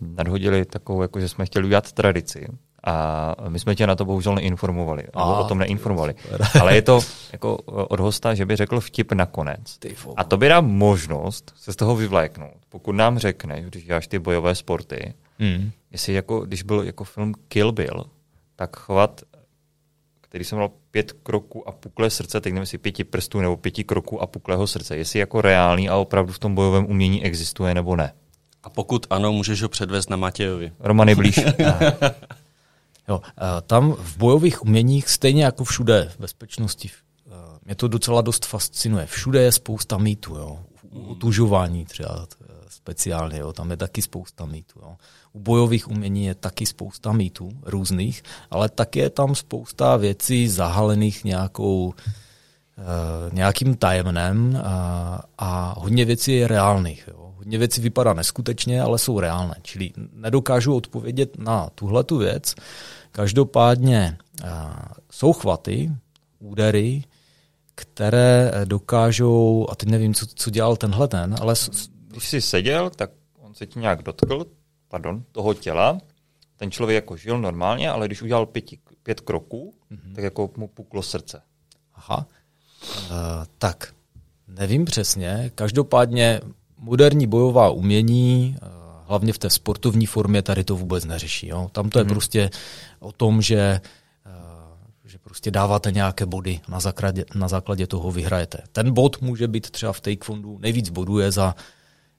[0.00, 2.46] nadhodili takovou, jako že jsme chtěli udělat tradici.
[2.84, 6.14] A my jsme tě na to bohužel neinformovali, a, o tom neinformovali.
[6.22, 6.40] Super.
[6.60, 7.00] Ale je to
[7.32, 9.78] jako od hosta, že by řekl vtip nakonec.
[10.16, 12.56] A to by nám možnost se z toho vyvléknout.
[12.68, 15.70] Pokud nám řekneš, když děláš ty bojové sporty, mm.
[15.90, 18.04] jestli jako, když byl jako film Kill Bill,
[18.56, 19.20] tak chovat
[20.36, 23.84] který jsem měl pět kroků a pukle srdce, teď nevím, jestli pěti prstů nebo pěti
[23.84, 27.96] kroků a puklého srdce, jestli jako reálný a opravdu v tom bojovém umění existuje nebo
[27.96, 28.12] ne.
[28.62, 30.72] A pokud ano, můžeš ho předvést na Matějovi.
[30.78, 31.40] Roman je blíž.
[33.08, 33.20] jo,
[33.66, 36.90] tam v bojových uměních, stejně jako všude v bezpečnosti,
[37.64, 39.06] mě to docela dost fascinuje.
[39.06, 40.58] Všude je spousta mýtů, jo.
[40.90, 42.26] Utužování třeba
[42.68, 43.52] speciálně, jo.
[43.52, 44.80] tam je taky spousta mýtů.
[44.82, 44.96] Jo.
[45.36, 51.24] U bojových umění je taky spousta mýtů různých, ale taky je tam spousta věcí zahalených
[51.24, 51.94] nějakou, uh,
[53.32, 57.08] nějakým tajemnem a, a hodně věcí je reálných.
[57.08, 57.34] Jo.
[57.36, 59.54] Hodně věcí vypadá neskutečně, ale jsou reálné.
[59.62, 62.54] Čili nedokážu odpovědět na tuhle tu věc.
[63.12, 64.48] Každopádně uh,
[65.10, 65.92] jsou chvaty,
[66.38, 67.04] údery,
[67.74, 71.54] které dokážou, a teď nevím, co, co dělal tenhle ten, ale...
[72.08, 74.46] Když jsi seděl, tak on se ti nějak dotkl,
[74.96, 76.00] pardon, toho těla,
[76.56, 78.64] ten člověk jako žil normálně, ale když udělal pět,
[79.02, 80.14] pět kroků, mm-hmm.
[80.14, 81.42] tak jako mu puklo srdce.
[81.94, 82.26] Aha.
[83.10, 83.16] Uh,
[83.58, 83.92] tak,
[84.48, 85.50] nevím přesně.
[85.54, 86.40] Každopádně
[86.78, 88.68] moderní bojová umění, uh,
[89.08, 91.48] hlavně v té sportovní formě, tady to vůbec neřeší.
[91.48, 91.68] Jo?
[91.72, 92.08] Tam to je mm-hmm.
[92.08, 92.50] prostě
[93.00, 93.80] o tom, že
[94.26, 98.58] uh, že prostě dáváte nějaké body, na základě, na základě toho vyhrajete.
[98.72, 101.54] Ten bod může být třeba v taekwondu, nejvíc bodů je za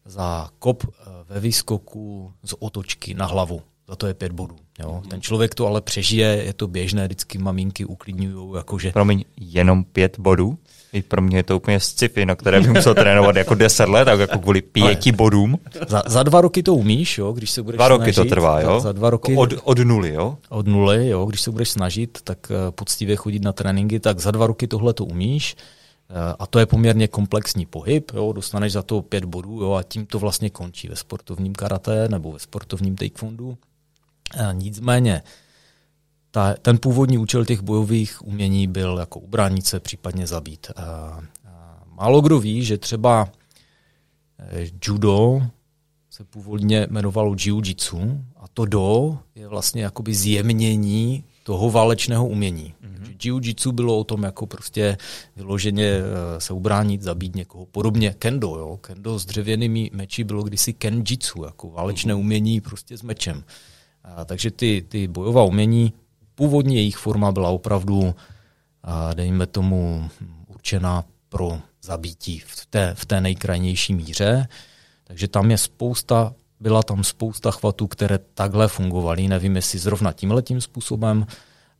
[0.08, 3.62] za kop eh, ve výskoku z otočky na hlavu.
[3.90, 4.56] Za to je pět bodů.
[4.80, 5.02] Jo.
[5.10, 8.56] Ten člověk to ale přežije, je to běžné, vždycky maminky uklidňují.
[8.56, 8.92] Jakože...
[8.92, 10.58] Promiň, jenom pět bodů?
[10.94, 14.06] I pro mě je to úplně sci-fi, na které bych musel trénovat jako deset let,
[14.06, 15.60] tak jako kvůli pěti ale bodům.
[15.88, 18.62] Za, za dva roky to umíš, jo, když se budeš Dva roky snažit, to trvá,
[18.62, 18.74] jo?
[18.74, 19.36] Za, za dva roky.
[19.36, 20.38] Od, od nuly, jo?
[20.50, 24.32] Od nuly, jo, když se budeš snažit, tak uh, poctivě chodit na tréninky, tak za
[24.32, 25.56] dva roky tohle to umíš.
[26.40, 30.06] A to je poměrně komplexní pohyb, jo, dostaneš za to pět bodů jo, a tím
[30.06, 33.58] to vlastně končí ve sportovním karate nebo ve sportovním taekwondu.
[34.48, 35.24] A nicméně
[36.32, 40.68] ta, ten původní účel těch bojových umění byl jako ubránit se, případně zabít.
[40.76, 40.82] A,
[41.46, 43.30] a málo kdo ví, že třeba
[44.40, 45.42] eh, judo
[46.10, 52.74] se původně jmenovalo jiu-jitsu a to do je vlastně jakoby zjemnění toho válečného umění.
[52.84, 53.16] Mm-hmm.
[53.24, 54.98] Jiu-jitsu bylo o tom jako prostě
[55.36, 57.66] vyloženě eh, se ubránit, zabít někoho.
[57.66, 58.78] Podobně kendo, jo.
[58.82, 62.20] Kendo s dřevěnými meči bylo kdysi kenjitsu, jako válečné mm-hmm.
[62.20, 63.44] umění prostě s mečem.
[64.04, 65.94] A, takže ty, ty bojová umění,
[66.36, 68.16] původně jejich forma byla opravdu,
[68.84, 70.10] a, dejme tomu,
[70.48, 74.48] určená pro zabítí v té, v té nejkrajnější míře.
[75.04, 79.28] Takže tam je spousta byla tam spousta chvatů, které takhle fungovaly.
[79.28, 81.28] Nevím, jestli zrovna tímhletím způsobem,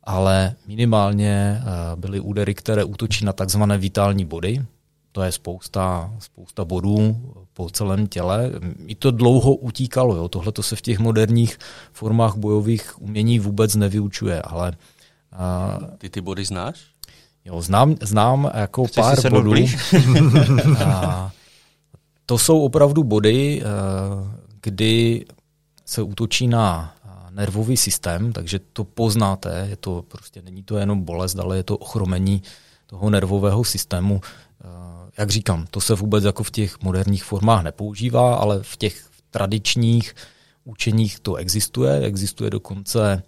[0.04, 1.62] ale minimálně
[1.96, 4.64] byly údery, které útočí na takzvané vitální body.
[5.12, 7.16] To je spousta, spousta bodů
[7.52, 8.50] po celém těle.
[8.86, 10.16] I to dlouho utíkalo.
[10.16, 10.28] Jo.
[10.28, 11.58] Tohle to se v těch moderních
[11.92, 14.72] formách bojových umění vůbec nevyučuje, ale...
[15.98, 16.80] Ty ty body znáš?
[17.44, 19.54] Jo, znám, znám jako Chceš pár bodů.
[20.84, 21.30] a
[22.26, 23.62] to jsou opravdu body,
[24.68, 25.24] kdy
[25.84, 26.94] se útočí na
[27.30, 31.76] nervový systém, takže to poznáte, je to prostě není to jenom bolest, ale je to
[31.76, 32.42] ochromení
[32.86, 34.20] toho nervového systému.
[35.18, 40.14] Jak říkám, to se vůbec jako v těch moderních formách nepoužívá, ale v těch tradičních
[40.64, 42.00] učeních to existuje.
[42.00, 43.22] Existuje dokonce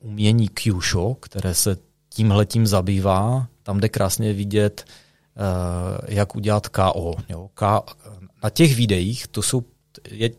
[0.00, 1.76] umění Kyusho, které se
[2.08, 3.46] tímhletím zabývá.
[3.62, 4.84] Tam jde krásně vidět,
[6.08, 7.14] jak udělat KO.
[8.42, 9.62] Na těch videích to jsou,
[10.10, 10.30] je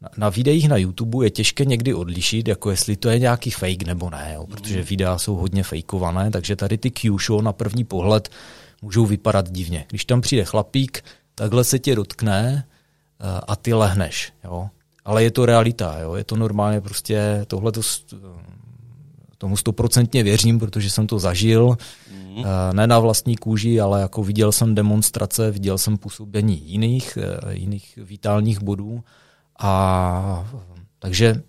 [0.00, 3.82] na, na videích na YouTube je těžké někdy odlišit, jako jestli to je nějaký fake
[3.82, 4.84] nebo ne, jo, protože mm.
[4.84, 8.28] videa jsou hodně fejkované, takže tady ty Q-show na první pohled
[8.82, 9.84] můžou vypadat divně.
[9.88, 11.04] Když tam přijde chlapík,
[11.34, 12.66] takhle se tě dotkne
[13.20, 14.32] uh, a ty lehneš.
[14.44, 14.68] Jo.
[15.04, 16.14] Ale je to realita, jo.
[16.14, 17.80] je to normálně prostě tohle to,
[19.42, 21.76] tomu stoprocentně věřím, protože jsem to zažil,
[22.10, 22.44] mm.
[22.72, 27.98] ne na vlastní kůži, ale jako viděl jsem demonstrace, viděl jsem působení jiných, uh, jiných
[28.02, 29.02] vitálních bodů
[29.58, 30.46] a
[30.98, 31.42] takže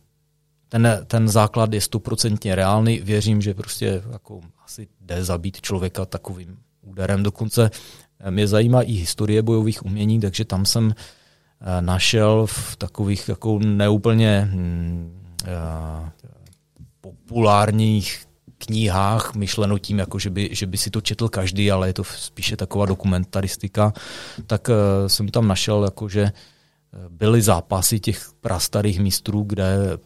[0.70, 2.99] ten, ten základ je stoprocentně reálný.
[2.99, 7.24] Věřím, že prostě jako asi jde zabít člověka takovým úderem.
[7.24, 7.70] Dokonce
[8.20, 13.60] eh, mě zajímá i historie bojových umění, takže tam jsem eh, našel v takových jako
[13.60, 16.10] neúplně uh,
[17.03, 18.25] populárních
[18.57, 22.03] knihách, myšleno tím, jako že, by, že by si to četl každý, ale je to
[22.03, 23.93] spíše taková dokumentaristika,
[24.47, 24.75] tak uh,
[25.07, 26.31] jsem tam našel, jako, že
[27.09, 29.97] byly zápasy těch prastarých mistrů, kde,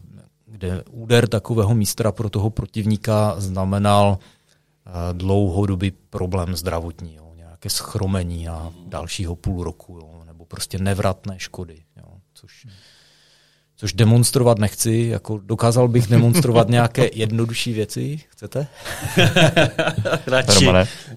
[0.46, 8.46] kde úder takového mistra pro toho protivníka znamenal eh, dlouhodobý problém zdravotní, jo, nějaké schromení
[8.46, 11.84] na dalšího půl roku, jo, nebo prostě nevratné škody.
[11.98, 12.68] Jo, což,
[13.78, 18.68] což demonstrovat nechci, jako dokázal bych demonstrovat nějaké jednodušší věci, chcete?
[20.28, 20.68] radši,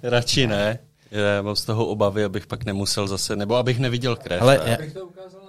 [0.02, 0.78] radši ne.
[1.10, 4.42] Já mám z toho obavy, abych pak nemusel zase, nebo abych neviděl krev.
[4.42, 5.40] Ale já, bych to ukázal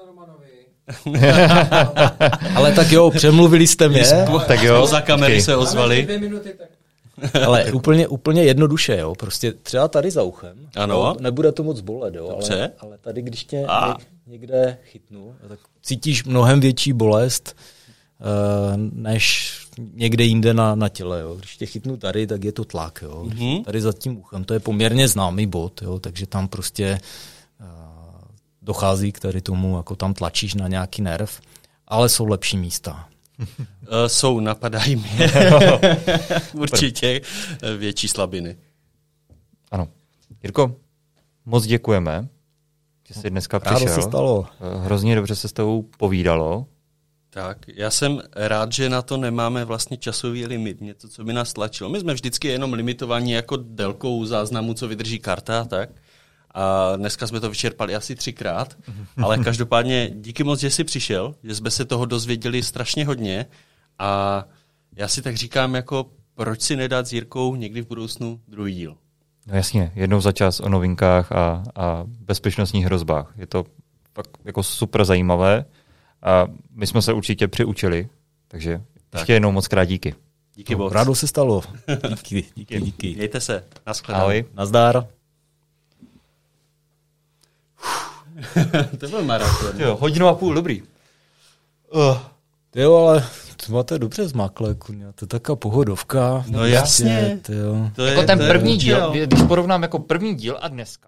[2.56, 4.04] Ale tak jo, přemluvili jste mě.
[4.48, 4.88] tak jo.
[4.88, 6.08] Za kamery se ozvali.
[7.46, 9.16] Ale úplně, úplně jednoduše, jo.
[9.16, 10.70] Prostě třeba tady za uchem.
[10.76, 10.96] Ano.
[10.96, 12.40] Jo, nebude to moc bolet, jo.
[12.52, 13.98] Ale, ale tady, když tě A.
[14.28, 17.56] někde chytnu, tak cítíš mnohem větší bolest,
[18.20, 19.54] uh, než
[19.94, 21.22] někde jinde na, na těle.
[21.22, 21.36] Jo.
[21.36, 23.00] Když tě chytnu tady, tak je to tlak.
[23.02, 23.26] Jo.
[23.28, 23.64] Mm-hmm.
[23.64, 27.00] Tady za tím uchem, to je poměrně známý bod, jo, takže tam prostě
[28.62, 31.40] dochází k tady tomu, jako tam tlačíš na nějaký nerv,
[31.88, 33.08] ale jsou lepší místa.
[33.94, 35.32] Eh, jsou, napadají mě.
[36.54, 37.22] Určitě
[37.62, 38.58] eh, větší slabiny.
[39.72, 39.88] Ano.
[40.44, 40.76] Jirko,
[41.46, 42.28] moc děkujeme,
[43.08, 43.96] že jsi dneska přišel.
[43.96, 44.46] se stalo.
[44.62, 46.66] Eh, hrozně dobře se s tebou povídalo.
[47.30, 51.54] Tak, já jsem rád, že na to nemáme vlastně časový limit, něco, co by nás
[51.54, 51.90] tlačilo.
[51.90, 55.90] My jsme vždycky jenom limitovaní jako délkou záznamu, co vydrží karta, tak.
[56.54, 58.78] A dneska jsme to vyčerpali asi třikrát,
[59.18, 63.46] ale každopádně díky moc, že jsi přišel, že jsme se toho dozvěděli strašně hodně
[64.00, 64.44] a
[64.96, 66.06] já si tak říkám, jako
[66.36, 68.98] proč si nedat s Jirkou někdy v budoucnu druhý díl?
[69.48, 73.34] No jasně, jednou za čas o novinkách a, a bezpečnostních hrozbách.
[73.38, 73.66] Je to
[74.14, 75.66] fakt jako super zajímavé
[76.22, 78.10] a my jsme se určitě přiučili,
[78.48, 79.22] takže tak.
[79.22, 80.16] ještě jednou moc krát díky.
[80.56, 80.94] Díky moc.
[80.94, 81.62] Rádo se stalo.
[82.10, 83.16] Díky, díky, díky.
[83.16, 83.64] Mějte se.
[83.88, 84.26] Naschledanou.
[84.26, 84.46] Ahoj.
[84.54, 85.08] Nazdar.
[89.00, 89.82] to byl maraton.
[89.82, 90.84] Jo, hodinu a půl, dobrý.
[91.94, 92.18] Uh.
[92.76, 93.24] Jo, ale
[93.66, 95.06] to máte dobře zmakle, kuně.
[95.16, 96.46] To je taková pohodovka.
[96.48, 97.40] No jasně.
[97.96, 101.08] To je, jako ten to první díl, když porovnám jako první díl a dneska,